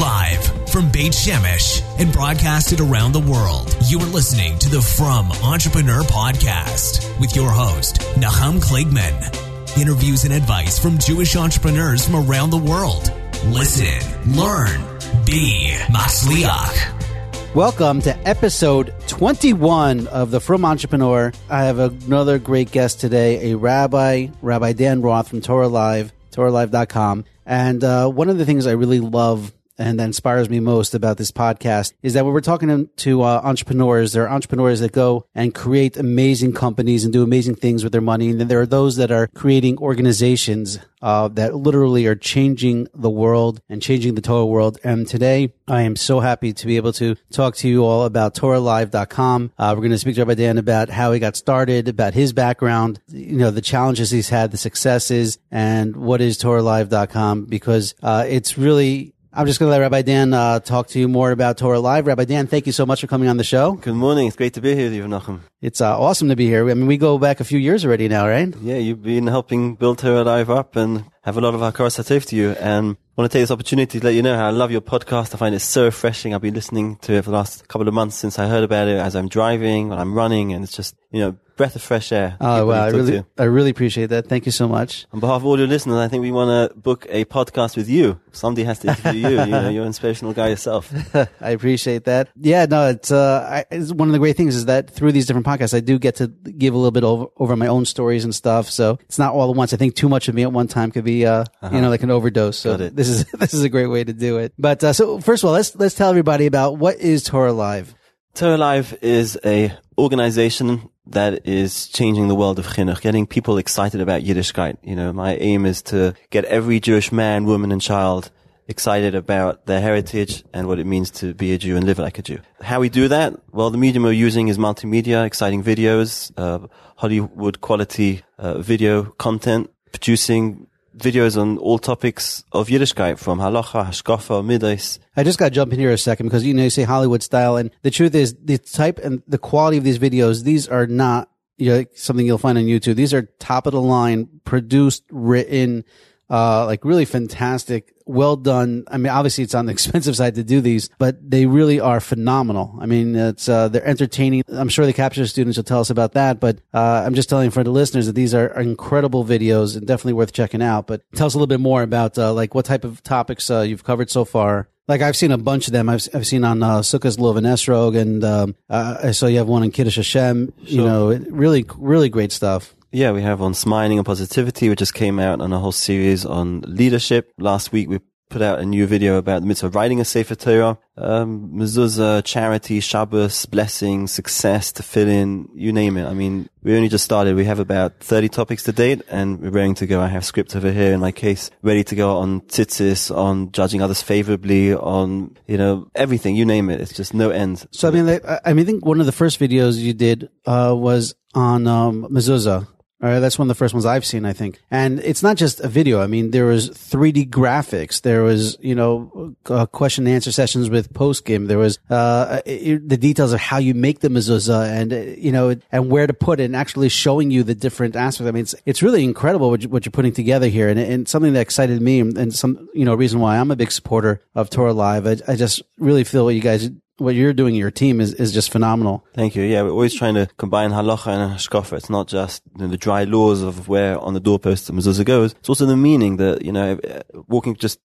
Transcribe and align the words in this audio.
Live 0.00 0.68
from 0.68 0.90
Beit 0.90 1.12
Shemesh 1.12 1.80
and 1.98 2.12
broadcasted 2.12 2.80
around 2.80 3.12
the 3.12 3.20
world, 3.20 3.74
you 3.86 3.98
are 3.98 4.06
listening 4.06 4.58
to 4.58 4.68
the 4.68 4.82
Frum 4.82 5.32
Entrepreneur 5.42 6.02
Podcast 6.02 7.18
with 7.18 7.34
your 7.34 7.50
host, 7.50 8.00
Nachum 8.16 8.60
Kligman. 8.60 9.78
Interviews 9.80 10.24
and 10.24 10.34
advice 10.34 10.78
from 10.78 10.98
Jewish 10.98 11.34
entrepreneurs 11.34 12.04
from 12.04 12.28
around 12.28 12.50
the 12.50 12.58
world. 12.58 13.10
Listen, 13.46 14.34
learn, 14.36 14.82
be 15.24 15.74
Masliach. 15.86 17.54
Welcome 17.54 18.02
to 18.02 18.14
episode 18.28 18.92
21 19.06 20.08
of 20.08 20.30
the 20.30 20.40
Frum 20.40 20.66
Entrepreneur. 20.66 21.32
I 21.48 21.64
have 21.64 21.78
another 21.78 22.38
great 22.38 22.70
guest 22.70 23.00
today, 23.00 23.52
a 23.52 23.56
rabbi, 23.56 24.26
Rabbi 24.42 24.74
Dan 24.74 25.00
Roth 25.00 25.28
from 25.28 25.40
Torah 25.40 25.68
Live, 25.68 26.12
TorahLive.com. 26.32 27.24
And 27.46 27.82
uh, 27.82 28.10
one 28.10 28.28
of 28.28 28.36
the 28.36 28.44
things 28.44 28.66
I 28.66 28.72
really 28.72 29.00
love 29.00 29.52
and 29.78 29.98
that 29.98 30.04
inspires 30.04 30.48
me 30.48 30.60
most 30.60 30.94
about 30.94 31.18
this 31.18 31.30
podcast 31.30 31.92
is 32.02 32.14
that 32.14 32.24
when 32.24 32.32
we're 32.32 32.40
talking 32.40 32.88
to 32.96 33.22
uh, 33.22 33.40
entrepreneurs, 33.44 34.12
there 34.12 34.24
are 34.24 34.30
entrepreneurs 34.30 34.80
that 34.80 34.92
go 34.92 35.26
and 35.34 35.54
create 35.54 35.96
amazing 35.96 36.52
companies 36.52 37.04
and 37.04 37.12
do 37.12 37.22
amazing 37.22 37.54
things 37.54 37.84
with 37.84 37.92
their 37.92 38.00
money. 38.00 38.30
And 38.30 38.40
then 38.40 38.48
there 38.48 38.60
are 38.60 38.66
those 38.66 38.96
that 38.96 39.10
are 39.10 39.28
creating 39.28 39.78
organizations 39.78 40.78
uh, 41.02 41.28
that 41.28 41.54
literally 41.54 42.06
are 42.06 42.14
changing 42.14 42.88
the 42.94 43.10
world 43.10 43.60
and 43.68 43.82
changing 43.82 44.14
the 44.14 44.20
Torah 44.20 44.46
world. 44.46 44.78
And 44.82 45.06
today 45.06 45.52
I 45.68 45.82
am 45.82 45.94
so 45.94 46.20
happy 46.20 46.52
to 46.54 46.66
be 46.66 46.76
able 46.76 46.92
to 46.94 47.16
talk 47.30 47.54
to 47.56 47.68
you 47.68 47.84
all 47.84 48.04
about 48.04 48.34
TorahLive.com. 48.34 49.52
Uh, 49.58 49.72
we're 49.76 49.82
going 49.82 49.90
to 49.90 49.98
speak 49.98 50.14
to 50.16 50.22
Rabbi 50.22 50.34
Dan 50.34 50.58
about 50.58 50.88
how 50.88 51.12
he 51.12 51.20
got 51.20 51.36
started, 51.36 51.88
about 51.88 52.14
his 52.14 52.32
background, 52.32 53.00
you 53.08 53.36
know, 53.36 53.50
the 53.50 53.60
challenges 53.60 54.10
he's 54.10 54.30
had, 54.30 54.50
the 54.50 54.56
successes, 54.56 55.38
and 55.50 55.96
what 55.96 56.20
is 56.20 56.38
TorahLive.com 56.38 57.44
because 57.44 57.94
uh, 58.02 58.24
it's 58.26 58.56
really 58.56 59.14
I'm 59.38 59.46
just 59.46 59.58
going 59.58 59.68
to 59.68 59.72
let 59.72 59.82
Rabbi 59.82 60.00
Dan 60.00 60.32
uh, 60.32 60.60
talk 60.60 60.86
to 60.88 60.98
you 60.98 61.08
more 61.08 61.30
about 61.30 61.58
Torah 61.58 61.78
Live. 61.78 62.06
Rabbi 62.06 62.24
Dan, 62.24 62.46
thank 62.46 62.64
you 62.64 62.72
so 62.72 62.86
much 62.86 63.02
for 63.02 63.06
coming 63.06 63.28
on 63.28 63.36
the 63.36 63.44
show. 63.44 63.72
Good 63.72 63.94
morning. 63.94 64.26
It's 64.26 64.34
great 64.34 64.54
to 64.54 64.62
be 64.62 64.74
here 64.74 64.86
with 64.86 64.94
you, 64.94 65.02
Nachum. 65.02 65.40
It's 65.60 65.82
uh, 65.82 66.00
awesome 66.00 66.30
to 66.30 66.36
be 66.36 66.46
here. 66.46 66.66
I 66.70 66.72
mean, 66.72 66.86
we 66.86 66.96
go 66.96 67.18
back 67.18 67.40
a 67.40 67.44
few 67.44 67.58
years 67.58 67.84
already 67.84 68.08
now, 68.08 68.26
right? 68.26 68.54
Yeah, 68.62 68.78
you've 68.78 69.02
been 69.02 69.26
helping 69.26 69.74
build 69.74 69.98
Torah 69.98 70.24
Live 70.24 70.48
up 70.48 70.74
and 70.74 71.04
have 71.20 71.36
a 71.36 71.42
lot 71.42 71.54
of 71.54 71.62
our 71.62 71.70
Hatov 71.70 72.24
to 72.28 72.34
you. 72.34 72.52
And 72.52 72.96
I 72.96 73.20
want 73.20 73.30
to 73.30 73.36
take 73.36 73.42
this 73.42 73.50
opportunity 73.50 74.00
to 74.00 74.06
let 74.06 74.14
you 74.14 74.22
know 74.22 74.34
how 74.34 74.46
I 74.46 74.52
love 74.52 74.70
your 74.70 74.80
podcast. 74.80 75.34
I 75.34 75.36
find 75.36 75.54
it 75.54 75.60
so 75.60 75.84
refreshing. 75.84 76.32
I've 76.32 76.40
been 76.40 76.54
listening 76.54 76.96
to 77.02 77.12
it 77.12 77.24
for 77.24 77.30
the 77.30 77.36
last 77.36 77.68
couple 77.68 77.86
of 77.86 77.92
months 77.92 78.16
since 78.16 78.38
I 78.38 78.46
heard 78.46 78.64
about 78.64 78.88
it 78.88 78.96
as 78.96 79.14
I'm 79.14 79.28
driving, 79.28 79.90
when 79.90 79.98
I'm 79.98 80.14
running, 80.14 80.54
and 80.54 80.64
it's 80.64 80.74
just, 80.74 80.96
you 81.10 81.20
know, 81.20 81.36
breath 81.56 81.74
of 81.74 81.82
fresh 81.82 82.12
air. 82.12 82.36
Oh, 82.40 82.66
wow. 82.66 82.84
I 82.84 82.88
really, 82.90 83.24
I 83.38 83.44
really 83.44 83.70
appreciate 83.70 84.06
that. 84.06 84.28
Thank 84.28 84.46
you 84.46 84.52
so 84.52 84.68
much. 84.68 85.06
On 85.12 85.20
behalf 85.20 85.36
of 85.36 85.46
all 85.46 85.58
your 85.58 85.66
listeners, 85.66 85.96
I 85.96 86.08
think 86.08 86.22
we 86.22 86.30
want 86.30 86.72
to 86.72 86.78
book 86.78 87.06
a 87.08 87.24
podcast 87.24 87.76
with 87.76 87.88
you. 87.88 88.20
Somebody 88.32 88.64
has 88.64 88.78
to 88.80 88.88
interview 88.88 89.28
you. 89.28 89.40
You 89.40 89.46
know, 89.46 89.68
you're 89.68 89.82
an 89.82 89.88
inspirational 89.88 90.34
guy 90.34 90.48
yourself. 90.48 90.92
I 91.40 91.50
appreciate 91.50 92.04
that. 92.04 92.28
Yeah, 92.36 92.66
no, 92.66 92.90
it's, 92.90 93.10
uh, 93.10 93.48
I, 93.50 93.74
it's 93.74 93.92
one 93.92 94.08
of 94.08 94.12
the 94.12 94.18
great 94.18 94.36
things 94.36 94.54
is 94.54 94.66
that 94.66 94.90
through 94.90 95.12
these 95.12 95.26
different 95.26 95.46
podcasts, 95.46 95.74
I 95.74 95.80
do 95.80 95.98
get 95.98 96.16
to 96.16 96.28
give 96.28 96.74
a 96.74 96.76
little 96.76 96.90
bit 96.90 97.04
over, 97.04 97.26
over 97.38 97.56
my 97.56 97.66
own 97.66 97.86
stories 97.86 98.24
and 98.24 98.34
stuff. 98.34 98.70
So 98.70 98.98
it's 99.02 99.18
not 99.18 99.34
all 99.34 99.50
at 99.50 99.56
once. 99.56 99.72
I 99.72 99.76
think 99.76 99.94
too 99.94 100.08
much 100.08 100.28
of 100.28 100.34
me 100.34 100.42
at 100.42 100.52
one 100.52 100.68
time 100.68 100.90
could 100.90 101.04
be, 101.04 101.24
uh, 101.24 101.44
uh-huh. 101.62 101.74
you 101.74 101.80
know, 101.80 101.88
like 101.88 102.02
an 102.02 102.10
overdose. 102.10 102.58
So 102.58 102.76
this 102.76 103.08
is, 103.08 103.24
this 103.32 103.54
is 103.54 103.62
a 103.62 103.68
great 103.68 103.86
way 103.86 104.04
to 104.04 104.12
do 104.12 104.38
it. 104.38 104.52
But, 104.58 104.84
uh, 104.84 104.92
so 104.92 105.20
first 105.20 105.42
of 105.42 105.48
all, 105.48 105.54
let's, 105.54 105.74
let's 105.74 105.94
tell 105.94 106.10
everybody 106.10 106.46
about 106.46 106.76
what 106.76 106.96
is 106.98 107.24
Torah 107.24 107.52
Live. 107.52 107.94
Torah 108.34 108.58
Live 108.58 108.98
is 109.00 109.38
a 109.44 109.72
organization 109.96 110.90
that 111.08 111.46
is 111.46 111.88
changing 111.88 112.28
the 112.28 112.34
world 112.34 112.58
of 112.58 112.66
chinuch, 112.66 113.00
getting 113.00 113.26
people 113.26 113.58
excited 113.58 114.00
about 114.00 114.22
Yiddishkeit. 114.22 114.76
You 114.82 114.96
know, 114.96 115.12
my 115.12 115.36
aim 115.36 115.66
is 115.66 115.82
to 115.82 116.14
get 116.30 116.44
every 116.46 116.80
Jewish 116.80 117.12
man, 117.12 117.44
woman, 117.44 117.72
and 117.72 117.80
child 117.80 118.30
excited 118.68 119.14
about 119.14 119.66
their 119.66 119.80
heritage 119.80 120.44
and 120.52 120.66
what 120.66 120.78
it 120.78 120.86
means 120.86 121.10
to 121.10 121.34
be 121.34 121.52
a 121.52 121.58
Jew 121.58 121.76
and 121.76 121.86
live 121.86 121.98
like 121.98 122.18
a 122.18 122.22
Jew. 122.22 122.40
How 122.60 122.80
we 122.80 122.88
do 122.88 123.08
that? 123.08 123.34
Well, 123.52 123.70
the 123.70 123.78
medium 123.78 124.02
we're 124.02 124.12
using 124.12 124.48
is 124.48 124.58
multimedia, 124.58 125.24
exciting 125.24 125.62
videos, 125.62 126.32
uh, 126.36 126.66
Hollywood 126.96 127.60
quality 127.60 128.22
uh, 128.38 128.58
video 128.58 129.04
content, 129.04 129.70
producing 129.92 130.66
videos 130.96 131.40
on 131.40 131.58
all 131.58 131.78
topics 131.78 132.44
of 132.52 132.68
Yiddishkeit, 132.68 133.18
from 133.18 133.38
halacha, 133.38 133.86
hashkafa, 133.86 134.44
midas. 134.44 134.98
I 135.16 135.24
just 135.24 135.38
got 135.38 135.46
to 135.46 135.50
jump 135.50 135.72
in 135.72 135.78
here 135.78 135.90
a 135.90 135.98
second 135.98 136.26
because 136.26 136.44
you 136.44 136.54
know 136.54 136.64
you 136.64 136.70
say 136.70 136.82
Hollywood 136.82 137.22
style, 137.22 137.56
and 137.56 137.70
the 137.82 137.90
truth 137.90 138.14
is 138.14 138.34
the 138.42 138.58
type 138.58 138.98
and 138.98 139.22
the 139.26 139.38
quality 139.38 139.76
of 139.76 139.84
these 139.84 139.98
videos. 139.98 140.44
These 140.44 140.68
are 140.68 140.86
not 140.86 141.30
you 141.58 141.70
know, 141.70 141.84
something 141.94 142.26
you'll 142.26 142.38
find 142.38 142.58
on 142.58 142.64
YouTube. 142.64 142.96
These 142.96 143.14
are 143.14 143.22
top 143.38 143.66
of 143.66 143.72
the 143.72 143.80
line, 143.80 144.28
produced, 144.44 145.04
written, 145.10 145.84
uh, 146.28 146.66
like 146.66 146.84
really 146.84 147.04
fantastic, 147.04 147.94
well 148.06 148.36
done. 148.36 148.84
I 148.88 148.96
mean, 148.96 149.12
obviously 149.12 149.44
it's 149.44 149.54
on 149.54 149.66
the 149.66 149.72
expensive 149.76 150.16
side 150.16 150.36
to 150.36 150.44
do 150.44 150.60
these, 150.60 150.88
but 150.98 151.18
they 151.28 151.46
really 151.46 151.80
are 151.80 152.00
phenomenal. 152.00 152.76
I 152.80 152.86
mean, 152.86 153.14
it's, 153.14 153.48
uh, 153.48 153.68
they're 153.68 153.86
entertaining. 153.86 154.44
I'm 154.48 154.68
sure 154.68 154.86
the 154.86 154.92
capture 154.92 155.26
students 155.26 155.56
will 155.56 155.64
tell 155.64 155.80
us 155.80 155.90
about 155.90 156.12
that, 156.12 156.40
but, 156.40 156.58
uh, 156.72 157.02
I'm 157.04 157.14
just 157.14 157.28
telling 157.28 157.50
for 157.50 157.64
the 157.64 157.70
listeners 157.70 158.06
that 158.06 158.14
these 158.14 158.34
are 158.34 158.46
incredible 158.60 159.24
videos 159.24 159.76
and 159.76 159.86
definitely 159.86 160.14
worth 160.14 160.32
checking 160.32 160.62
out. 160.62 160.86
But 160.86 161.02
tell 161.14 161.26
us 161.26 161.34
a 161.34 161.38
little 161.38 161.46
bit 161.46 161.60
more 161.60 161.82
about, 161.82 162.16
uh, 162.16 162.32
like 162.32 162.54
what 162.54 162.64
type 162.64 162.84
of 162.84 163.02
topics, 163.02 163.50
uh, 163.50 163.60
you've 163.60 163.84
covered 163.84 164.10
so 164.10 164.24
far. 164.24 164.68
Like 164.88 165.02
I've 165.02 165.16
seen 165.16 165.32
a 165.32 165.38
bunch 165.38 165.66
of 165.66 165.72
them. 165.72 165.88
I've 165.88 166.06
I've 166.14 166.28
seen 166.28 166.44
on 166.44 166.62
uh, 166.62 166.78
Sukkah's 166.78 167.18
Lov 167.18 167.36
and 167.36 167.44
Esrog, 167.44 167.98
and 167.98 168.22
um, 168.22 168.54
uh, 168.70 168.98
I 169.02 169.10
saw 169.10 169.26
you 169.26 169.38
have 169.38 169.48
one 169.48 169.64
on 169.64 169.72
Kiddush 169.72 169.96
Hashem. 169.96 170.52
You 170.58 170.84
know, 170.84 171.08
really, 171.28 171.64
really 171.76 172.08
great 172.08 172.30
stuff. 172.30 172.75
Yeah, 172.92 173.12
we 173.12 173.22
have 173.22 173.42
on 173.42 173.52
smiling 173.54 173.98
and 173.98 174.06
positivity, 174.06 174.68
which 174.68 174.78
just 174.78 174.94
came 174.94 175.18
out 175.18 175.40
on 175.40 175.52
a 175.52 175.58
whole 175.58 175.72
series 175.72 176.24
on 176.24 176.60
leadership. 176.62 177.32
Last 177.36 177.72
week 177.72 177.88
we 177.88 177.98
put 178.28 178.42
out 178.42 178.58
a 178.58 178.64
new 178.66 178.86
video 178.86 179.16
about 179.18 179.40
the 179.40 179.46
mitzvah 179.46 179.66
of 179.66 179.74
writing 179.74 180.00
a 180.00 180.04
Sefer 180.04 180.34
Torah, 180.34 180.78
um, 180.96 181.50
mezuzah, 181.54 182.24
charity, 182.24 182.80
Shabbos, 182.80 183.46
blessing, 183.46 184.06
success, 184.06 184.72
tefillin, 184.72 185.48
you 185.54 185.72
name 185.72 185.96
it. 185.96 186.06
I 186.06 186.14
mean, 186.14 186.48
we 186.62 186.74
only 186.76 186.88
just 186.88 187.04
started. 187.04 187.36
We 187.36 187.44
have 187.44 187.58
about 187.58 188.00
30 188.00 188.28
topics 188.28 188.62
to 188.64 188.72
date 188.72 189.02
and 189.08 189.40
we're 189.40 189.50
ready 189.50 189.74
to 189.74 189.86
go. 189.86 190.00
I 190.00 190.08
have 190.08 190.24
script 190.24 190.56
over 190.56 190.72
here 190.72 190.92
in 190.92 191.00
my 191.00 191.12
case, 191.12 191.50
ready 191.62 191.84
to 191.84 191.94
go 191.94 192.16
on 192.16 192.40
tzitzis, 192.42 193.14
on 193.14 193.52
judging 193.52 193.82
others 193.82 194.02
favorably, 194.02 194.74
on, 194.74 195.36
you 195.46 195.58
know, 195.58 195.88
everything, 195.94 196.34
you 196.34 196.44
name 196.44 196.70
it. 196.70 196.80
It's 196.80 196.92
just 196.92 197.14
no 197.14 197.30
end. 197.30 197.66
So, 197.70 197.88
I 197.88 197.90
mean, 197.90 198.08
I, 198.08 198.40
I 198.44 198.52
mean, 198.52 198.64
I 198.64 198.66
think 198.66 198.84
one 198.84 199.00
of 199.00 199.06
the 199.06 199.12
first 199.12 199.38
videos 199.38 199.76
you 199.76 199.92
did, 199.92 200.30
uh, 200.46 200.74
was 200.76 201.14
on, 201.34 201.66
um, 201.66 202.08
mezuzah 202.10 202.66
all 203.02 203.10
right, 203.10 203.20
that's 203.20 203.38
one 203.38 203.44
of 203.44 203.48
the 203.48 203.58
first 203.58 203.74
ones 203.74 203.84
I've 203.84 204.06
seen, 204.06 204.24
I 204.24 204.32
think. 204.32 204.62
And 204.70 205.00
it's 205.00 205.22
not 205.22 205.36
just 205.36 205.60
a 205.60 205.68
video. 205.68 206.00
I 206.00 206.06
mean, 206.06 206.30
there 206.30 206.46
was 206.46 206.70
3D 206.70 207.28
graphics. 207.28 208.00
There 208.00 208.22
was, 208.22 208.56
you 208.60 208.74
know, 208.74 209.36
uh, 209.50 209.66
question 209.66 210.06
and 210.06 210.14
answer 210.14 210.32
sessions 210.32 210.70
with 210.70 210.94
post 210.94 211.26
game. 211.26 211.44
There 211.44 211.58
was, 211.58 211.78
uh, 211.90 212.40
it, 212.46 212.88
the 212.88 212.96
details 212.96 213.34
of 213.34 213.40
how 213.40 213.58
you 213.58 213.74
make 213.74 214.00
the 214.00 214.08
mezuzah 214.08 214.70
and, 214.70 214.92
uh, 214.94 214.96
you 214.96 215.30
know, 215.30 215.56
and 215.70 215.90
where 215.90 216.06
to 216.06 216.14
put 216.14 216.40
it 216.40 216.44
and 216.44 216.56
actually 216.56 216.88
showing 216.88 217.30
you 217.30 217.42
the 217.42 217.54
different 217.54 217.96
aspects. 217.96 218.28
I 218.28 218.32
mean, 218.32 218.42
it's, 218.44 218.54
it's 218.64 218.82
really 218.82 219.04
incredible 219.04 219.50
what, 219.50 219.62
you, 219.62 219.68
what 219.68 219.84
you're 219.84 219.90
putting 219.90 220.14
together 220.14 220.48
here. 220.48 220.70
And, 220.70 220.80
and 220.80 221.06
something 221.06 221.34
that 221.34 221.40
excited 221.40 221.82
me 221.82 222.00
and, 222.00 222.16
and 222.16 222.34
some, 222.34 222.66
you 222.72 222.86
know, 222.86 222.94
reason 222.94 223.20
why 223.20 223.36
I'm 223.36 223.50
a 223.50 223.56
big 223.56 223.72
supporter 223.72 224.22
of 224.34 224.48
Torah 224.48 224.72
Live. 224.72 225.06
I, 225.06 225.18
I 225.28 225.36
just 225.36 225.62
really 225.76 226.04
feel 226.04 226.24
what 226.24 226.34
you 226.34 226.40
guys 226.40 226.70
what 226.98 227.14
you're 227.14 227.32
doing, 227.32 227.54
your 227.54 227.70
team 227.70 228.00
is, 228.00 228.14
is 228.14 228.32
just 228.32 228.50
phenomenal. 228.50 229.04
Thank 229.14 229.36
you. 229.36 229.42
Yeah, 229.42 229.62
we're 229.62 229.70
always 229.70 229.94
trying 229.94 230.14
to 230.14 230.26
combine 230.38 230.70
halacha 230.70 231.08
and 231.08 231.36
hashkafa. 231.36 231.76
It's 231.76 231.90
not 231.90 232.08
just 232.08 232.42
you 232.54 232.62
know, 232.62 232.68
the 232.68 232.76
dry 232.76 233.04
laws 233.04 233.42
of 233.42 233.68
where 233.68 233.98
on 233.98 234.14
the 234.14 234.20
doorpost 234.20 234.66
the 234.66 234.72
mezuzah 234.72 235.04
goes. 235.04 235.32
It's 235.32 235.48
also 235.48 235.66
the 235.66 235.76
meaning 235.76 236.16
that, 236.16 236.42
you 236.42 236.52
know, 236.52 236.78
uh, 236.78 237.02
walking 237.28 237.54
just 237.56 237.80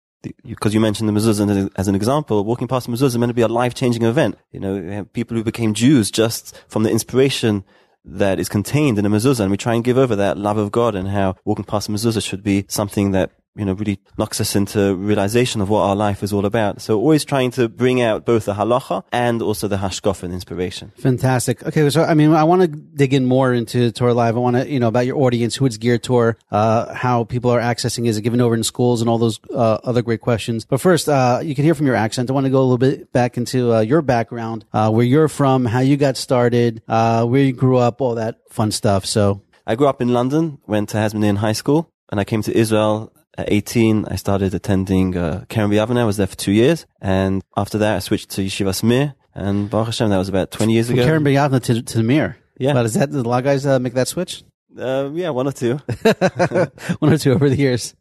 because 0.44 0.74
you 0.74 0.80
mentioned 0.80 1.08
the 1.08 1.12
mezuzah 1.12 1.70
as 1.76 1.88
an 1.88 1.94
example, 1.94 2.44
walking 2.44 2.66
past 2.66 2.86
the 2.86 2.92
mezuzah 2.92 3.18
meant 3.18 3.30
to 3.30 3.34
be 3.34 3.42
a 3.42 3.48
life-changing 3.48 4.02
event. 4.02 4.36
You 4.50 4.60
know, 4.60 5.04
people 5.12 5.36
who 5.36 5.44
became 5.44 5.74
Jews 5.74 6.10
just 6.10 6.60
from 6.68 6.82
the 6.82 6.90
inspiration 6.90 7.64
that 8.04 8.38
is 8.38 8.48
contained 8.48 8.98
in 8.98 9.06
a 9.06 9.10
mezuzah, 9.10 9.40
and 9.40 9.50
we 9.50 9.56
try 9.56 9.74
and 9.74 9.84
give 9.84 9.98
over 9.98 10.16
that 10.16 10.38
love 10.38 10.58
of 10.58 10.72
God 10.72 10.94
and 10.94 11.08
how 11.08 11.36
walking 11.44 11.64
past 11.64 11.86
the 11.86 11.92
mezuzah 11.92 12.26
should 12.26 12.42
be 12.42 12.64
something 12.68 13.12
that 13.12 13.30
you 13.56 13.64
know, 13.64 13.72
really 13.72 13.98
knocks 14.18 14.40
us 14.40 14.54
into 14.54 14.94
realization 14.94 15.60
of 15.60 15.68
what 15.68 15.80
our 15.80 15.96
life 15.96 16.22
is 16.22 16.32
all 16.32 16.44
about. 16.44 16.80
So 16.80 16.98
always 16.98 17.24
trying 17.24 17.50
to 17.52 17.68
bring 17.68 18.00
out 18.00 18.24
both 18.24 18.44
the 18.44 18.54
halacha 18.54 19.04
and 19.12 19.42
also 19.42 19.68
the 19.68 19.76
hashkaf 19.76 20.22
and 20.22 20.32
inspiration. 20.32 20.92
Fantastic. 20.98 21.64
Okay. 21.64 21.88
So, 21.90 22.02
I 22.04 22.14
mean, 22.14 22.32
I 22.32 22.44
want 22.44 22.62
to 22.62 22.68
dig 22.68 23.14
in 23.14 23.26
more 23.26 23.52
into 23.52 23.90
Torah 23.92 24.14
Live. 24.14 24.36
I 24.36 24.40
want 24.40 24.56
to, 24.56 24.68
you 24.68 24.80
know, 24.80 24.88
about 24.88 25.06
your 25.06 25.16
audience, 25.18 25.56
who 25.56 25.66
it's 25.66 25.76
geared 25.76 26.02
toward, 26.02 26.36
uh, 26.50 26.94
how 26.94 27.24
people 27.24 27.50
are 27.50 27.60
accessing, 27.60 28.06
is 28.06 28.16
it 28.16 28.22
given 28.22 28.40
over 28.40 28.54
in 28.54 28.62
schools 28.62 29.00
and 29.00 29.10
all 29.10 29.18
those, 29.18 29.40
uh, 29.50 29.78
other 29.84 30.02
great 30.02 30.20
questions. 30.20 30.64
But 30.64 30.80
first, 30.80 31.08
uh, 31.08 31.40
you 31.42 31.54
can 31.54 31.64
hear 31.64 31.74
from 31.74 31.86
your 31.86 31.96
accent. 31.96 32.30
I 32.30 32.32
want 32.32 32.44
to 32.44 32.50
go 32.50 32.58
a 32.58 32.66
little 32.68 32.78
bit 32.78 33.12
back 33.12 33.36
into, 33.36 33.72
uh, 33.72 33.80
your 33.80 34.02
background, 34.02 34.64
uh, 34.72 34.90
where 34.90 35.04
you're 35.04 35.28
from, 35.28 35.64
how 35.64 35.80
you 35.80 35.96
got 35.96 36.16
started, 36.16 36.82
uh, 36.88 37.24
where 37.24 37.42
you 37.42 37.52
grew 37.52 37.78
up, 37.78 38.00
all 38.00 38.16
that 38.16 38.36
fun 38.50 38.70
stuff. 38.70 39.06
So. 39.06 39.42
I 39.66 39.74
grew 39.74 39.88
up 39.88 40.00
in 40.00 40.12
London, 40.12 40.58
went 40.66 40.90
to 40.90 40.96
Hasmonean 40.96 41.38
High 41.38 41.52
School, 41.52 41.90
and 42.10 42.20
I 42.20 42.24
came 42.24 42.42
to 42.42 42.56
Israel 42.56 43.12
at 43.36 43.50
18, 43.52 44.06
I 44.08 44.16
started 44.16 44.54
attending 44.54 45.16
uh, 45.16 45.44
B'Yavneh. 45.48 45.98
I 45.98 46.04
was 46.04 46.16
there 46.16 46.26
for 46.26 46.36
two 46.36 46.52
years. 46.52 46.86
And 47.00 47.42
after 47.56 47.78
that, 47.78 47.96
I 47.96 47.98
switched 48.00 48.30
to 48.30 48.42
Yeshivas 48.42 48.82
Mir. 48.82 49.14
And 49.34 49.68
Baruch 49.68 49.86
Hashem, 49.88 50.08
that 50.10 50.16
was 50.18 50.28
about 50.28 50.50
20 50.50 50.72
years 50.72 50.88
From 50.88 50.98
ago. 50.98 51.06
Kerem 51.08 51.24
B'Yavneh 51.24 51.62
to, 51.64 51.82
to 51.82 51.96
the 51.98 52.02
Mir. 52.02 52.36
Yeah. 52.58 52.72
But 52.72 52.86
is 52.86 52.94
that, 52.94 53.10
did 53.10 53.24
a 53.24 53.28
lot 53.28 53.38
of 53.38 53.44
guys 53.44 53.66
uh, 53.66 53.78
make 53.78 53.94
that 53.94 54.08
switch? 54.08 54.42
Uh, 54.78 55.10
yeah, 55.12 55.30
one 55.30 55.46
or 55.46 55.52
two. 55.52 55.74
one 56.98 57.12
or 57.12 57.18
two 57.18 57.32
over 57.32 57.48
the 57.48 57.56
years. 57.56 57.94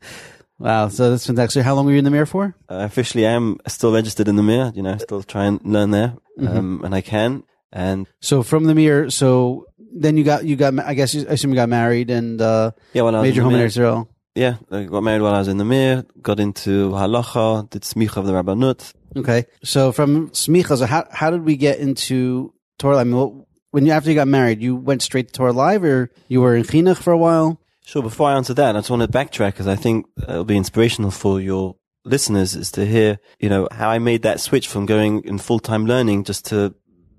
Wow, 0.58 0.88
so 0.88 1.10
that's 1.12 1.26
fantastic. 1.28 1.62
So 1.62 1.64
how 1.64 1.76
long 1.76 1.86
were 1.86 1.92
you 1.92 1.98
in 1.98 2.06
the 2.06 2.12
Mir 2.12 2.26
for? 2.26 2.56
Uh, 2.70 2.76
officially, 2.90 3.28
I 3.28 3.32
am 3.32 3.58
still 3.68 3.94
registered 3.94 4.28
in 4.30 4.38
the 4.38 4.44
Mir. 4.44 4.72
You 4.74 4.84
know, 4.84 4.98
still 4.98 5.22
try 5.24 5.46
and 5.46 5.60
learn 5.66 5.92
there, 5.92 6.16
Mm-hmm. 6.40 6.58
um, 6.58 6.82
and 6.84 6.94
I 6.96 7.00
can. 7.02 7.44
And 7.72 8.08
So 8.22 8.44
from 8.44 8.66
the 8.66 8.76
Mir, 8.76 9.10
so 9.10 9.66
then 9.98 10.16
you 10.18 10.24
got 10.24 10.46
you 10.46 10.56
got 10.58 10.78
I 10.80 10.94
guess 10.94 11.14
you, 11.14 11.26
I 11.30 11.34
assume 11.34 11.52
you 11.52 11.56
got 11.56 11.70
married 11.70 12.10
and 12.10 12.42
uh, 12.42 12.72
yeah, 12.94 13.02
I 13.04 13.12
was 13.12 13.22
made 13.24 13.38
home 13.38 13.56
in 13.56 13.62
Israel. 13.62 14.10
Yeah, 14.36 14.58
I 14.70 14.84
got 14.84 15.02
married 15.02 15.22
while 15.22 15.34
I 15.34 15.40
was 15.40 15.48
in 15.48 15.58
the 15.58 15.66
mir, 15.66 16.06
got 16.22 16.42
into 16.42 16.92
halacha, 16.92 17.70
did 17.70 17.84
smicha 17.84 18.18
of 18.18 18.26
the 18.26 18.34
rabbanut. 18.34 18.94
Okay, 19.16 19.46
so 19.64 19.94
from 19.94 20.30
smicha, 20.32 20.78
so 20.78 20.86
how 20.86 21.08
how 21.10 21.32
did 21.32 21.44
we 21.44 21.56
get 21.56 21.80
into 21.80 22.54
Torah? 22.78 22.98
I 22.98 23.06
mean, 23.06 23.46
when 23.72 23.86
you 23.86 23.94
after 23.94 24.10
you 24.10 24.16
got 24.16 24.28
married, 24.28 24.62
you 24.62 24.76
went 24.76 25.02
straight 25.02 25.30
to 25.30 25.34
Torah 25.34 25.54
Live, 25.54 25.86
or 25.86 26.12
you 26.28 26.42
were 26.42 26.56
in 26.56 26.64
chinuch 26.64 26.98
for 26.98 27.14
a 27.14 27.18
while? 27.18 27.62
Sure, 27.86 28.02
before 28.02 28.30
I 28.30 28.34
answer 28.34 28.54
that, 28.56 28.76
I 28.76 28.80
just 28.80 28.90
want 28.90 29.04
to 29.04 29.08
backtrack 29.08 29.52
because 29.52 29.68
I 29.68 29.76
think 29.76 30.06
it'll 30.22 30.44
be 30.44 30.58
inspirational 30.58 31.12
for 31.12 31.40
your 31.40 31.76
listeners 32.04 32.56
is 32.56 32.72
to 32.72 32.86
hear, 32.86 33.20
you 33.40 33.48
know, 33.48 33.68
how 33.72 33.90
I 33.90 34.00
made 34.00 34.24
that 34.24 34.40
switch 34.40 34.68
from 34.68 34.86
going 34.86 35.24
in 35.24 35.38
full-time 35.38 35.86
learning 35.86 36.24
just 36.24 36.46
to 36.48 36.74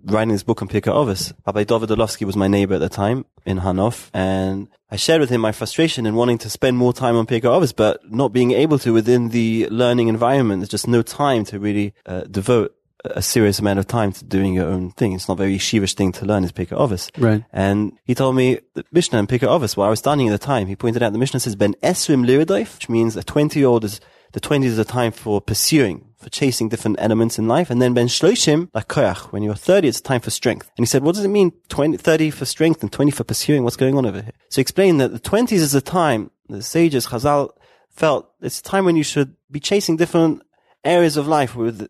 writing 0.07 0.33
this 0.33 0.43
book 0.43 0.63
on 0.63 0.69
Pirkei 0.69 0.93
Avos. 0.93 1.33
Rabbi 1.47 1.65
Dovid 1.65 1.89
Orlofsky 1.89 2.25
was 2.25 2.37
my 2.37 2.49
neighbor 2.49 2.75
at 2.75 2.81
the 2.81 2.89
time 2.89 3.25
in 3.45 3.59
Har 3.59 3.73
Nof, 3.73 4.11
and 4.15 4.69
I 4.91 4.97
shared 4.97 5.21
with 5.21 5.31
him 5.31 5.41
my 5.41 5.53
frustration 5.53 6.07
in 6.07 6.15
wanting 6.15 6.39
to 6.39 6.51
spend 6.51 6.77
more 6.77 6.93
time 6.93 7.17
on 7.17 7.27
Pirkei 7.27 7.43
Avos, 7.43 7.75
but 7.75 8.11
not 8.11 8.33
being 8.33 8.53
able 8.53 8.79
to 8.81 8.93
within 8.93 9.31
the 9.31 9.69
learning 9.69 10.09
environment. 10.09 10.61
There's 10.61 10.69
just 10.69 10.89
no 10.89 11.03
time 11.03 11.45
to 11.47 11.59
really 11.59 11.95
uh, 12.07 12.23
devote 12.23 12.77
a 13.05 13.23
serious 13.23 13.59
amount 13.59 13.79
of 13.79 13.87
time 13.87 14.13
to 14.13 14.25
doing 14.25 14.55
your 14.55 14.67
own 14.67 14.91
thing. 14.93 15.13
It's 15.13 15.29
not 15.29 15.35
a 15.35 15.39
very 15.39 15.57
yeshivish 15.57 15.95
thing 15.95 16.13
to 16.13 16.25
learn 16.25 16.45
is 16.45 16.53
Pirkei 16.53 16.77
Avos. 16.77 17.11
Right. 17.17 17.45
And 17.53 17.93
he 18.05 18.15
told 18.15 18.37
me 18.37 18.61
the 18.75 18.85
Mishnah 18.93 19.19
in 19.19 19.27
Pirkei 19.27 19.49
Avos, 19.49 19.77
where 19.77 19.87
I 19.87 19.91
was 19.91 19.99
studying 19.99 20.29
at 20.29 20.33
the 20.33 20.45
time, 20.45 20.67
he 20.67 20.77
pointed 20.77 21.03
out 21.03 21.13
the 21.13 21.19
Mishnah 21.19 21.41
says 21.41 21.57
Ben 21.57 21.75
Esrim 21.83 22.27
Liridaif, 22.27 22.75
which 22.75 22.89
means 22.89 23.17
a 23.17 23.23
20 23.23 23.59
year 23.59 23.69
old 23.69 23.85
is, 23.85 24.01
the 24.33 24.41
20s 24.41 24.65
is 24.65 24.79
a 24.79 24.85
time 24.85 25.13
for 25.13 25.41
pursuing, 25.41 26.06
for 26.27 26.31
chasing 26.31 26.69
different 26.69 26.97
elements 26.99 27.39
in 27.39 27.47
life. 27.47 27.71
And 27.71 27.81
then 27.81 27.95
Ben 27.95 28.09
Shloshim, 28.09 28.69
like 28.75 28.89
Koyach, 28.89 29.31
when 29.31 29.45
you're 29.45 29.55
30, 29.55 29.87
it's 29.87 30.01
time 30.01 30.21
for 30.21 30.31
strength. 30.31 30.69
And 30.77 30.85
he 30.85 30.87
said, 30.87 31.05
what 31.05 31.15
does 31.15 31.25
it 31.25 31.29
mean 31.29 31.53
20, 31.69 31.99
30 31.99 32.31
for 32.31 32.45
strength 32.45 32.83
and 32.83 32.91
20 32.91 33.13
for 33.13 33.23
pursuing? 33.23 33.63
What's 33.63 33.77
going 33.77 33.97
on 33.97 34.05
over 34.05 34.21
here? 34.21 34.33
So 34.49 34.57
he 34.57 34.63
explained 34.63 35.01
that 35.01 35.13
the 35.13 35.21
20s 35.21 35.53
is 35.53 35.73
a 35.77 35.81
time, 35.81 36.33
the 36.49 36.63
sages, 36.63 37.07
Chazal, 37.07 37.51
felt 37.91 38.29
it's 38.41 38.59
a 38.59 38.63
time 38.65 38.85
when 38.85 38.97
you 38.97 39.05
should 39.05 39.37
be 39.53 39.61
chasing 39.61 39.97
different 39.97 40.43
areas 40.87 41.17
of 41.17 41.27
life 41.27 41.55
with 41.55 41.89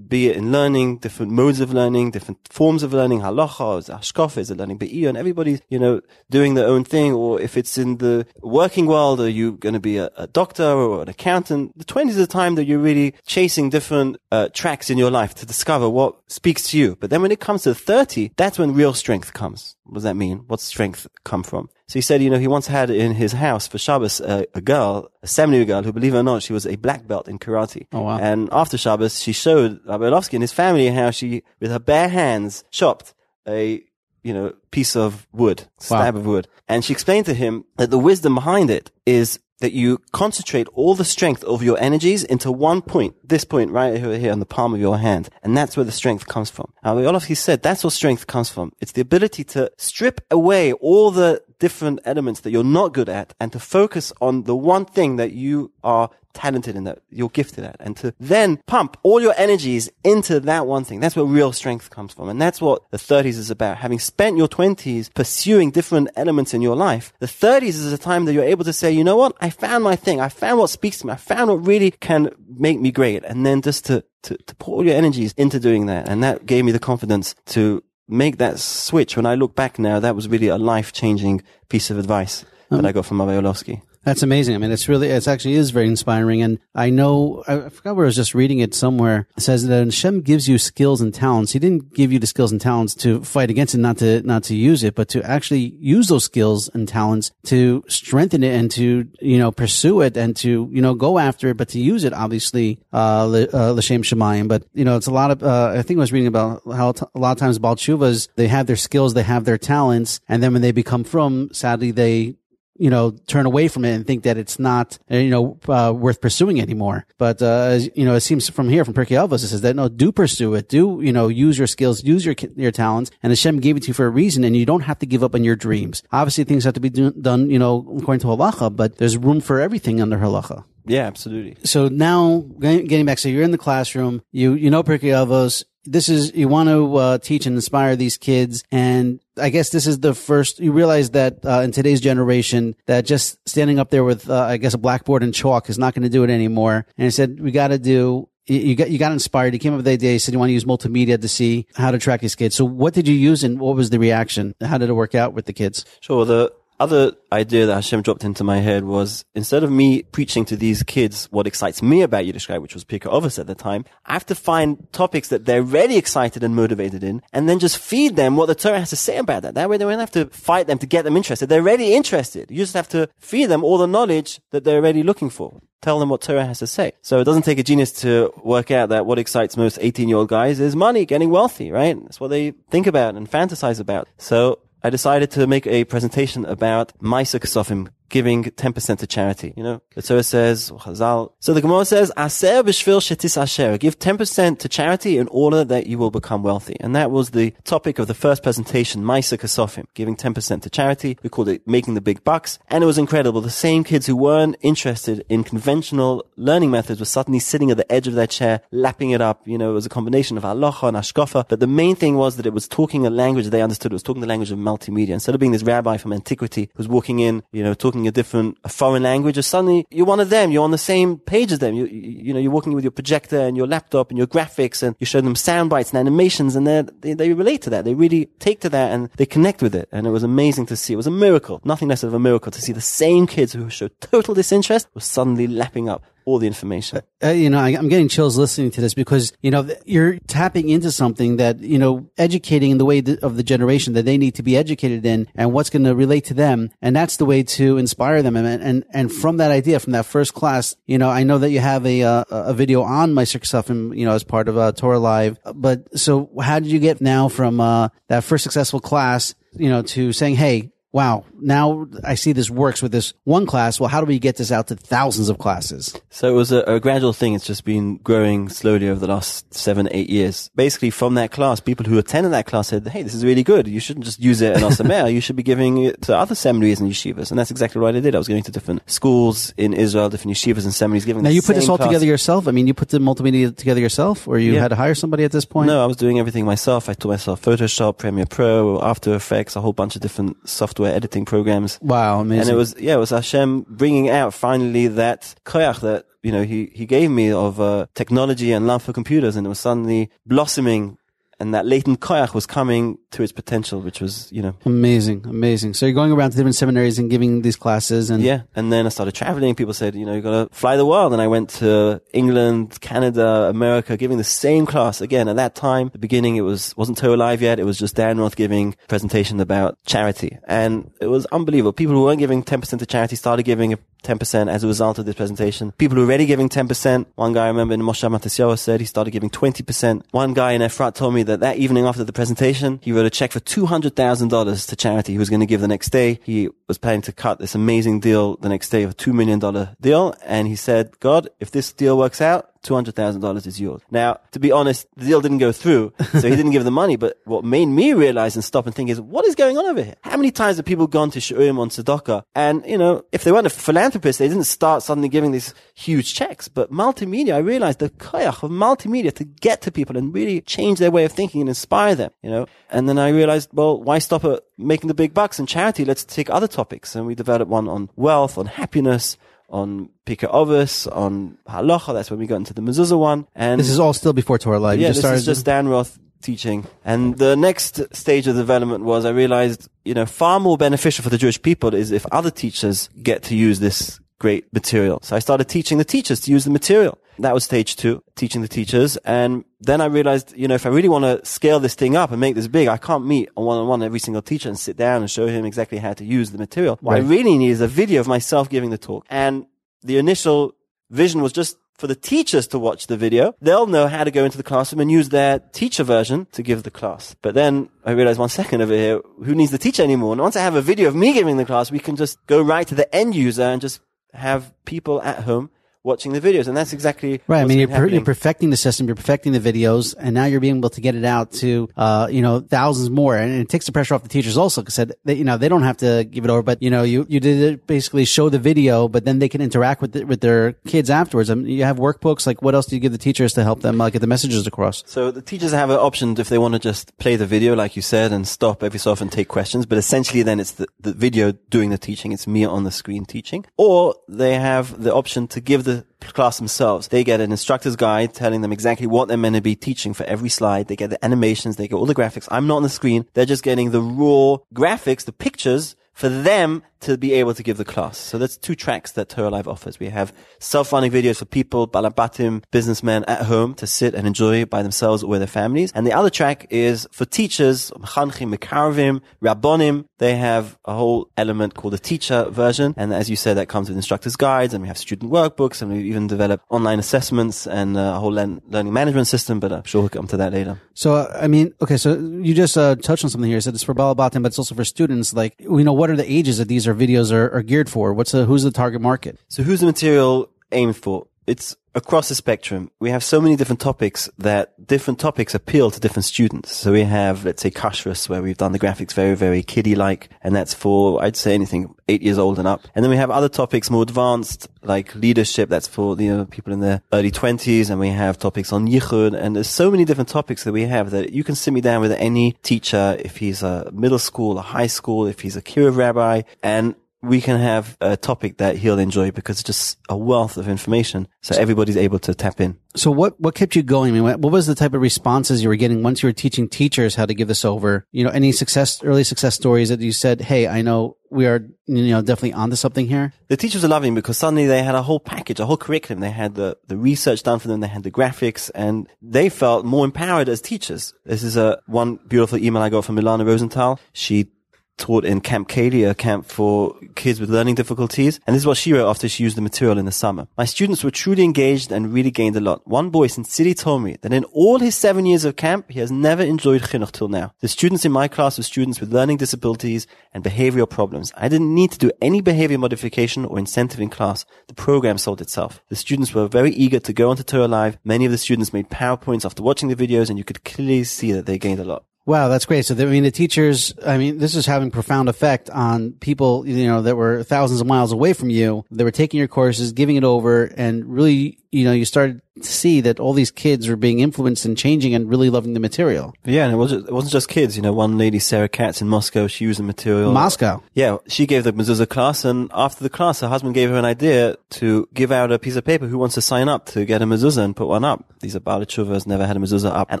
be 0.08 0.28
it 0.28 0.36
in 0.36 0.52
learning, 0.52 0.98
different 0.98 1.32
modes 1.32 1.60
of 1.60 1.72
learning, 1.72 2.10
different 2.10 2.38
forms 2.50 2.82
of 2.82 2.92
learning, 2.92 3.20
halacha, 3.20 4.38
is 4.38 4.50
it 4.50 4.56
learning 4.56 4.78
be'iyah, 4.78 5.08
and 5.08 5.16
everybody's, 5.16 5.60
you 5.68 5.78
know, 5.78 6.00
doing 6.30 6.54
their 6.54 6.66
own 6.66 6.84
thing, 6.84 7.12
or 7.12 7.40
if 7.40 7.56
it's 7.56 7.78
in 7.78 7.98
the 7.98 8.26
working 8.42 8.86
world, 8.86 9.20
are 9.20 9.28
you 9.28 9.52
going 9.52 9.72
to 9.72 9.80
be 9.80 9.96
a, 9.96 10.10
a 10.16 10.26
doctor 10.26 10.64
or 10.64 11.02
an 11.02 11.08
accountant? 11.08 11.76
The 11.78 11.84
20s 11.84 12.10
is 12.10 12.16
the 12.16 12.26
time 12.26 12.56
that 12.56 12.64
you're 12.64 12.78
really 12.78 13.14
chasing 13.26 13.70
different 13.70 14.16
uh, 14.30 14.48
tracks 14.52 14.90
in 14.90 14.98
your 14.98 15.10
life 15.10 15.34
to 15.36 15.46
discover 15.46 15.88
what 15.88 16.16
speaks 16.30 16.68
to 16.70 16.78
you. 16.78 16.96
But 16.96 17.10
then 17.10 17.22
when 17.22 17.32
it 17.32 17.40
comes 17.40 17.62
to 17.62 17.74
30, 17.74 18.32
that's 18.36 18.58
when 18.58 18.74
real 18.74 18.94
strength 18.94 19.32
comes. 19.32 19.76
What 19.84 19.94
does 19.94 20.02
that 20.04 20.16
mean? 20.16 20.44
What's 20.46 20.64
strength 20.64 21.06
come 21.24 21.42
from? 21.42 21.68
So 21.88 21.94
he 21.98 22.00
said, 22.00 22.22
you 22.22 22.30
know, 22.30 22.38
he 22.38 22.46
once 22.46 22.68
had 22.68 22.88
in 22.88 23.14
his 23.14 23.32
house 23.32 23.66
for 23.66 23.78
Shabbos 23.78 24.20
a, 24.20 24.46
a 24.54 24.60
girl, 24.60 25.10
a 25.22 25.26
seminary 25.26 25.64
girl, 25.64 25.82
who, 25.82 25.92
believe 25.92 26.14
it 26.14 26.18
or 26.18 26.22
not, 26.22 26.42
she 26.42 26.52
was 26.52 26.66
a 26.66 26.76
black 26.76 27.06
belt 27.06 27.28
in 27.28 27.38
karate. 27.38 27.86
Oh, 27.92 28.02
wow. 28.02 28.18
And 28.18 28.48
after 28.52 28.78
Shabbos, 28.78 29.20
she 29.20 29.32
showed 29.32 29.80
Rabbi 29.84 30.06
and 30.06 30.42
his 30.42 30.52
family 30.52 30.88
how 30.88 31.10
she, 31.10 31.42
with 31.60 31.70
her 31.70 31.78
bare 31.78 32.08
hands, 32.08 32.64
chopped 32.70 33.12
a, 33.46 33.82
you 34.22 34.32
know, 34.32 34.54
piece 34.70 34.94
of 34.94 35.26
wood, 35.32 35.64
slab 35.78 36.16
of 36.16 36.24
wood. 36.24 36.48
And 36.68 36.84
she 36.84 36.92
explained 36.92 37.26
to 37.26 37.34
him 37.34 37.64
that 37.76 37.90
the 37.90 37.98
wisdom 37.98 38.36
behind 38.36 38.70
it 38.70 38.90
is 39.04 39.40
that 39.62 39.72
you 39.72 39.98
concentrate 40.10 40.66
all 40.74 40.94
the 40.94 41.04
strength 41.04 41.42
of 41.44 41.62
your 41.62 41.78
energies 41.80 42.24
into 42.24 42.50
one 42.52 42.82
point, 42.82 43.14
this 43.26 43.44
point 43.44 43.70
right 43.70 43.98
here, 43.98 44.18
here 44.18 44.32
on 44.32 44.40
the 44.40 44.44
palm 44.44 44.74
of 44.74 44.80
your 44.80 44.98
hand. 44.98 45.28
And 45.42 45.56
that's 45.56 45.76
where 45.76 45.84
the 45.84 45.92
strength 45.92 46.26
comes 46.26 46.50
from. 46.50 46.72
Now, 46.84 46.96
Orlofsky 46.96 47.36
said 47.36 47.62
that's 47.62 47.84
where 47.84 47.90
strength 47.92 48.26
comes 48.26 48.50
from. 48.50 48.72
It's 48.80 48.92
the 48.92 49.00
ability 49.00 49.44
to 49.44 49.70
strip 49.78 50.20
away 50.30 50.72
all 50.74 51.12
the 51.12 51.42
different 51.60 52.00
elements 52.04 52.40
that 52.40 52.50
you're 52.50 52.64
not 52.64 52.92
good 52.92 53.08
at 53.08 53.34
and 53.38 53.52
to 53.52 53.60
focus 53.60 54.12
on 54.20 54.42
the 54.42 54.56
one 54.56 54.84
thing 54.84 55.14
that 55.16 55.30
you 55.30 55.70
are 55.84 56.10
talented 56.34 56.76
in 56.76 56.84
that 56.84 57.00
you're 57.10 57.28
gifted 57.28 57.64
at 57.64 57.76
and 57.80 57.96
to 57.96 58.14
then 58.18 58.58
pump 58.66 58.96
all 59.02 59.20
your 59.20 59.34
energies 59.36 59.88
into 60.04 60.40
that 60.40 60.66
one 60.66 60.84
thing. 60.84 61.00
That's 61.00 61.16
where 61.16 61.24
real 61.24 61.52
strength 61.52 61.90
comes 61.90 62.14
from. 62.14 62.28
And 62.28 62.40
that's 62.40 62.60
what 62.60 62.90
the 62.90 62.96
30s 62.96 63.38
is 63.38 63.50
about. 63.50 63.78
Having 63.78 64.00
spent 64.00 64.36
your 64.36 64.48
20s 64.48 65.12
pursuing 65.14 65.70
different 65.70 66.08
elements 66.16 66.54
in 66.54 66.62
your 66.62 66.76
life, 66.76 67.12
the 67.20 67.26
30s 67.26 67.68
is 67.68 67.92
a 67.92 67.98
time 67.98 68.24
that 68.24 68.32
you're 68.32 68.44
able 68.44 68.64
to 68.64 68.72
say, 68.72 68.90
you 68.90 69.04
know 69.04 69.16
what? 69.16 69.36
I 69.40 69.50
found 69.50 69.84
my 69.84 69.96
thing. 69.96 70.20
I 70.20 70.28
found 70.28 70.58
what 70.58 70.70
speaks 70.70 70.98
to 70.98 71.06
me. 71.06 71.12
I 71.12 71.16
found 71.16 71.50
what 71.50 71.66
really 71.66 71.90
can 71.90 72.30
make 72.48 72.80
me 72.80 72.90
great. 72.90 73.24
And 73.24 73.44
then 73.44 73.62
just 73.62 73.84
to, 73.86 74.04
to, 74.22 74.36
to 74.36 74.54
put 74.56 74.72
all 74.72 74.84
your 74.84 74.96
energies 74.96 75.34
into 75.36 75.60
doing 75.60 75.86
that. 75.86 76.08
And 76.08 76.22
that 76.22 76.46
gave 76.46 76.64
me 76.64 76.72
the 76.72 76.78
confidence 76.78 77.34
to 77.46 77.82
make 78.08 78.38
that 78.38 78.58
switch. 78.58 79.16
When 79.16 79.26
I 79.26 79.34
look 79.34 79.54
back 79.54 79.78
now, 79.78 80.00
that 80.00 80.16
was 80.16 80.28
really 80.28 80.48
a 80.48 80.58
life 80.58 80.92
changing 80.92 81.42
piece 81.68 81.90
of 81.90 81.98
advice 81.98 82.44
that 82.70 82.78
um, 82.78 82.86
I 82.86 82.92
got 82.92 83.06
from 83.06 83.18
Orlofsky. 83.18 83.82
That's 84.04 84.22
amazing. 84.22 84.54
I 84.56 84.58
mean, 84.58 84.72
it's 84.72 84.88
really, 84.88 85.08
it's 85.08 85.28
actually 85.28 85.54
is 85.54 85.70
very 85.70 85.86
inspiring. 85.86 86.42
And 86.42 86.58
I 86.74 86.90
know, 86.90 87.44
I 87.46 87.68
forgot 87.68 87.94
where 87.94 88.06
I 88.06 88.08
was 88.08 88.16
just 88.16 88.34
reading 88.34 88.58
it 88.58 88.74
somewhere. 88.74 89.28
It 89.36 89.42
says 89.42 89.66
that 89.68 89.84
Hashem 89.84 90.22
gives 90.22 90.48
you 90.48 90.58
skills 90.58 91.00
and 91.00 91.14
talents. 91.14 91.52
He 91.52 91.58
didn't 91.60 91.94
give 91.94 92.12
you 92.12 92.18
the 92.18 92.26
skills 92.26 92.50
and 92.50 92.60
talents 92.60 92.94
to 92.96 93.22
fight 93.22 93.50
against 93.50 93.74
it, 93.74 93.78
not 93.78 93.98
to, 93.98 94.22
not 94.22 94.42
to 94.44 94.56
use 94.56 94.82
it, 94.82 94.96
but 94.96 95.08
to 95.10 95.22
actually 95.22 95.76
use 95.78 96.08
those 96.08 96.24
skills 96.24 96.68
and 96.74 96.88
talents 96.88 97.30
to 97.44 97.84
strengthen 97.88 98.42
it 98.42 98.54
and 98.54 98.70
to, 98.72 99.08
you 99.20 99.38
know, 99.38 99.52
pursue 99.52 100.00
it 100.00 100.16
and 100.16 100.34
to, 100.36 100.68
you 100.72 100.82
know, 100.82 100.94
go 100.94 101.18
after 101.18 101.50
it, 101.50 101.56
but 101.56 101.68
to 101.68 101.78
use 101.78 102.02
it, 102.02 102.12
obviously, 102.12 102.80
uh, 102.92 103.26
li- 103.26 103.48
uh, 103.52 103.74
Shemayim. 103.74 104.48
But, 104.48 104.64
you 104.74 104.84
know, 104.84 104.96
it's 104.96 105.06
a 105.06 105.12
lot 105.12 105.30
of, 105.30 105.42
uh, 105.42 105.74
I 105.76 105.82
think 105.82 105.98
I 105.98 106.00
was 106.00 106.12
reading 106.12 106.26
about 106.26 106.62
how 106.66 106.92
t- 106.92 107.06
a 107.14 107.18
lot 107.18 107.32
of 107.32 107.38
times 107.38 107.58
Baal 107.60 107.76
Tshuvas, 107.76 108.28
they 108.34 108.48
have 108.48 108.66
their 108.66 108.76
skills, 108.76 109.14
they 109.14 109.22
have 109.22 109.44
their 109.44 109.58
talents, 109.58 110.20
and 110.28 110.42
then 110.42 110.52
when 110.52 110.62
they 110.62 110.72
become 110.72 111.04
frum, 111.04 111.50
sadly, 111.52 111.92
they, 111.92 112.36
you 112.76 112.90
know, 112.90 113.10
turn 113.26 113.46
away 113.46 113.68
from 113.68 113.84
it 113.84 113.94
and 113.94 114.06
think 114.06 114.24
that 114.24 114.38
it's 114.38 114.58
not, 114.58 114.98
uh, 115.10 115.16
you 115.16 115.30
know, 115.30 115.58
uh, 115.68 115.92
worth 115.92 116.20
pursuing 116.20 116.60
anymore. 116.60 117.06
But, 117.18 117.42
uh, 117.42 117.68
as, 117.70 117.90
you 117.94 118.04
know, 118.04 118.14
it 118.14 118.20
seems 118.20 118.48
from 118.48 118.68
here, 118.68 118.84
from 118.84 118.94
Pirkei 118.94 119.16
Avos, 119.16 119.44
it 119.44 119.48
says 119.48 119.60
that 119.60 119.76
no, 119.76 119.88
do 119.88 120.12
pursue 120.12 120.54
it. 120.54 120.68
Do, 120.68 121.00
you 121.02 121.12
know, 121.12 121.28
use 121.28 121.58
your 121.58 121.66
skills, 121.66 122.02
use 122.02 122.24
your, 122.24 122.34
your 122.56 122.72
talents. 122.72 123.10
And 123.22 123.30
Hashem 123.30 123.60
gave 123.60 123.76
it 123.76 123.84
to 123.84 123.88
you 123.88 123.94
for 123.94 124.06
a 124.06 124.10
reason 124.10 124.44
and 124.44 124.56
you 124.56 124.66
don't 124.66 124.82
have 124.82 124.98
to 125.00 125.06
give 125.06 125.22
up 125.22 125.34
on 125.34 125.44
your 125.44 125.56
dreams. 125.56 126.02
Obviously 126.12 126.44
things 126.44 126.64
have 126.64 126.74
to 126.74 126.80
be 126.80 126.90
do, 126.90 127.10
done, 127.12 127.50
you 127.50 127.58
know, 127.58 127.86
according 127.98 128.20
to 128.20 128.26
halacha, 128.26 128.74
but 128.74 128.96
there's 128.96 129.16
room 129.16 129.40
for 129.40 129.60
everything 129.60 130.00
under 130.00 130.18
halacha. 130.18 130.64
Yeah, 130.84 131.06
absolutely. 131.06 131.56
So 131.64 131.88
now 131.88 132.40
getting 132.58 133.06
back, 133.06 133.18
so 133.18 133.28
you're 133.28 133.44
in 133.44 133.52
the 133.52 133.58
classroom, 133.58 134.22
you, 134.32 134.54
you 134.54 134.70
know 134.70 134.82
Pirkei 134.82 135.12
Avos, 135.12 135.64
this 135.84 136.08
is 136.08 136.32
you 136.34 136.48
want 136.48 136.68
to 136.68 136.96
uh, 136.96 137.18
teach 137.18 137.46
and 137.46 137.56
inspire 137.56 137.96
these 137.96 138.16
kids 138.16 138.64
and 138.70 139.20
i 139.36 139.48
guess 139.48 139.70
this 139.70 139.86
is 139.86 140.00
the 140.00 140.14
first 140.14 140.60
you 140.60 140.72
realize 140.72 141.10
that 141.10 141.44
uh, 141.44 141.60
in 141.60 141.72
today's 141.72 142.00
generation 142.00 142.74
that 142.86 143.04
just 143.04 143.36
standing 143.48 143.78
up 143.78 143.90
there 143.90 144.04
with 144.04 144.28
uh, 144.30 144.42
i 144.42 144.56
guess 144.56 144.74
a 144.74 144.78
blackboard 144.78 145.22
and 145.22 145.34
chalk 145.34 145.68
is 145.68 145.78
not 145.78 145.94
going 145.94 146.02
to 146.02 146.08
do 146.08 146.24
it 146.24 146.30
anymore 146.30 146.86
and 146.96 147.04
he 147.04 147.10
said 147.10 147.40
we 147.40 147.50
got 147.50 147.68
to 147.68 147.78
do 147.78 148.28
you 148.46 148.58
you 148.58 148.74
got 148.74 148.90
you 148.90 148.98
got 148.98 149.12
inspired. 149.12 149.52
You 149.52 149.60
came 149.60 149.72
up 149.72 149.78
with 149.78 149.84
the 149.84 149.92
idea. 149.92 150.12
You 150.14 150.18
said 150.18 150.32
you 150.32 150.38
want 150.38 150.48
to 150.48 150.54
use 150.54 150.64
multimedia 150.64 151.20
to 151.20 151.28
see 151.28 151.66
how 151.76 151.90
to 151.90 151.98
track 151.98 152.20
these 152.20 152.34
kids. 152.34 152.56
So 152.56 152.64
what 152.64 152.94
did 152.94 153.06
you 153.06 153.14
use, 153.14 153.44
and 153.44 153.60
what 153.60 153.76
was 153.76 153.90
the 153.90 153.98
reaction? 153.98 154.54
How 154.60 154.78
did 154.78 154.88
it 154.88 154.94
work 154.94 155.14
out 155.14 155.32
with 155.32 155.46
the 155.46 155.52
kids? 155.52 155.84
So 156.00 156.24
The 156.24 156.52
other 156.82 157.12
idea 157.30 157.64
that 157.66 157.74
Hashem 157.74 158.02
dropped 158.02 158.24
into 158.24 158.42
my 158.42 158.58
head 158.58 158.82
was 158.82 159.24
instead 159.36 159.62
of 159.62 159.70
me 159.70 160.02
preaching 160.02 160.44
to 160.46 160.56
these 160.56 160.82
kids 160.82 161.28
what 161.30 161.46
excites 161.46 161.80
me 161.80 162.02
about 162.02 162.24
Yiddishkeit, 162.24 162.60
which 162.60 162.74
was 162.74 162.84
Pirkei 162.84 163.12
Avos 163.12 163.38
at 163.38 163.46
the 163.46 163.54
time, 163.54 163.84
I 164.04 164.14
have 164.14 164.26
to 164.26 164.34
find 164.34 164.92
topics 164.92 165.28
that 165.28 165.44
they're 165.44 165.62
really 165.62 165.96
excited 165.96 166.42
and 166.42 166.56
motivated 166.56 167.04
in, 167.04 167.22
and 167.32 167.48
then 167.48 167.60
just 167.60 167.78
feed 167.78 168.16
them 168.16 168.36
what 168.36 168.46
the 168.46 168.56
Torah 168.56 168.80
has 168.80 168.90
to 168.90 168.96
say 168.96 169.16
about 169.16 169.42
that. 169.42 169.54
That 169.54 169.70
way, 169.70 169.76
they 169.76 169.84
don't 169.84 170.00
have 170.00 170.10
to 170.12 170.26
fight 170.26 170.66
them 170.66 170.78
to 170.78 170.86
get 170.86 171.04
them 171.04 171.16
interested. 171.16 171.48
They're 171.48 171.60
already 171.60 171.94
interested. 171.94 172.50
You 172.50 172.58
just 172.58 172.74
have 172.74 172.88
to 172.88 173.08
feed 173.18 173.46
them 173.46 173.62
all 173.62 173.78
the 173.78 173.86
knowledge 173.86 174.40
that 174.50 174.64
they're 174.64 174.78
already 174.78 175.04
looking 175.04 175.30
for. 175.30 175.60
Tell 175.82 176.00
them 176.00 176.08
what 176.08 176.22
Torah 176.22 176.46
has 176.46 176.60
to 176.60 176.66
say. 176.66 176.92
So 177.02 177.20
it 177.20 177.24
doesn't 177.24 177.42
take 177.42 177.58
a 177.58 177.62
genius 177.62 177.92
to 178.02 178.32
work 178.42 178.70
out 178.70 178.88
that 178.88 179.06
what 179.06 179.18
excites 179.18 179.56
most 179.56 179.78
18 179.80 180.08
year 180.08 180.18
old 180.18 180.28
guys 180.28 180.58
is 180.58 180.74
money, 180.74 181.04
getting 181.06 181.30
wealthy, 181.30 181.70
right? 181.70 182.00
That's 182.02 182.20
what 182.20 182.28
they 182.28 182.52
think 182.70 182.86
about 182.86 183.16
and 183.16 183.30
fantasize 183.30 183.80
about. 183.80 184.08
So 184.16 184.60
I 184.84 184.90
decided 184.90 185.30
to 185.32 185.46
make 185.46 185.66
a 185.68 185.84
presentation 185.84 186.44
about 186.44 186.92
Maisa 186.98 187.38
Kasofim, 187.38 187.88
giving 188.12 188.44
10% 188.44 188.98
to 188.98 189.06
charity. 189.06 189.54
You 189.56 189.64
know, 189.64 189.82
the 189.96 190.02
Torah 190.02 190.22
says, 190.22 190.70
Chazal. 190.70 191.32
So 191.40 191.54
the 191.54 191.62
Gemara 191.62 191.84
says, 191.84 192.12
Aser 192.16 192.62
b'shvil 192.62 193.00
shetis 193.00 193.40
asher. 193.40 193.78
Give 193.78 193.98
10% 193.98 194.58
to 194.60 194.68
charity 194.68 195.18
in 195.18 195.26
order 195.28 195.64
that 195.64 195.86
you 195.86 195.98
will 195.98 196.10
become 196.10 196.42
wealthy. 196.42 196.76
And 196.78 196.94
that 196.94 197.10
was 197.10 197.30
the 197.30 197.52
topic 197.64 197.98
of 197.98 198.06
the 198.06 198.14
first 198.14 198.42
presentation, 198.42 199.02
Maisa 199.02 199.38
Kasofim, 199.38 199.86
giving 199.94 200.14
10% 200.14 200.62
to 200.62 200.70
charity. 200.70 201.18
We 201.22 201.30
called 201.30 201.48
it 201.48 201.66
making 201.66 201.94
the 201.94 202.00
big 202.00 202.22
bucks. 202.22 202.58
And 202.68 202.84
it 202.84 202.86
was 202.86 202.98
incredible. 202.98 203.40
The 203.40 203.50
same 203.50 203.82
kids 203.82 204.06
who 204.06 204.14
weren't 204.14 204.56
interested 204.60 205.24
in 205.28 205.42
conventional 205.42 206.26
learning 206.36 206.70
methods 206.70 207.00
were 207.00 207.06
suddenly 207.06 207.38
sitting 207.38 207.70
at 207.70 207.78
the 207.78 207.90
edge 207.90 208.06
of 208.06 208.14
their 208.14 208.26
chair, 208.26 208.60
lapping 208.70 209.10
it 209.10 209.22
up. 209.22 209.40
You 209.46 209.56
know, 209.56 209.70
it 209.70 209.74
was 209.74 209.86
a 209.86 209.88
combination 209.88 210.36
of 210.36 210.44
halacha 210.44 210.88
and 210.88 210.96
ashkafa. 210.98 211.48
But 211.48 211.60
the 211.60 211.66
main 211.66 211.96
thing 211.96 212.16
was 212.16 212.36
that 212.36 212.44
it 212.44 212.52
was 212.52 212.68
talking 212.68 213.06
a 213.06 213.10
language 213.10 213.46
they 213.48 213.62
understood. 213.62 213.92
It 213.92 213.94
was 213.94 214.02
talking 214.02 214.20
the 214.20 214.26
language 214.26 214.52
of 214.52 214.58
multimedia. 214.58 215.10
Instead 215.10 215.34
of 215.34 215.40
being 215.40 215.52
this 215.52 215.62
rabbi 215.62 215.96
from 215.96 216.12
antiquity 216.12 216.68
who's 216.74 216.88
walking 216.88 217.20
in, 217.20 217.42
you 217.52 217.62
know, 217.62 217.72
talking 217.72 218.01
speaking 218.02 218.08
a 218.08 218.12
different 218.12 218.58
a 218.64 218.68
foreign 218.68 219.02
language, 219.02 219.38
or 219.38 219.42
suddenly 219.42 219.86
you're 219.90 220.06
one 220.06 220.20
of 220.20 220.30
them. 220.30 220.50
You're 220.50 220.64
on 220.64 220.70
the 220.70 220.78
same 220.78 221.18
page 221.18 221.52
as 221.52 221.58
them. 221.58 221.74
You, 221.74 221.86
you, 221.86 222.34
know, 222.34 222.40
you're 222.40 222.52
working 222.52 222.74
with 222.74 222.84
your 222.84 222.90
projector 222.90 223.40
and 223.40 223.56
your 223.56 223.66
laptop 223.66 224.10
and 224.10 224.18
your 224.18 224.26
graphics, 224.26 224.82
and 224.82 224.96
you 224.98 225.06
show 225.06 225.20
them 225.20 225.36
sound 225.36 225.70
bites 225.70 225.90
and 225.90 225.98
animations, 225.98 226.56
and 226.56 226.66
they 226.66 227.14
they 227.14 227.32
relate 227.32 227.62
to 227.62 227.70
that. 227.70 227.84
They 227.84 227.94
really 227.94 228.26
take 228.38 228.60
to 228.60 228.70
that 228.70 228.92
and 228.92 229.10
they 229.16 229.26
connect 229.26 229.62
with 229.62 229.74
it. 229.74 229.88
And 229.92 230.06
it 230.06 230.10
was 230.10 230.22
amazing 230.22 230.66
to 230.66 230.76
see. 230.76 230.94
It 230.94 230.96
was 230.96 231.06
a 231.06 231.10
miracle, 231.26 231.60
nothing 231.64 231.88
less 231.88 232.02
of 232.02 232.14
a 232.14 232.18
miracle, 232.18 232.52
to 232.52 232.60
see 232.60 232.72
the 232.72 232.80
same 232.80 233.26
kids 233.26 233.52
who 233.52 233.70
showed 233.70 233.92
total 234.00 234.34
disinterest 234.34 234.88
were 234.94 235.00
suddenly 235.00 235.46
lapping 235.46 235.88
up 235.88 236.02
all 236.24 236.38
the 236.38 236.46
information. 236.46 237.00
Uh, 237.22 237.28
you 237.28 237.50
know, 237.50 237.58
I, 237.58 237.70
am 237.70 237.88
getting 237.88 238.08
chills 238.08 238.36
listening 238.36 238.70
to 238.72 238.80
this 238.80 238.94
because, 238.94 239.32
you 239.42 239.50
know, 239.50 239.68
you're 239.84 240.18
tapping 240.26 240.68
into 240.68 240.90
something 240.90 241.36
that, 241.36 241.60
you 241.60 241.78
know, 241.78 242.10
educating 242.18 242.70
in 242.70 242.78
the 242.78 242.84
way 242.84 243.02
of 243.22 243.36
the 243.36 243.42
generation 243.42 243.92
that 243.94 244.04
they 244.04 244.18
need 244.18 244.34
to 244.36 244.42
be 244.42 244.56
educated 244.56 245.04
in 245.04 245.28
and 245.34 245.52
what's 245.52 245.70
going 245.70 245.84
to 245.84 245.94
relate 245.94 246.24
to 246.26 246.34
them. 246.34 246.70
And 246.80 246.94
that's 246.94 247.16
the 247.16 247.24
way 247.24 247.42
to 247.42 247.78
inspire 247.78 248.22
them. 248.22 248.36
And, 248.36 248.46
and, 248.46 248.84
and 248.92 249.12
from 249.12 249.38
that 249.38 249.50
idea, 249.50 249.80
from 249.80 249.92
that 249.92 250.06
first 250.06 250.34
class, 250.34 250.74
you 250.86 250.98
know, 250.98 251.10
I 251.10 251.22
know 251.22 251.38
that 251.38 251.50
you 251.50 251.60
have 251.60 251.86
a, 251.86 252.02
uh, 252.02 252.24
a 252.30 252.54
video 252.54 252.82
on 252.82 253.14
my 253.14 253.24
success 253.24 253.68
and, 253.70 253.96
you 253.98 254.04
know, 254.04 254.12
as 254.12 254.24
part 254.24 254.48
of 254.48 254.56
uh, 254.56 254.72
Torah 254.72 254.98
Live. 254.98 255.38
But 255.54 255.98
so 255.98 256.30
how 256.40 256.58
did 256.58 256.70
you 256.70 256.78
get 256.78 257.00
now 257.00 257.28
from, 257.28 257.60
uh, 257.60 257.88
that 258.08 258.24
first 258.24 258.44
successful 258.44 258.80
class, 258.80 259.34
you 259.52 259.68
know, 259.68 259.82
to 259.82 260.12
saying, 260.12 260.36
Hey, 260.36 260.72
wow, 260.92 261.24
now 261.42 261.86
I 262.04 262.14
see 262.14 262.32
this 262.32 262.50
works 262.50 262.82
with 262.82 262.92
this 262.92 263.12
one 263.24 263.46
class. 263.46 263.80
Well, 263.80 263.88
how 263.88 264.00
do 264.00 264.06
we 264.06 264.18
get 264.18 264.36
this 264.36 264.52
out 264.52 264.68
to 264.68 264.76
thousands 264.76 265.28
of 265.28 265.38
classes? 265.38 265.94
So 266.10 266.28
it 266.28 266.32
was 266.32 266.52
a, 266.52 266.62
a, 266.62 266.80
gradual 266.80 267.12
thing. 267.12 267.34
It's 267.34 267.46
just 267.46 267.64
been 267.64 267.96
growing 267.98 268.48
slowly 268.48 268.88
over 268.88 269.00
the 269.00 269.06
last 269.06 269.52
seven, 269.52 269.88
eight 269.92 270.08
years. 270.08 270.50
Basically, 270.54 270.90
from 270.90 271.14
that 271.14 271.30
class, 271.30 271.60
people 271.60 271.86
who 271.86 271.98
attended 271.98 272.32
that 272.32 272.46
class 272.46 272.68
said, 272.68 272.86
Hey, 272.88 273.02
this 273.02 273.14
is 273.14 273.24
really 273.24 273.42
good. 273.42 273.66
You 273.66 273.80
shouldn't 273.80 274.04
just 274.04 274.20
use 274.20 274.40
it 274.40 274.56
in 274.56 274.64
Oster 274.64 274.82
you 275.08 275.20
should 275.20 275.36
be 275.36 275.42
giving 275.42 275.78
it 275.78 276.02
to 276.02 276.16
other 276.16 276.34
seminaries 276.34 276.80
and 276.80 276.90
yeshivas. 276.90 277.30
And 277.30 277.38
that's 277.38 277.50
exactly 277.50 277.80
what 277.80 277.94
I 277.94 278.00
did. 278.00 278.14
I 278.14 278.18
was 278.18 278.28
going 278.28 278.42
to 278.42 278.52
different 278.52 278.88
schools 278.90 279.52
in 279.56 279.72
Israel, 279.72 280.08
different 280.08 280.36
yeshivas 280.36 280.64
and 280.64 280.74
seminaries, 280.74 281.04
giving 281.04 281.22
Now, 281.22 281.30
you 281.30 281.42
put 281.42 281.56
this 281.56 281.68
all 281.68 281.76
class. 281.76 281.88
together 281.88 282.06
yourself? 282.06 282.48
I 282.48 282.50
mean, 282.52 282.66
you 282.66 282.74
put 282.74 282.90
the 282.90 282.98
multimedia 282.98 283.54
together 283.54 283.80
yourself 283.80 284.28
or 284.28 284.38
you 284.38 284.54
Yeah. 284.54 284.60
had 284.60 284.68
to 284.68 284.76
hire 284.76 284.94
somebody 284.94 285.24
at 285.24 285.32
this 285.32 285.44
point? 285.44 285.66
No, 285.66 285.82
I 285.82 285.86
was 285.86 285.96
doing 285.96 286.18
everything 286.18 286.44
myself. 286.44 286.88
I 286.88 286.94
taught 286.94 287.08
myself 287.08 287.42
Photoshop, 287.42 287.98
Premiere 287.98 288.26
Pro, 288.26 288.80
After 288.82 289.14
Effects, 289.14 289.56
a 289.56 289.60
whole 289.60 289.72
bunch 289.72 289.96
of 289.96 290.02
different 290.02 290.48
software 290.48 290.94
editing 290.94 291.24
programs. 291.32 291.78
Wow, 291.80 292.20
amazing. 292.20 292.42
And 292.42 292.50
it 292.50 292.58
was, 292.62 292.74
yeah, 292.78 292.94
it 292.98 292.98
was 292.98 293.08
Hashem 293.10 293.64
bringing 293.66 294.10
out 294.10 294.34
finally 294.34 294.86
that 295.02 295.34
koyach 295.46 295.80
that, 295.80 296.04
you 296.22 296.30
know, 296.30 296.44
he, 296.52 296.70
he 296.74 296.84
gave 296.84 297.10
me 297.10 297.32
of, 297.32 297.58
uh, 297.58 297.86
technology 297.94 298.52
and 298.52 298.66
love 298.66 298.82
for 298.82 298.92
computers 298.92 299.34
and 299.34 299.46
it 299.46 299.48
was 299.48 299.58
suddenly 299.58 300.10
blossoming 300.26 300.98
and 301.42 301.52
that 301.54 301.66
latent 301.66 301.98
koyach 301.98 302.34
was 302.34 302.46
coming 302.46 302.98
to 303.10 303.24
its 303.24 303.32
potential, 303.32 303.80
which 303.80 304.00
was, 304.00 304.30
you 304.30 304.40
know, 304.40 304.54
Amazing, 304.64 305.26
amazing. 305.28 305.74
So 305.74 305.86
you're 305.86 305.94
going 305.94 306.12
around 306.12 306.30
to 306.30 306.36
different 306.36 306.54
seminaries 306.54 307.00
and 307.00 307.10
giving 307.10 307.42
these 307.42 307.56
classes, 307.56 308.10
and 308.10 308.22
yeah. 308.22 308.42
And 308.54 308.72
then 308.72 308.86
I 308.86 308.90
started 308.90 309.12
traveling. 309.12 309.56
People 309.56 309.74
said, 309.74 309.96
you 309.96 310.06
know, 310.06 310.14
you 310.14 310.20
gotta 310.20 310.48
fly 310.52 310.76
the 310.76 310.86
world. 310.86 311.12
And 311.12 311.20
I 311.20 311.26
went 311.26 311.50
to 311.60 312.00
England, 312.12 312.80
Canada, 312.80 313.48
America, 313.50 313.96
giving 313.96 314.18
the 314.18 314.24
same 314.44 314.66
class 314.66 315.00
again. 315.00 315.26
At 315.26 315.34
that 315.34 315.56
time, 315.56 315.90
the 315.92 315.98
beginning, 315.98 316.36
it 316.36 316.42
was, 316.42 316.76
wasn't 316.76 316.98
Torah 316.98 317.16
Live 317.16 317.42
yet. 317.42 317.58
It 317.58 317.64
was 317.64 317.76
just 317.76 317.96
Dan 317.96 318.18
Roth 318.18 318.36
giving 318.36 318.76
a 318.84 318.86
presentation 318.86 319.40
about 319.40 319.78
charity. 319.84 320.38
And 320.46 320.92
it 321.00 321.08
was 321.08 321.26
unbelievable. 321.26 321.72
People 321.72 321.96
who 321.96 322.04
weren't 322.04 322.20
giving 322.20 322.44
10% 322.44 322.78
to 322.78 322.86
charity 322.86 323.16
started 323.16 323.42
giving 323.42 323.76
10% 324.02 324.50
as 324.50 324.64
a 324.64 324.66
result 324.66 324.98
of 324.98 325.06
this 325.06 325.14
presentation. 325.14 325.72
People 325.72 325.96
who 325.96 326.02
were 326.02 326.08
already 326.08 326.26
giving 326.26 326.48
10%. 326.48 327.06
One 327.14 327.32
guy 327.32 327.44
I 327.44 327.48
remember 327.48 327.74
in 327.74 327.80
Moshe 327.80 328.08
Matasyahu 328.08 328.58
said 328.58 328.80
he 328.80 328.86
started 328.86 329.10
giving 329.10 329.30
20%. 329.30 330.02
One 330.10 330.34
guy 330.34 330.52
in 330.52 330.60
Efrat 330.60 330.94
told 330.94 331.14
me 331.14 331.22
that 331.24 331.31
that 331.40 331.56
evening 331.56 331.86
after 331.86 332.04
the 332.04 332.12
presentation, 332.12 332.80
he 332.82 332.92
wrote 332.92 333.06
a 333.06 333.10
check 333.10 333.32
for 333.32 333.40
$200,000 333.40 334.68
to 334.68 334.76
charity 334.76 335.12
he 335.12 335.18
was 335.18 335.30
going 335.30 335.40
to 335.40 335.46
give 335.46 335.60
the 335.60 335.68
next 335.68 335.90
day. 335.90 336.20
He 336.22 336.48
was 336.68 336.78
planning 336.78 337.02
to 337.02 337.12
cut 337.12 337.38
this 337.38 337.54
amazing 337.54 338.00
deal 338.00 338.36
the 338.36 338.48
next 338.48 338.70
day 338.70 338.82
of 338.82 338.90
a 338.90 338.94
$2 338.94 339.12
million 339.12 339.68
deal. 339.80 340.14
And 340.24 340.48
he 340.48 340.56
said, 340.56 340.98
God, 341.00 341.28
if 341.40 341.50
this 341.50 341.72
deal 341.72 341.98
works 341.98 342.20
out, 342.20 342.51
$200,000 342.62 343.46
is 343.46 343.60
yours. 343.60 343.82
Now, 343.90 344.20
to 344.32 344.40
be 344.40 344.52
honest, 344.52 344.86
the 344.96 345.06
deal 345.06 345.20
didn't 345.20 345.38
go 345.38 345.52
through, 345.52 345.92
so 346.12 346.28
he 346.28 346.36
didn't 346.36 346.52
give 346.52 346.64
the 346.64 346.70
money, 346.70 346.96
but 346.96 347.20
what 347.24 347.44
made 347.44 347.66
me 347.66 347.92
realize 347.92 348.34
and 348.36 348.44
stop 348.44 348.66
and 348.66 348.74
think 348.74 348.90
is, 348.90 349.00
what 349.00 349.26
is 349.26 349.34
going 349.34 349.58
on 349.58 349.66
over 349.66 349.82
here? 349.82 349.96
How 350.02 350.16
many 350.16 350.30
times 350.30 350.56
have 350.56 350.66
people 350.66 350.86
gone 350.86 351.10
to 351.12 351.18
shiurim 351.18 351.58
on 351.58 351.70
Tzedakah? 351.70 352.24
And, 352.34 352.64
you 352.66 352.78
know, 352.78 353.04
if 353.12 353.24
they 353.24 353.32
weren't 353.32 353.46
a 353.46 353.50
philanthropist, 353.50 354.18
they 354.18 354.28
didn't 354.28 354.44
start 354.44 354.82
suddenly 354.82 355.08
giving 355.08 355.32
these 355.32 355.54
huge 355.74 356.14
checks. 356.14 356.48
But 356.48 356.70
multimedia, 356.70 357.34
I 357.34 357.38
realized 357.38 357.80
the 357.80 357.90
koyach 357.90 358.42
of 358.42 358.50
multimedia 358.50 359.12
to 359.14 359.24
get 359.24 359.62
to 359.62 359.72
people 359.72 359.96
and 359.96 360.14
really 360.14 360.40
change 360.42 360.78
their 360.78 360.90
way 360.90 361.04
of 361.04 361.12
thinking 361.12 361.40
and 361.40 361.48
inspire 361.48 361.94
them, 361.94 362.10
you 362.22 362.30
know? 362.30 362.46
And 362.70 362.88
then 362.88 362.98
I 362.98 363.08
realized, 363.08 363.50
well, 363.52 363.80
why 363.80 363.98
stop 363.98 364.24
at 364.24 364.42
making 364.56 364.88
the 364.88 364.94
big 364.94 365.14
bucks 365.14 365.38
and 365.38 365.48
charity? 365.48 365.84
Let's 365.84 366.04
take 366.04 366.30
other 366.30 366.48
topics. 366.48 366.94
And 366.94 367.06
we 367.06 367.14
developed 367.14 367.50
one 367.50 367.68
on 367.68 367.90
wealth, 367.96 368.38
on 368.38 368.46
happiness, 368.46 369.16
on 369.52 369.90
Pirkei 370.06 370.28
Avos, 370.32 370.90
on 370.94 371.38
Halacha. 371.46 371.92
That's 371.92 372.10
when 372.10 372.18
we 372.18 372.26
got 372.26 372.36
into 372.36 372.54
the 372.54 372.62
Mezuzah 372.62 372.98
one. 372.98 373.28
And 373.34 373.60
this 373.60 373.68
is 373.68 373.78
all 373.78 373.92
still 373.92 374.12
before 374.12 374.38
Torah 374.38 374.58
Live. 374.58 374.80
Yeah, 374.80 374.88
this 374.88 374.98
started 374.98 375.18
is 375.18 375.26
just 375.26 375.44
Dan 375.44 375.68
Roth 375.68 375.98
teaching. 376.22 376.66
And 376.84 377.18
the 377.18 377.36
next 377.36 377.94
stage 377.94 378.26
of 378.26 378.36
development 378.36 378.84
was 378.84 379.04
I 379.04 379.10
realized, 379.10 379.68
you 379.84 379.94
know, 379.94 380.06
far 380.06 380.40
more 380.40 380.56
beneficial 380.56 381.02
for 381.02 381.10
the 381.10 381.18
Jewish 381.18 381.40
people 381.40 381.74
is 381.74 381.90
if 381.90 382.06
other 382.06 382.30
teachers 382.30 382.88
get 383.02 383.22
to 383.24 383.36
use 383.36 383.60
this 383.60 384.00
great 384.18 384.52
material. 384.52 385.00
So 385.02 385.16
I 385.16 385.18
started 385.18 385.48
teaching 385.48 385.78
the 385.78 385.84
teachers 385.84 386.20
to 386.20 386.30
use 386.30 386.44
the 386.44 386.50
material. 386.50 386.96
That 387.18 387.34
was 387.34 387.44
stage 387.44 387.76
two, 387.76 388.02
teaching 388.16 388.42
the 388.42 388.48
teachers. 388.48 388.96
And 388.98 389.44
then 389.60 389.80
I 389.80 389.86
realized, 389.86 390.34
you 390.36 390.48
know, 390.48 390.54
if 390.54 390.66
I 390.66 390.70
really 390.70 390.88
want 390.88 391.04
to 391.04 391.24
scale 391.26 391.60
this 391.60 391.74
thing 391.74 391.96
up 391.96 392.10
and 392.10 392.20
make 392.20 392.34
this 392.34 392.48
big, 392.48 392.68
I 392.68 392.76
can't 392.76 393.06
meet 393.06 393.28
a 393.36 393.42
one-on-one 393.42 393.82
every 393.82 393.98
single 393.98 394.22
teacher 394.22 394.48
and 394.48 394.58
sit 394.58 394.76
down 394.76 395.02
and 395.02 395.10
show 395.10 395.26
him 395.26 395.44
exactly 395.44 395.78
how 395.78 395.92
to 395.92 396.04
use 396.04 396.30
the 396.30 396.38
material. 396.38 396.78
What 396.80 396.96
I 396.96 397.00
really 397.00 397.38
need 397.38 397.50
is 397.50 397.60
a 397.60 397.68
video 397.68 398.00
of 398.00 398.08
myself 398.08 398.48
giving 398.48 398.70
the 398.70 398.78
talk. 398.78 399.06
And 399.10 399.46
the 399.82 399.98
initial 399.98 400.54
vision 400.90 401.22
was 401.22 401.32
just 401.32 401.56
for 401.78 401.86
the 401.86 401.94
teachers 401.94 402.46
to 402.48 402.58
watch 402.58 402.86
the 402.86 402.96
video. 402.96 403.34
They'll 403.40 403.66
know 403.66 403.88
how 403.88 404.04
to 404.04 404.10
go 404.10 404.24
into 404.24 404.36
the 404.36 404.42
classroom 404.42 404.80
and 404.80 404.90
use 404.90 405.08
their 405.08 405.38
teacher 405.38 405.82
version 405.82 406.26
to 406.32 406.42
give 406.42 406.62
the 406.62 406.70
class. 406.70 407.16
But 407.22 407.34
then 407.34 407.70
I 407.84 407.92
realized 407.92 408.18
one 408.18 408.28
second 408.28 408.60
over 408.62 408.74
here, 408.74 409.00
who 409.24 409.34
needs 409.34 409.50
the 409.50 409.58
teacher 409.58 409.82
anymore? 409.82 410.12
And 410.12 410.20
once 410.20 410.36
I 410.36 410.42
have 410.42 410.54
a 410.54 410.62
video 410.62 410.88
of 410.88 410.94
me 410.94 411.12
giving 411.12 411.38
the 411.38 411.44
class, 411.44 411.70
we 411.70 411.78
can 411.78 411.96
just 411.96 412.24
go 412.26 412.40
right 412.40 412.66
to 412.68 412.74
the 412.74 412.94
end 412.94 413.14
user 413.14 413.42
and 413.42 413.60
just 413.60 413.80
have 414.12 414.52
people 414.64 415.02
at 415.02 415.24
home 415.24 415.50
watching 415.84 416.12
the 416.12 416.20
videos. 416.20 416.48
And 416.48 416.56
that's 416.56 416.72
exactly 416.72 417.20
Right. 417.26 417.40
I 417.40 417.44
mean, 417.44 417.58
you're, 417.58 417.68
per, 417.68 417.86
you're 417.86 418.04
perfecting 418.04 418.50
the 418.50 418.56
system, 418.56 418.86
you're 418.86 418.96
perfecting 418.96 419.32
the 419.32 419.40
videos, 419.40 419.94
and 419.98 420.14
now 420.14 420.24
you're 420.24 420.40
being 420.40 420.58
able 420.58 420.70
to 420.70 420.80
get 420.80 420.94
it 420.94 421.04
out 421.04 421.32
to, 421.32 421.68
uh, 421.76 422.08
you 422.10 422.22
know, 422.22 422.40
thousands 422.40 422.90
more. 422.90 423.16
And 423.16 423.32
it 423.40 423.48
takes 423.48 423.66
the 423.66 423.72
pressure 423.72 423.94
off 423.94 424.02
the 424.02 424.08
teachers 424.08 424.36
also 424.36 424.62
because 424.62 424.92
they, 425.04 425.14
you 425.14 425.24
know, 425.24 425.38
they 425.38 425.48
don't 425.48 425.62
have 425.62 425.78
to 425.78 426.04
give 426.10 426.24
it 426.24 426.30
over, 426.30 426.42
but 426.42 426.62
you 426.62 426.70
know, 426.70 426.82
you, 426.82 427.06
you 427.08 427.20
did 427.20 427.38
it 427.40 427.66
basically 427.66 428.04
show 428.04 428.28
the 428.28 428.38
video, 428.38 428.88
but 428.88 429.04
then 429.04 429.18
they 429.18 429.28
can 429.28 429.40
interact 429.40 429.80
with, 429.80 429.92
the, 429.92 430.04
with 430.04 430.20
their 430.20 430.52
kids 430.66 430.90
afterwards. 430.90 431.30
I 431.30 431.34
mean, 431.34 431.46
you 431.46 431.64
have 431.64 431.78
workbooks. 431.78 432.26
Like 432.26 432.42
what 432.42 432.54
else 432.54 432.66
do 432.66 432.76
you 432.76 432.80
give 432.80 432.92
the 432.92 432.98
teachers 432.98 433.32
to 433.34 433.42
help 433.42 433.60
them 433.60 433.80
uh, 433.80 433.90
get 433.90 434.00
the 434.00 434.06
messages 434.06 434.46
across? 434.46 434.82
So 434.86 435.10
the 435.10 435.22
teachers 435.22 435.52
have 435.52 435.70
an 435.70 435.78
option 435.78 436.18
if 436.18 436.28
they 436.28 436.38
want 436.38 436.54
to 436.54 436.60
just 436.60 436.96
play 436.98 437.16
the 437.16 437.26
video, 437.26 437.54
like 437.54 437.76
you 437.76 437.82
said, 437.82 438.12
and 438.12 438.26
stop 438.26 438.62
every 438.62 438.78
so 438.78 438.92
often 438.92 439.08
take 439.08 439.28
questions. 439.28 439.66
But 439.66 439.78
essentially, 439.78 440.22
then 440.22 440.40
it's 440.40 440.52
the, 440.52 440.66
the 440.80 440.92
video 440.92 441.32
doing 441.32 441.70
the 441.70 441.78
teaching. 441.78 442.12
It's 442.12 442.26
me 442.26 442.44
on 442.44 442.64
the 442.64 442.70
screen 442.70 443.04
teaching. 443.04 443.46
Or 443.56 443.94
they 444.08 444.34
have 444.34 444.82
the 444.82 444.94
option 444.94 445.26
to 445.28 445.40
give 445.40 445.64
the 445.64 445.71
class 446.12 446.38
themselves. 446.38 446.88
They 446.88 447.04
get 447.04 447.20
an 447.20 447.30
instructor's 447.30 447.76
guide 447.76 448.14
telling 448.14 448.42
them 448.42 448.52
exactly 448.52 448.86
what 448.86 449.08
they're 449.08 449.16
meant 449.16 449.36
to 449.36 449.42
be 449.42 449.56
teaching 449.56 449.94
for 449.94 450.04
every 450.04 450.28
slide. 450.28 450.68
They 450.68 450.76
get 450.76 450.90
the 450.90 451.04
animations. 451.04 451.56
They 451.56 451.68
get 451.68 451.76
all 451.76 451.86
the 451.86 451.94
graphics. 451.94 452.28
I'm 452.30 452.46
not 452.46 452.56
on 452.56 452.62
the 452.62 452.68
screen. 452.68 453.06
They're 453.14 453.24
just 453.24 453.42
getting 453.42 453.70
the 453.70 453.80
raw 453.80 454.38
graphics, 454.54 455.04
the 455.04 455.12
pictures 455.12 455.76
for 455.92 456.08
them 456.08 456.62
to 456.82 456.98
be 456.98 457.12
able 457.14 457.34
to 457.34 457.42
give 457.42 457.56
the 457.56 457.64
class. 457.64 457.98
So 457.98 458.18
that's 458.18 458.36
two 458.36 458.54
tracks 458.54 458.92
that 458.92 459.08
Torah 459.08 459.30
Live 459.30 459.48
offers. 459.48 459.80
We 459.80 459.88
have 459.88 460.12
self-running 460.38 460.90
videos 460.90 461.18
for 461.18 461.24
people, 461.24 461.66
balabatim, 461.66 462.44
businessmen 462.50 463.04
at 463.04 463.22
home 463.22 463.54
to 463.54 463.66
sit 463.66 463.94
and 463.94 464.06
enjoy 464.06 464.44
by 464.44 464.62
themselves 464.62 465.02
or 465.02 465.08
with 465.08 465.20
their 465.20 465.26
families. 465.26 465.72
And 465.74 465.86
the 465.86 465.92
other 465.92 466.10
track 466.10 466.46
is 466.50 466.86
for 466.92 467.04
teachers, 467.04 467.70
mechanchim, 467.72 468.34
mekarvim, 468.34 469.00
rabbonim. 469.22 469.86
They 469.98 470.16
have 470.16 470.58
a 470.64 470.74
whole 470.74 471.10
element 471.16 471.54
called 471.54 471.74
the 471.74 471.78
teacher 471.78 472.24
version. 472.30 472.74
And 472.76 472.92
as 472.92 473.08
you 473.08 473.16
said, 473.16 473.36
that 473.36 473.48
comes 473.48 473.68
with 473.68 473.76
instructor's 473.76 474.16
guides 474.16 474.52
and 474.52 474.62
we 474.62 474.68
have 474.68 474.78
student 474.78 475.12
workbooks 475.12 475.62
and 475.62 475.72
we 475.72 475.82
even 475.84 476.06
develop 476.06 476.42
online 476.50 476.78
assessments 476.78 477.46
and 477.46 477.76
uh, 477.76 477.94
a 477.96 477.98
whole 478.00 478.10
learn- 478.12 478.42
learning 478.48 478.72
management 478.72 479.06
system. 479.06 479.40
But 479.40 479.52
I'm 479.52 479.64
sure 479.64 479.82
we'll 479.82 479.88
come 479.88 480.08
to 480.08 480.16
that 480.16 480.32
later. 480.32 480.60
So, 480.74 481.08
I 481.14 481.28
mean, 481.28 481.54
okay, 481.62 481.76
so 481.76 481.96
you 481.96 482.34
just 482.34 482.58
uh, 482.58 482.74
touched 482.76 483.04
on 483.04 483.10
something 483.10 483.28
here. 483.28 483.36
You 483.36 483.40
said 483.40 483.54
it's 483.54 483.62
for 483.62 483.74
Balabatim, 483.74 484.22
but 484.22 484.28
it's 484.28 484.38
also 484.38 484.54
for 484.54 484.64
students. 484.64 485.14
Like, 485.14 485.34
you 485.38 485.64
know, 485.64 485.72
what 485.72 485.90
are 485.90 485.96
the 485.96 486.10
ages 486.10 486.38
that 486.38 486.48
these 486.48 486.66
are 486.66 486.71
videos 486.74 487.12
are, 487.12 487.30
are 487.32 487.42
geared 487.42 487.70
for? 487.70 487.92
What's 487.92 488.12
the, 488.12 488.24
who's 488.24 488.42
the 488.42 488.50
target 488.50 488.80
market? 488.80 489.18
So 489.28 489.42
who's 489.42 489.60
the 489.60 489.66
material 489.66 490.30
aimed 490.50 490.76
for? 490.76 491.06
It's 491.26 491.56
across 491.74 492.08
the 492.08 492.14
spectrum. 492.14 492.70
We 492.80 492.90
have 492.90 493.02
so 493.02 493.20
many 493.20 493.36
different 493.36 493.60
topics 493.60 494.08
that 494.18 494.66
different 494.66 495.00
topics 495.00 495.34
appeal 495.34 495.70
to 495.70 495.80
different 495.80 496.04
students. 496.04 496.54
So 496.54 496.72
we 496.72 496.82
have, 496.82 497.24
let's 497.24 497.42
say, 497.42 497.50
Kashrus, 497.50 498.08
where 498.08 498.22
we've 498.22 498.36
done 498.36 498.52
the 498.52 498.58
graphics 498.58 498.92
very, 498.92 499.14
very 499.14 499.42
kiddie-like, 499.42 500.08
and 500.22 500.36
that's 500.36 500.54
for, 500.54 501.02
I'd 501.02 501.16
say 501.16 501.34
anything 501.34 501.74
eight 501.88 502.02
years 502.02 502.18
old 502.18 502.38
and 502.38 502.46
up. 502.46 502.62
And 502.74 502.84
then 502.84 502.90
we 502.90 502.96
have 502.96 503.10
other 503.10 503.28
topics 503.28 503.70
more 503.70 503.82
advanced, 503.82 504.48
like 504.62 504.94
leadership, 504.94 505.48
that's 505.48 505.66
for, 505.66 505.96
you 506.00 506.14
know, 506.14 506.24
people 506.26 506.52
in 506.52 506.60
their 506.60 506.82
early 506.92 507.10
twenties, 507.10 507.70
and 507.70 507.80
we 507.80 507.88
have 507.88 508.18
topics 508.18 508.52
on 508.52 508.66
Yichud, 508.68 509.14
and 509.18 509.36
there's 509.36 509.48
so 509.48 509.70
many 509.70 509.84
different 509.84 510.08
topics 510.08 510.44
that 510.44 510.52
we 510.52 510.62
have 510.62 510.90
that 510.90 511.12
you 511.12 511.24
can 511.24 511.34
sit 511.34 511.52
me 511.52 511.60
down 511.60 511.80
with 511.80 511.92
any 511.92 512.32
teacher, 512.42 512.96
if 513.00 513.16
he's 513.16 513.42
a 513.42 513.70
middle 513.72 513.98
school, 513.98 514.38
a 514.38 514.42
high 514.42 514.66
school, 514.66 515.06
if 515.06 515.20
he's 515.20 515.36
a 515.36 515.42
Kiruv 515.42 515.76
rabbi, 515.76 516.22
and 516.42 516.74
we 517.02 517.20
can 517.20 517.38
have 517.38 517.76
a 517.80 517.96
topic 517.96 518.38
that 518.38 518.56
he'll 518.56 518.78
enjoy 518.78 519.10
because 519.10 519.40
it's 519.40 519.46
just 519.46 519.78
a 519.88 519.96
wealth 519.96 520.36
of 520.36 520.48
information. 520.48 521.08
So 521.20 521.36
everybody's 521.36 521.76
able 521.76 521.98
to 522.00 522.14
tap 522.14 522.40
in. 522.40 522.56
So 522.76 522.90
what, 522.90 523.20
what 523.20 523.34
kept 523.34 523.56
you 523.56 523.62
going? 523.62 523.90
I 523.90 523.92
mean, 523.92 524.02
what, 524.04 524.20
what 524.20 524.32
was 524.32 524.46
the 524.46 524.54
type 524.54 524.72
of 524.72 524.80
responses 524.80 525.42
you 525.42 525.48
were 525.48 525.56
getting 525.56 525.82
once 525.82 526.02
you 526.02 526.08
were 526.08 526.12
teaching 526.12 526.48
teachers 526.48 526.94
how 526.94 527.04
to 527.04 527.14
give 527.14 527.26
this 527.26 527.44
over? 527.44 527.86
You 527.90 528.04
know, 528.04 528.10
any 528.10 528.30
success, 528.30 528.82
early 528.84 529.02
success 529.02 529.34
stories 529.34 529.68
that 529.68 529.80
you 529.80 529.92
said, 529.92 530.20
Hey, 530.20 530.46
I 530.46 530.62
know 530.62 530.96
we 531.10 531.26
are, 531.26 531.44
you 531.66 531.88
know, 531.88 532.02
definitely 532.02 532.34
onto 532.34 532.56
something 532.56 532.86
here. 532.86 533.12
The 533.28 533.36
teachers 533.36 533.64
are 533.64 533.68
loving 533.68 533.94
because 533.94 534.16
suddenly 534.16 534.46
they 534.46 534.62
had 534.62 534.76
a 534.76 534.82
whole 534.82 535.00
package, 535.00 535.40
a 535.40 535.46
whole 535.46 535.56
curriculum. 535.56 536.00
They 536.00 536.10
had 536.10 536.36
the, 536.36 536.56
the 536.68 536.76
research 536.76 537.24
done 537.24 537.40
for 537.40 537.48
them. 537.48 537.60
They 537.60 537.68
had 537.68 537.82
the 537.82 537.90
graphics 537.90 538.50
and 538.54 538.88
they 539.02 539.28
felt 539.28 539.64
more 539.64 539.84
empowered 539.84 540.28
as 540.28 540.40
teachers. 540.40 540.94
This 541.04 541.24
is 541.24 541.36
a 541.36 541.60
one 541.66 541.98
beautiful 542.08 542.38
email 542.38 542.62
I 542.62 542.70
got 542.70 542.84
from 542.84 542.96
Elana 542.96 543.26
Rosenthal. 543.26 543.80
She 543.92 544.30
taught 544.78 545.04
in 545.04 545.20
Camp 545.20 545.48
Kaylie, 545.48 545.88
a 545.88 545.94
camp 545.94 546.26
for 546.26 546.74
kids 546.94 547.20
with 547.20 547.30
learning 547.30 547.54
difficulties. 547.54 548.18
And 548.26 548.34
this 548.34 548.42
is 548.42 548.46
what 548.46 548.56
she 548.56 548.72
wrote 548.72 548.88
after 548.88 549.08
she 549.08 549.22
used 549.22 549.36
the 549.36 549.42
material 549.42 549.78
in 549.78 549.84
the 549.84 549.92
summer. 549.92 550.26
My 550.36 550.44
students 550.44 550.82
were 550.82 550.90
truly 550.90 551.22
engaged 551.22 551.70
and 551.70 551.92
really 551.92 552.10
gained 552.10 552.36
a 552.36 552.40
lot. 552.40 552.66
One 552.66 552.90
boy 552.90 553.06
since 553.06 553.32
City 553.32 553.54
told 553.54 553.82
me 553.82 553.96
that 554.02 554.12
in 554.12 554.24
all 554.24 554.58
his 554.58 554.74
seven 554.74 555.06
years 555.06 555.24
of 555.24 555.36
camp, 555.36 555.70
he 555.70 555.80
has 555.80 555.92
never 555.92 556.22
enjoyed 556.22 556.62
chinuch 556.62 556.92
till 556.92 557.08
now. 557.08 557.32
The 557.40 557.48
students 557.48 557.84
in 557.84 557.92
my 557.92 558.08
class 558.08 558.38
were 558.38 558.44
students 558.44 558.80
with 558.80 558.92
learning 558.92 559.18
disabilities 559.18 559.86
and 560.12 560.24
behavioral 560.24 560.68
problems. 560.68 561.12
I 561.16 561.28
didn't 561.28 561.54
need 561.54 561.70
to 561.72 561.78
do 561.78 561.92
any 562.00 562.20
behavior 562.20 562.58
modification 562.58 563.24
or 563.24 563.38
incentive 563.38 563.80
in 563.80 563.90
class. 563.90 564.24
The 564.48 564.54
program 564.54 564.98
sold 564.98 565.20
itself. 565.20 565.62
The 565.68 565.76
students 565.76 566.14
were 566.14 566.28
very 566.28 566.50
eager 566.50 566.80
to 566.80 566.92
go 566.92 567.10
onto 567.10 567.22
Torah 567.22 567.48
Live. 567.48 567.78
Many 567.84 568.04
of 568.04 568.12
the 568.12 568.18
students 568.18 568.52
made 568.52 568.70
PowerPoints 568.70 569.24
after 569.24 569.42
watching 569.42 569.68
the 569.68 569.76
videos 569.76 570.08
and 570.08 570.18
you 570.18 570.24
could 570.24 570.44
clearly 570.44 570.84
see 570.84 571.12
that 571.12 571.26
they 571.26 571.38
gained 571.38 571.60
a 571.60 571.64
lot. 571.64 571.84
Wow, 572.04 572.28
that's 572.28 572.46
great. 572.46 572.64
So, 572.66 572.74
I 572.74 572.84
mean, 572.86 573.04
the 573.04 573.12
teachers, 573.12 573.72
I 573.86 573.96
mean, 573.96 574.18
this 574.18 574.34
is 574.34 574.44
having 574.44 574.72
profound 574.72 575.08
effect 575.08 575.50
on 575.50 575.92
people, 575.92 576.46
you 576.46 576.66
know, 576.66 576.82
that 576.82 576.96
were 576.96 577.22
thousands 577.22 577.60
of 577.60 577.66
miles 577.68 577.92
away 577.92 578.12
from 578.12 578.28
you. 578.28 578.64
They 578.72 578.82
were 578.82 578.90
taking 578.90 579.18
your 579.18 579.28
courses, 579.28 579.72
giving 579.72 579.94
it 579.94 580.02
over, 580.02 580.46
and 580.56 580.84
really, 580.84 581.38
you 581.52 581.64
know, 581.64 581.72
you 581.72 581.84
started 581.84 582.20
see 582.44 582.80
that 582.82 583.00
all 583.00 583.12
these 583.12 583.30
kids 583.30 583.68
were 583.68 583.76
being 583.76 584.00
influenced 584.00 584.44
and 584.44 584.56
changing 584.56 584.94
and 584.94 585.08
really 585.08 585.30
loving 585.30 585.54
the 585.54 585.60
material. 585.60 586.14
Yeah, 586.24 586.44
and 586.44 586.52
it 586.52 586.56
wasn't, 586.56 586.88
it 586.88 586.92
wasn't 586.92 587.12
just 587.12 587.28
kids. 587.28 587.56
You 587.56 587.62
know, 587.62 587.72
one 587.72 587.98
lady, 587.98 588.18
Sarah 588.18 588.48
Katz 588.48 588.80
in 588.80 588.88
Moscow, 588.88 589.26
she 589.26 589.44
used 589.44 589.58
the 589.58 589.64
material. 589.64 590.12
Moscow. 590.12 590.62
Yeah, 590.74 590.98
she 591.08 591.26
gave 591.26 591.44
the 591.44 591.52
mezuzah 591.52 591.88
class, 591.88 592.24
and 592.24 592.50
after 592.54 592.82
the 592.82 592.90
class, 592.90 593.20
her 593.20 593.28
husband 593.28 593.54
gave 593.54 593.70
her 593.70 593.76
an 593.76 593.84
idea 593.84 594.36
to 594.50 594.88
give 594.94 595.12
out 595.12 595.32
a 595.32 595.38
piece 595.38 595.56
of 595.56 595.64
paper. 595.64 595.86
Who 595.86 595.98
wants 595.98 596.14
to 596.14 596.22
sign 596.22 596.48
up 596.48 596.66
to 596.66 596.84
get 596.84 597.02
a 597.02 597.06
mezuzah 597.06 597.44
and 597.44 597.56
put 597.56 597.68
one 597.68 597.84
up? 597.84 598.04
These 598.20 598.36
are 598.36 598.40
Balachuvas, 598.40 599.06
never 599.06 599.26
had 599.26 599.36
a 599.36 599.40
mezuzah 599.40 599.72
up. 599.72 599.88
And 599.90 600.00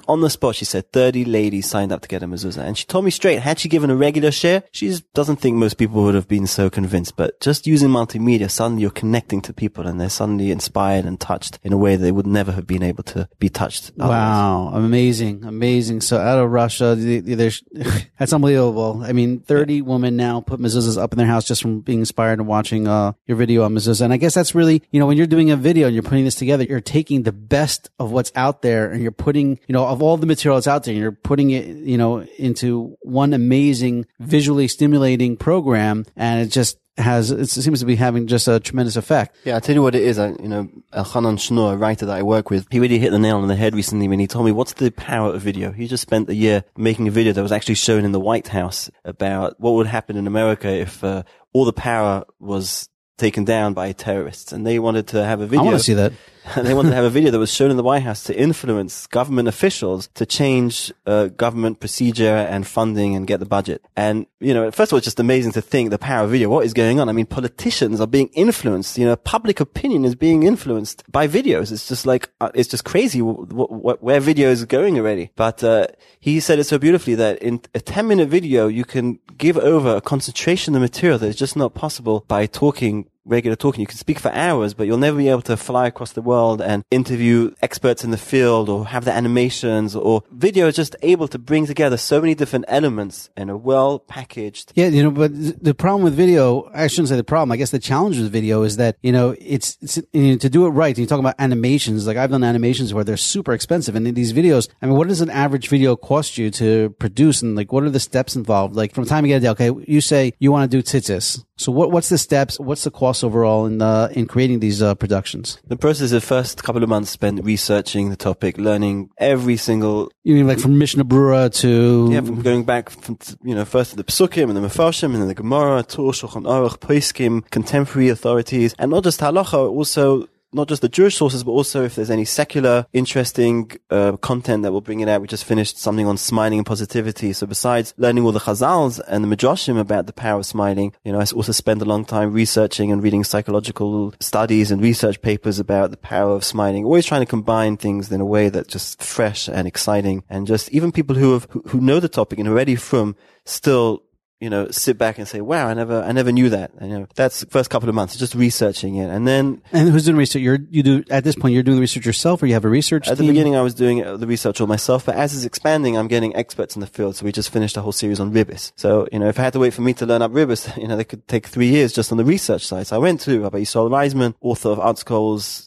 on 0.08 0.20
the 0.20 0.30
spot, 0.30 0.54
she 0.54 0.64
said 0.64 0.92
30 0.92 1.24
ladies 1.24 1.68
signed 1.68 1.92
up 1.92 2.02
to 2.02 2.08
get 2.08 2.22
a 2.22 2.26
mezuzah. 2.26 2.62
And 2.62 2.78
she 2.78 2.84
told 2.84 3.04
me 3.04 3.10
straight, 3.10 3.40
had 3.40 3.58
she 3.58 3.68
given 3.68 3.90
a 3.90 3.96
regular 3.96 4.30
share, 4.30 4.62
she 4.72 4.88
just 4.88 5.12
doesn't 5.12 5.36
think 5.36 5.56
most 5.56 5.74
people 5.74 6.02
would 6.02 6.14
have 6.14 6.28
been 6.28 6.46
so 6.46 6.70
convinced. 6.70 7.16
But 7.16 7.40
just 7.40 7.66
using 7.66 7.88
multimedia, 7.88 8.50
suddenly 8.50 8.82
you're 8.82 8.90
connecting 8.90 9.40
to 9.42 9.52
people 9.52 9.86
and 9.86 10.00
they're 10.00 10.08
suddenly 10.08 10.50
inspired 10.50 11.04
and 11.04 11.18
touched 11.18 11.58
in 11.62 11.72
a 11.72 11.76
way 11.76 11.96
they 11.96 12.12
would 12.12 12.26
never 12.32 12.50
have 12.52 12.66
been 12.66 12.82
able 12.82 13.02
to 13.04 13.28
be 13.38 13.48
touched. 13.48 13.92
otherwise. 14.00 14.18
Wow, 14.18 14.70
amazing, 14.74 15.44
amazing. 15.44 16.00
So 16.00 16.18
out 16.18 16.38
of 16.38 16.50
Russia, 16.50 16.94
the- 16.94 17.20
the- 17.20 17.34
there's 17.34 17.62
that's 18.18 18.32
unbelievable. 18.32 19.02
I 19.04 19.12
mean, 19.12 19.40
thirty 19.40 19.82
women 19.82 20.16
now 20.16 20.40
put 20.40 20.60
mezuzahs 20.60 20.96
up 21.00 21.12
in 21.12 21.18
their 21.18 21.26
house 21.26 21.44
just 21.46 21.62
from 21.62 21.80
being 21.80 22.00
inspired 22.00 22.38
and 22.38 22.46
watching 22.48 22.88
uh, 22.88 23.12
your 23.26 23.36
video 23.36 23.62
on 23.64 23.74
mezuzah. 23.74 24.02
And 24.02 24.12
I 24.12 24.16
guess 24.16 24.34
that's 24.34 24.54
really, 24.54 24.82
you 24.90 24.98
know, 25.00 25.06
when 25.06 25.16
you're 25.16 25.26
doing 25.26 25.50
a 25.50 25.56
video 25.56 25.86
and 25.86 25.94
you're 25.94 26.02
putting 26.02 26.24
this 26.24 26.34
together, 26.34 26.64
you're 26.64 26.80
taking 26.80 27.22
the 27.22 27.32
best 27.32 27.90
of 27.98 28.10
what's 28.12 28.32
out 28.34 28.62
there 28.62 28.90
and 28.90 29.02
you're 29.02 29.12
putting, 29.12 29.58
you 29.68 29.72
know, 29.72 29.86
of 29.86 30.02
all 30.02 30.16
the 30.16 30.26
material 30.26 30.56
that's 30.56 30.66
out 30.66 30.84
there, 30.84 30.92
and 30.92 31.00
you're 31.00 31.12
putting 31.12 31.50
it, 31.50 31.66
you 31.66 31.98
know, 31.98 32.20
into 32.38 32.96
one 33.02 33.32
amazing, 33.32 34.06
visually 34.20 34.68
stimulating 34.68 35.36
program, 35.36 36.04
and 36.16 36.40
it 36.40 36.46
just 36.50 36.78
has 36.98 37.30
it 37.30 37.48
seems 37.48 37.80
to 37.80 37.86
be 37.86 37.96
having 37.96 38.26
just 38.26 38.48
a 38.48 38.60
tremendous 38.60 38.96
effect. 38.96 39.36
Yeah, 39.44 39.54
I'll 39.54 39.60
tell 39.60 39.74
you 39.74 39.82
what 39.82 39.94
it 39.94 40.02
is. 40.02 40.18
I, 40.18 40.28
you 40.28 40.48
know, 40.48 40.68
Elchanan 40.92 41.38
Schnurr, 41.38 41.74
a 41.74 41.76
writer 41.76 42.06
that 42.06 42.16
I 42.16 42.22
work 42.22 42.50
with, 42.50 42.66
he 42.70 42.80
really 42.80 42.98
hit 42.98 43.10
the 43.10 43.18
nail 43.18 43.38
on 43.38 43.48
the 43.48 43.56
head 43.56 43.74
recently 43.74 44.08
when 44.08 44.18
he 44.18 44.26
told 44.26 44.44
me 44.44 44.52
what's 44.52 44.74
the 44.74 44.90
power 44.90 45.32
of 45.32 45.40
video. 45.40 45.72
He 45.72 45.86
just 45.86 46.02
spent 46.02 46.28
a 46.28 46.34
year 46.34 46.64
making 46.76 47.08
a 47.08 47.10
video 47.10 47.32
that 47.32 47.42
was 47.42 47.52
actually 47.52 47.76
shown 47.76 48.04
in 48.04 48.12
the 48.12 48.20
White 48.20 48.48
House 48.48 48.90
about 49.04 49.58
what 49.58 49.72
would 49.72 49.86
happen 49.86 50.16
in 50.16 50.26
America 50.26 50.68
if 50.68 51.02
uh, 51.02 51.22
all 51.52 51.64
the 51.64 51.72
power 51.72 52.24
was 52.38 52.88
taken 53.16 53.44
down 53.44 53.72
by 53.72 53.92
terrorists. 53.92 54.52
And 54.52 54.66
they 54.66 54.78
wanted 54.78 55.08
to 55.08 55.24
have 55.24 55.40
a 55.40 55.46
video. 55.46 55.60
I 55.60 55.64
want 55.64 55.78
to 55.78 55.84
see 55.84 55.94
that. 55.94 56.12
And 56.56 56.66
they 56.66 56.74
wanted 56.74 56.90
to 56.90 56.94
have 56.94 57.04
a 57.04 57.10
video 57.10 57.30
that 57.30 57.38
was 57.38 57.52
shown 57.52 57.70
in 57.70 57.76
the 57.76 57.82
White 57.82 58.02
House 58.02 58.24
to 58.24 58.38
influence 58.38 59.06
government 59.06 59.48
officials 59.48 60.08
to 60.14 60.26
change 60.26 60.92
uh, 61.06 61.26
government 61.26 61.80
procedure 61.80 62.46
and 62.50 62.66
funding 62.66 63.14
and 63.14 63.26
get 63.26 63.40
the 63.40 63.46
budget. 63.46 63.84
And 63.96 64.26
you 64.40 64.52
know, 64.54 64.70
first 64.70 64.90
of 64.90 64.94
all, 64.94 64.98
it's 64.98 65.06
just 65.06 65.20
amazing 65.20 65.52
to 65.52 65.62
think 65.62 65.90
the 65.90 65.98
power 65.98 66.24
of 66.24 66.30
video. 66.30 66.48
What 66.48 66.64
is 66.64 66.72
going 66.72 67.00
on? 67.00 67.08
I 67.08 67.12
mean, 67.12 67.26
politicians 67.26 68.00
are 68.00 68.06
being 68.06 68.28
influenced. 68.28 68.98
You 68.98 69.06
know, 69.06 69.16
public 69.16 69.60
opinion 69.60 70.04
is 70.04 70.14
being 70.14 70.42
influenced 70.42 71.04
by 71.10 71.28
videos. 71.28 71.72
It's 71.72 71.88
just 71.88 72.06
like 72.06 72.30
uh, 72.40 72.50
it's 72.54 72.68
just 72.68 72.84
crazy 72.84 73.20
where 73.20 74.20
video 74.20 74.50
is 74.50 74.64
going 74.64 74.98
already. 74.98 75.30
But 75.36 75.62
uh, 75.62 75.86
he 76.20 76.40
said 76.40 76.58
it 76.58 76.64
so 76.64 76.78
beautifully 76.78 77.14
that 77.16 77.38
in 77.38 77.60
a 77.74 77.80
ten 77.80 78.08
minute 78.08 78.28
video, 78.28 78.66
you 78.68 78.84
can 78.84 79.18
give 79.38 79.56
over 79.56 79.96
a 79.96 80.00
concentration 80.00 80.74
of 80.74 80.80
material 80.80 81.18
that 81.18 81.26
is 81.26 81.36
just 81.36 81.56
not 81.56 81.74
possible 81.74 82.24
by 82.28 82.46
talking 82.46 83.06
regular 83.24 83.56
talking. 83.56 83.80
You 83.80 83.86
can 83.86 83.98
speak 83.98 84.18
for 84.18 84.30
hours, 84.32 84.74
but 84.74 84.86
you'll 84.86 84.98
never 84.98 85.18
be 85.18 85.28
able 85.28 85.42
to 85.42 85.56
fly 85.56 85.86
across 85.86 86.12
the 86.12 86.22
world 86.22 86.60
and 86.60 86.84
interview 86.90 87.52
experts 87.62 88.04
in 88.04 88.10
the 88.10 88.18
field 88.18 88.68
or 88.68 88.86
have 88.86 89.04
the 89.04 89.12
animations 89.12 89.94
or 89.94 90.22
video 90.30 90.68
is 90.68 90.76
just 90.76 90.96
able 91.02 91.28
to 91.28 91.38
bring 91.38 91.66
together 91.66 91.96
so 91.96 92.20
many 92.20 92.34
different 92.34 92.64
elements 92.68 93.30
in 93.36 93.48
a 93.48 93.56
well 93.56 93.98
packaged. 93.98 94.72
Yeah, 94.74 94.88
you 94.88 95.02
know, 95.02 95.10
but 95.10 95.32
the 95.62 95.74
problem 95.74 96.02
with 96.02 96.14
video, 96.14 96.70
I 96.74 96.86
shouldn't 96.86 97.08
say 97.08 97.16
the 97.16 97.24
problem. 97.24 97.52
I 97.52 97.56
guess 97.56 97.70
the 97.70 97.78
challenge 97.78 98.18
with 98.18 98.30
video 98.30 98.62
is 98.62 98.76
that, 98.76 98.96
you 99.02 99.12
know, 99.12 99.36
it's, 99.38 99.78
it's 99.80 100.00
you 100.12 100.32
know, 100.32 100.36
to 100.38 100.50
do 100.50 100.66
it 100.66 100.70
right. 100.70 100.96
You 100.96 101.06
talk 101.06 101.20
about 101.20 101.36
animations, 101.38 102.06
like 102.06 102.16
I've 102.16 102.30
done 102.30 102.44
animations 102.44 102.92
where 102.92 103.04
they're 103.04 103.16
super 103.16 103.52
expensive. 103.52 103.94
And 103.94 104.06
in 104.06 104.14
these 104.14 104.32
videos, 104.32 104.68
I 104.80 104.86
mean, 104.86 104.96
what 104.96 105.08
does 105.08 105.20
an 105.20 105.30
average 105.30 105.68
video 105.68 105.96
cost 105.96 106.38
you 106.38 106.50
to 106.52 106.90
produce? 106.98 107.42
And 107.42 107.56
like, 107.56 107.72
what 107.72 107.84
are 107.84 107.90
the 107.90 108.00
steps 108.00 108.36
involved? 108.36 108.74
Like 108.74 108.94
from 108.94 109.04
time 109.04 109.24
you 109.24 109.30
get 109.30 109.36
a 109.38 109.54
day, 109.54 109.68
okay, 109.68 109.84
you 109.86 110.00
say 110.00 110.32
you 110.38 110.52
want 110.52 110.70
to 110.70 110.76
do 110.76 110.82
tzitzis. 110.82 111.44
So 111.62 111.70
what, 111.70 111.92
what's 111.92 112.08
the 112.08 112.18
steps? 112.18 112.58
What's 112.58 112.82
the 112.82 112.90
cost 112.90 113.22
overall 113.22 113.66
in, 113.66 113.80
uh, 113.80 114.08
in 114.12 114.26
creating 114.26 114.58
these, 114.58 114.82
uh, 114.82 114.96
productions? 114.96 115.58
The 115.68 115.76
process 115.76 116.10
the 116.10 116.20
first 116.20 116.64
couple 116.64 116.82
of 116.82 116.88
months 116.88 117.10
spent 117.10 117.44
researching 117.44 118.10
the 118.10 118.16
topic, 118.16 118.58
learning 118.58 119.10
every 119.18 119.56
single 119.56 120.10
You 120.24 120.34
mean 120.34 120.48
like 120.48 120.58
from 120.58 120.76
Mishnah 120.76 121.04
Berurah 121.04 121.54
to, 121.60 122.08
Yeah, 122.10 122.20
from 122.20 122.42
going 122.42 122.64
back 122.64 122.90
from, 122.90 123.16
you 123.44 123.54
know, 123.54 123.64
first 123.64 123.90
to 123.90 123.96
the 123.96 124.02
Pesukim 124.02 124.50
and 124.50 124.56
the 124.56 124.60
Mefarshim 124.60 125.12
and 125.12 125.22
then 125.22 125.28
the 125.28 125.34
Gemara, 125.34 125.84
Torah, 125.84 126.10
Shulchan 126.10 126.44
Aruch, 126.44 126.78
Poskim, 126.78 127.48
contemporary 127.50 128.08
authorities, 128.08 128.74
and 128.80 128.90
not 128.90 129.04
just 129.04 129.20
halacha, 129.20 129.54
also 129.54 130.26
not 130.52 130.68
just 130.68 130.82
the 130.82 130.88
Jewish 130.88 131.16
sources, 131.16 131.44
but 131.44 131.52
also 131.52 131.84
if 131.84 131.94
there's 131.94 132.10
any 132.10 132.24
secular, 132.24 132.86
interesting 132.92 133.70
uh, 133.90 134.16
content 134.18 134.62
that 134.62 134.72
we'll 134.72 134.80
bring 134.80 135.00
it 135.00 135.08
out. 135.08 135.20
We 135.20 135.26
just 135.26 135.44
finished 135.44 135.78
something 135.78 136.06
on 136.06 136.16
smiling 136.16 136.58
and 136.58 136.66
positivity. 136.66 137.32
So 137.32 137.46
besides 137.46 137.94
learning 137.96 138.24
all 138.24 138.32
the 138.32 138.40
Chazals 138.40 139.00
and 139.08 139.24
the 139.24 139.36
Midrashim 139.36 139.78
about 139.78 140.06
the 140.06 140.12
power 140.12 140.40
of 140.40 140.46
smiling, 140.46 140.94
you 141.04 141.12
know, 141.12 141.20
I 141.20 141.26
also 141.34 141.52
spend 141.52 141.82
a 141.82 141.86
long 141.86 142.04
time 142.04 142.32
researching 142.32 142.92
and 142.92 143.02
reading 143.02 143.24
psychological 143.24 144.14
studies 144.20 144.70
and 144.70 144.82
research 144.82 145.22
papers 145.22 145.58
about 145.58 145.90
the 145.90 145.96
power 145.96 146.34
of 146.34 146.44
smiling. 146.44 146.84
Always 146.84 147.06
trying 147.06 147.22
to 147.22 147.26
combine 147.26 147.76
things 147.76 148.10
in 148.12 148.20
a 148.20 148.26
way 148.26 148.48
that's 148.48 148.68
just 148.68 149.02
fresh 149.02 149.48
and 149.48 149.66
exciting, 149.66 150.24
and 150.28 150.46
just 150.46 150.70
even 150.70 150.92
people 150.92 151.16
who 151.16 151.32
have 151.32 151.46
who, 151.68 151.80
know 151.80 152.00
the 152.00 152.08
topic 152.08 152.38
and 152.38 152.48
are 152.48 152.54
ready 152.54 152.76
from 152.76 153.16
still 153.44 154.02
you 154.42 154.50
know, 154.50 154.68
sit 154.72 154.98
back 154.98 155.18
and 155.18 155.28
say, 155.28 155.40
wow, 155.40 155.68
I 155.68 155.74
never, 155.74 156.02
I 156.02 156.10
never 156.10 156.32
knew 156.32 156.48
that. 156.48 156.72
You 156.80 156.88
know, 156.88 157.06
that's 157.14 157.40
the 157.40 157.46
first 157.46 157.70
couple 157.70 157.88
of 157.88 157.94
months, 157.94 158.16
just 158.16 158.34
researching 158.34 158.96
it. 158.96 159.08
And 159.08 159.24
then 159.24 159.62
and 159.70 159.88
who's 159.88 160.04
doing 160.04 160.16
research? 160.16 160.42
You're, 160.42 160.58
you 160.68 160.82
do, 160.82 161.04
at 161.10 161.22
this 161.22 161.36
point, 161.36 161.54
you're 161.54 161.62
doing 161.62 161.76
the 161.76 161.80
research 161.80 162.04
yourself 162.04 162.42
or 162.42 162.46
you 162.46 162.54
have 162.54 162.64
a 162.64 162.68
research 162.68 163.06
at 163.06 163.18
the 163.18 163.26
beginning, 163.26 163.54
I 163.54 163.62
was 163.62 163.72
doing 163.72 164.04
uh, 164.04 164.16
the 164.16 164.26
research 164.26 164.60
all 164.60 164.66
myself, 164.66 165.06
but 165.06 165.14
as 165.14 165.32
it's 165.36 165.44
expanding, 165.44 165.96
I'm 165.96 166.08
getting 166.08 166.34
experts 166.34 166.74
in 166.74 166.80
the 166.80 166.88
field. 166.88 167.14
So 167.14 167.24
we 167.24 167.30
just 167.30 167.50
finished 167.50 167.76
a 167.76 167.82
whole 167.82 167.92
series 167.92 168.18
on 168.18 168.32
ribis. 168.32 168.72
So, 168.74 169.06
you 169.12 169.20
know, 169.20 169.28
if 169.28 169.38
I 169.38 169.42
had 169.42 169.52
to 169.52 169.60
wait 169.60 169.74
for 169.74 169.82
me 169.82 169.94
to 169.94 170.06
learn 170.06 170.22
up 170.22 170.32
ribis, 170.32 170.76
you 170.80 170.88
know, 170.88 170.96
they 170.96 171.04
could 171.04 171.28
take 171.28 171.46
three 171.46 171.68
years 171.68 171.92
just 171.92 172.10
on 172.10 172.18
the 172.18 172.24
research 172.24 172.66
side. 172.66 172.88
So 172.88 172.96
I 172.96 172.98
went 172.98 173.20
to 173.20 173.42
Rabbi 173.42 173.60
Yisroel 173.60 173.90
Reisman, 173.90 174.34
author 174.40 174.70
of 174.70 174.80
Art 174.80 175.02